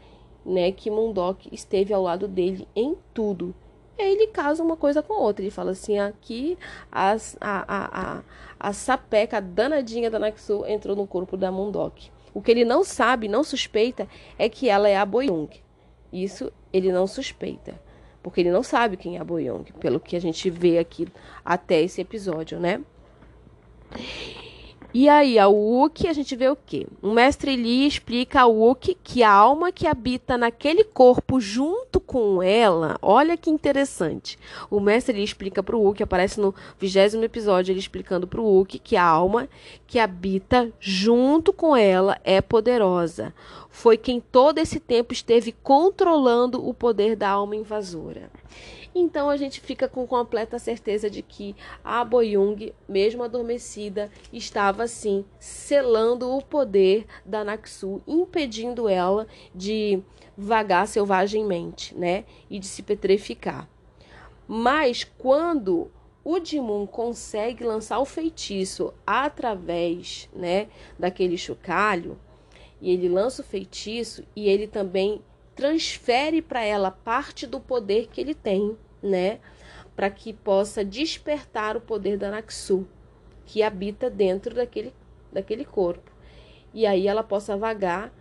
né, 0.47 0.71
que 0.71 0.89
Mundok 0.93 1.49
esteve 1.53 1.93
ao 1.93 2.05
lado 2.05 2.29
dele 2.29 2.69
em 2.77 2.97
tudo. 3.13 3.53
E 3.99 4.03
aí 4.03 4.13
ele 4.13 4.29
casa 4.29 4.63
uma 4.63 4.77
coisa 4.77 5.03
com 5.03 5.15
outra. 5.15 5.43
Ele 5.43 5.51
fala 5.51 5.73
assim: 5.73 5.99
aqui 5.99 6.57
a, 6.91 7.17
a, 7.41 8.17
a, 8.21 8.23
a 8.61 8.73
sapeca 8.73 9.41
danadinha 9.41 10.09
da 10.09 10.21
Naxu 10.21 10.65
entrou 10.67 10.95
no 10.95 11.07
corpo 11.07 11.37
da 11.37 11.51
Mundok. 11.51 12.11
O 12.33 12.41
que 12.41 12.51
ele 12.51 12.65
não 12.65 12.85
sabe, 12.85 13.29
não 13.29 13.43
suspeita, 13.43 14.09
é 14.39 14.49
que 14.49 14.69
ela 14.69 14.89
é 14.89 14.97
a 14.97 15.05
Boyong. 15.05 15.51
Isso 16.13 16.53
ele 16.73 16.93
não 16.93 17.07
suspeita. 17.07 17.81
Porque 18.23 18.41
ele 18.41 18.51
não 18.51 18.63
sabe 18.63 18.97
quem 18.97 19.17
é 19.17 19.21
a 19.21 19.25
Boyong, 19.25 19.73
pelo 19.81 19.99
que 19.99 20.15
a 20.15 20.21
gente 20.21 20.51
vê 20.51 20.79
aqui 20.79 21.09
até 21.45 21.81
esse 21.81 22.01
episódio, 22.01 22.61
né? 22.61 22.81
E 24.93 25.09
aí, 25.09 25.39
a 25.39 25.47
Wookie, 25.47 26.09
a 26.09 26.13
gente 26.13 26.35
vê 26.35 26.49
o 26.49 26.57
quê? 26.57 26.85
O 27.01 27.13
mestre 27.13 27.55
Lee 27.55 27.87
explica 27.87 28.41
a 28.41 28.47
Wookie 28.47 28.99
que 29.01 29.23
a 29.23 29.31
alma 29.31 29.71
que 29.71 29.87
habita 29.87 30.37
naquele 30.37 30.83
corpo 30.83 31.41
junto 31.41 32.01
com 32.01 32.43
ela, 32.43 32.99
olha 33.01 33.37
que 33.37 33.51
interessante. 33.51 34.37
O 34.69 34.81
mestre 34.81 35.17
Lee 35.17 35.23
explica 35.23 35.63
para 35.63 35.77
o 35.77 35.81
Wookie, 35.81 36.03
aparece 36.03 36.41
no 36.41 36.53
vigésimo 36.77 37.23
episódio, 37.23 37.71
ele 37.71 37.79
explicando 37.79 38.27
para 38.27 38.41
o 38.41 38.45
Wookie 38.45 38.81
que 38.81 38.97
a 38.97 39.05
alma 39.05 39.49
que 39.87 40.01
habita 40.01 40.73
junto 40.81 41.53
com 41.53 41.77
ela 41.77 42.19
é 42.25 42.41
poderosa. 42.41 43.33
Foi 43.69 43.97
quem 43.97 44.21
todo 44.21 44.59
esse 44.59 44.81
tempo 44.81 45.13
esteve 45.13 45.53
controlando 45.63 46.69
o 46.69 46.75
poder 46.75 47.15
da 47.15 47.29
alma 47.29 47.55
invasora. 47.55 48.29
Então 49.01 49.31
a 49.31 49.37
gente 49.37 49.61
fica 49.61 49.89
com 49.89 50.07
completa 50.07 50.59
certeza 50.59 51.09
de 51.09 51.23
que 51.23 51.57
a 51.83 52.05
Boyung, 52.05 52.71
mesmo 52.87 53.23
adormecida, 53.23 54.11
estava 54.31 54.83
assim 54.83 55.25
selando 55.39 56.31
o 56.31 56.43
poder 56.43 57.07
da 57.25 57.43
Naxu, 57.43 58.03
impedindo 58.07 58.91
ela 58.91 59.27
de 59.55 60.03
vagar 60.37 60.87
selvagemmente, 60.87 61.97
né, 61.97 62.25
e 62.51 62.59
de 62.59 62.67
se 62.67 62.83
petrificar. 62.83 63.67
Mas 64.47 65.03
quando 65.03 65.91
o 66.23 66.39
Dimun 66.39 66.87
consegue 66.87 67.65
lançar 67.65 68.01
o 68.01 68.05
feitiço 68.05 68.93
através, 69.07 70.29
né, 70.35 70.69
daquele 70.99 71.39
chocalho, 71.39 72.19
e 72.83 72.91
ele 72.91 73.09
lança 73.09 73.41
o 73.41 73.45
feitiço 73.45 74.25
e 74.37 74.47
ele 74.47 74.67
também 74.67 75.23
transfere 75.57 76.43
para 76.43 76.63
ela 76.63 76.91
parte 76.91 77.47
do 77.47 77.61
poder 77.61 78.09
que 78.09 78.21
ele 78.21 78.35
tem, 78.35 78.77
né? 79.03 79.39
Para 79.95 80.11
que 80.11 80.33
possa 80.33 80.85
despertar 80.85 81.77
o 81.77 81.81
poder 81.81 82.17
da 82.17 82.31
Naxu, 82.31 82.87
que 83.45 83.63
habita 83.63 84.09
dentro 84.09 84.55
daquele, 84.55 84.93
daquele 85.33 85.65
corpo. 85.65 86.11
E 86.73 86.87
aí 86.87 87.07
ela 87.07 87.23
possa 87.23 87.57
vagar 87.57 88.13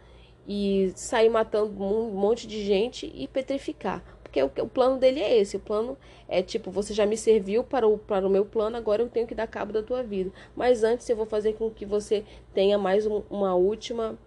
e 0.47 0.91
sair 0.95 1.29
matando 1.29 1.83
um 1.83 2.11
monte 2.11 2.47
de 2.47 2.63
gente 2.63 3.11
e 3.13 3.27
petrificar. 3.27 4.03
Porque 4.23 4.41
o, 4.41 4.51
o 4.63 4.67
plano 4.67 4.97
dele 4.97 5.19
é 5.19 5.37
esse. 5.37 5.57
O 5.57 5.59
plano 5.59 5.97
é 6.27 6.41
tipo, 6.41 6.69
você 6.71 6.93
já 6.93 7.05
me 7.05 7.17
serviu 7.17 7.63
para 7.63 7.87
o, 7.87 7.97
para 7.97 8.25
o 8.25 8.29
meu 8.29 8.45
plano, 8.45 8.77
agora 8.77 9.01
eu 9.01 9.09
tenho 9.09 9.27
que 9.27 9.35
dar 9.35 9.47
cabo 9.47 9.73
da 9.73 9.81
tua 9.81 10.03
vida. 10.03 10.31
Mas 10.55 10.83
antes 10.83 11.09
eu 11.09 11.15
vou 11.15 11.25
fazer 11.25 11.53
com 11.53 11.69
que 11.69 11.85
você 11.85 12.23
tenha 12.53 12.77
mais 12.77 13.05
um, 13.05 13.23
uma 13.29 13.55
última 13.55 14.17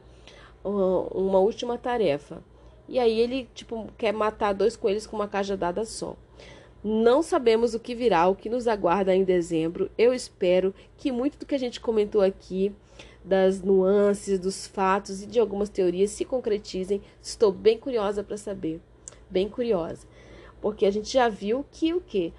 uma 0.65 1.39
última 1.39 1.77
tarefa. 1.77 2.43
E 2.89 2.99
aí 2.99 3.19
ele, 3.21 3.49
tipo, 3.55 3.89
quer 3.97 4.13
matar 4.13 4.53
dois 4.53 4.77
coelhos 4.77 5.07
com 5.07 5.17
uma 5.17 5.29
cajadada 5.29 5.85
só. 5.85 6.17
Não 6.85 7.23
sabemos 7.23 7.75
o 7.75 7.81
que 7.81 7.95
virá, 7.95 8.27
o 8.27 8.35
que 8.35 8.49
nos 8.49 8.67
aguarda 8.67 9.15
em 9.15 9.23
dezembro. 9.23 9.91
Eu 9.97 10.13
espero 10.13 10.75
que 10.97 11.13
muito 11.13 11.39
do 11.39 11.47
que 11.47 11.55
a 11.55 11.59
gente 11.59 11.81
comentou 11.81 12.21
aqui, 12.21 12.75
das 13.25 13.63
nuances, 13.63 14.39
dos 14.39 14.67
fatos 14.67 15.23
e 15.23 15.27
de 15.27 15.39
algumas 15.39 15.69
teorias 15.69 16.11
se 16.11 16.25
concretizem. 16.25 17.01
Estou 17.21 17.53
bem 17.53 17.79
curiosa 17.79 18.25
para 18.25 18.37
saber. 18.37 18.81
Bem 19.31 19.49
curiosa. 19.49 20.07
Porque 20.61 20.85
a 20.85 20.91
gente 20.91 21.13
já 21.13 21.29
viu 21.29 21.65
que 21.71 21.95
o 21.95 22.01
que? 22.01 22.33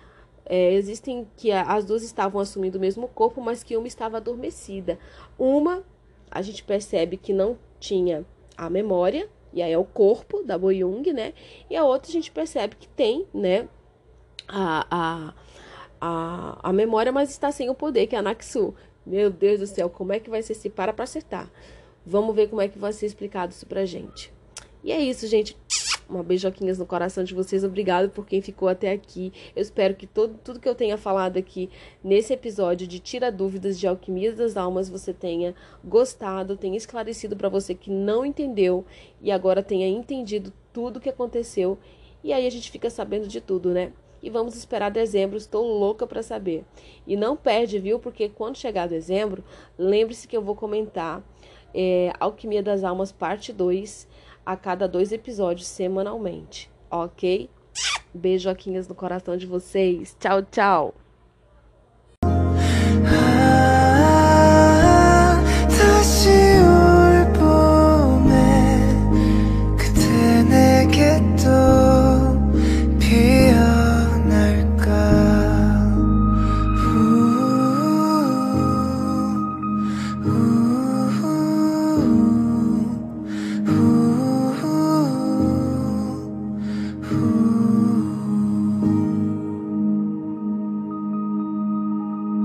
É, 0.46 0.74
existem 0.74 1.26
que 1.38 1.52
as 1.52 1.86
duas 1.86 2.04
estavam 2.04 2.41
assumindo 2.41 2.78
o 2.78 2.82
mesmo 2.82 3.08
corpo, 3.08 3.41
mas 3.41 3.64
que 3.64 3.78
uma 3.78 3.88
estava 3.88 4.18
adormecida. 4.18 5.00
Uma, 5.39 5.84
a 6.30 6.41
gente 6.41 6.64
percebe 6.66 7.16
que 7.16 7.32
não 7.32 7.58
tinha 7.80 8.26
a 8.58 8.70
memória, 8.70 9.30
e 9.54 9.62
aí 9.62 9.72
é 9.72 9.78
o 9.78 9.86
corpo 9.86 10.44
da 10.44 10.58
Boyung, 10.58 11.14
né? 11.14 11.34
E 11.70 11.78
a 11.78 11.86
outra 11.86 12.10
a 12.10 12.14
gente 12.14 12.32
percebe 12.32 12.76
que 12.76 12.88
tem, 12.89 13.26
né, 13.34 13.70
a, 14.48 14.88
a, 14.89 15.34
a, 16.00 16.70
a 16.70 16.74
memória, 16.74 17.12
mas 17.12 17.30
está 17.30 17.52
sem 17.52 17.70
o 17.70 17.76
poder, 17.76 18.08
que 18.08 18.16
é 18.16 18.20
a 18.20 18.22
Naxu. 18.22 18.74
Meu 19.06 19.30
Deus 19.30 19.60
do 19.60 19.68
céu, 19.68 19.89
como 19.89 20.14
é 20.14 20.20
que 20.20 20.30
vai 20.30 20.41
ser 20.41 20.54
esse 20.54 20.70
para 20.70 20.94
para 20.94 21.04
acertar? 21.04 21.52
Vamos 22.06 22.36
ver 22.36 22.50
como 22.50 22.62
é 22.62 22.68
que 22.68 22.80
vai 22.80 22.94
ser 22.94 23.06
explicado 23.06 23.52
isso 23.52 23.66
pra 23.66 23.86
gente. 23.86 24.32
E 24.84 24.91
é 24.91 25.00
isso, 25.00 25.28
gente. 25.28 25.58
Uma 26.10 26.22
beijoquinhas 26.22 26.78
no 26.78 26.86
coração 26.86 27.24
de 27.24 27.34
vocês. 27.34 27.64
Obrigado 27.64 28.10
por 28.10 28.26
quem 28.26 28.41
ficou 28.41 28.68
até 28.68 28.91
aqui. 28.91 29.32
Eu 29.56 29.62
espero 29.62 29.96
que 29.96 30.06
todo, 30.06 30.38
tudo 30.44 30.60
que 30.60 30.68
eu 30.68 30.76
tenha 30.76 30.98
falado 30.98 31.38
aqui 31.38 31.70
nesse 32.04 32.34
episódio 32.34 32.86
de 32.86 33.00
Tira 33.00 33.32
Dúvidas 33.32 33.80
de 33.80 33.88
Alquimia 33.88 34.34
das 34.34 34.58
Almas 34.58 34.89
você 34.89 35.14
tenha 35.14 35.56
gostado, 35.84 36.58
tenha 36.58 36.76
esclarecido 36.76 37.38
para 37.38 37.48
você 37.48 37.74
que 37.74 37.89
não 37.89 38.26
entendeu 38.26 38.86
e 39.22 39.32
agora 39.32 39.64
tenha 39.64 39.88
entendido 39.88 40.52
tudo 40.74 40.98
o 40.98 41.00
que 41.00 41.10
aconteceu. 41.10 41.78
E 42.22 42.34
aí 42.34 42.46
a 42.46 42.50
gente 42.50 42.70
fica 42.70 42.89
sabendo 42.89 43.28
de 43.28 43.39
tudo, 43.39 43.72
né? 43.72 43.94
E 44.24 44.30
vamos 44.30 44.55
esperar 44.55 44.89
dezembro, 44.89 45.36
estou 45.36 45.67
louca 45.67 46.07
para 46.07 46.24
saber. 46.24 46.63
E 47.05 47.17
não 47.17 47.36
perde, 47.36 47.78
viu? 47.78 47.99
Porque 47.99 48.30
quando 48.30 48.57
chegar 48.57 48.88
dezembro, 48.88 49.43
lembre-se 49.78 50.28
que 50.28 50.38
eu 50.38 50.41
vou 50.41 50.55
comentar 50.55 51.21
é, 51.74 52.13
Alquimia 52.19 52.63
das 52.63 52.86
Almas, 52.86 53.11
parte 53.11 53.51
2 53.51 54.07
a 54.45 54.55
cada 54.55 54.88
dois 54.88 55.11
episódios 55.11 55.67
semanalmente, 55.67 56.71
ok? 56.89 57.49
Beijoquinhas 58.13 58.88
no 58.88 58.95
coração 58.95 59.36
de 59.36 59.45
vocês. 59.45 60.15
Tchau, 60.19 60.41
tchau! 60.43 61.03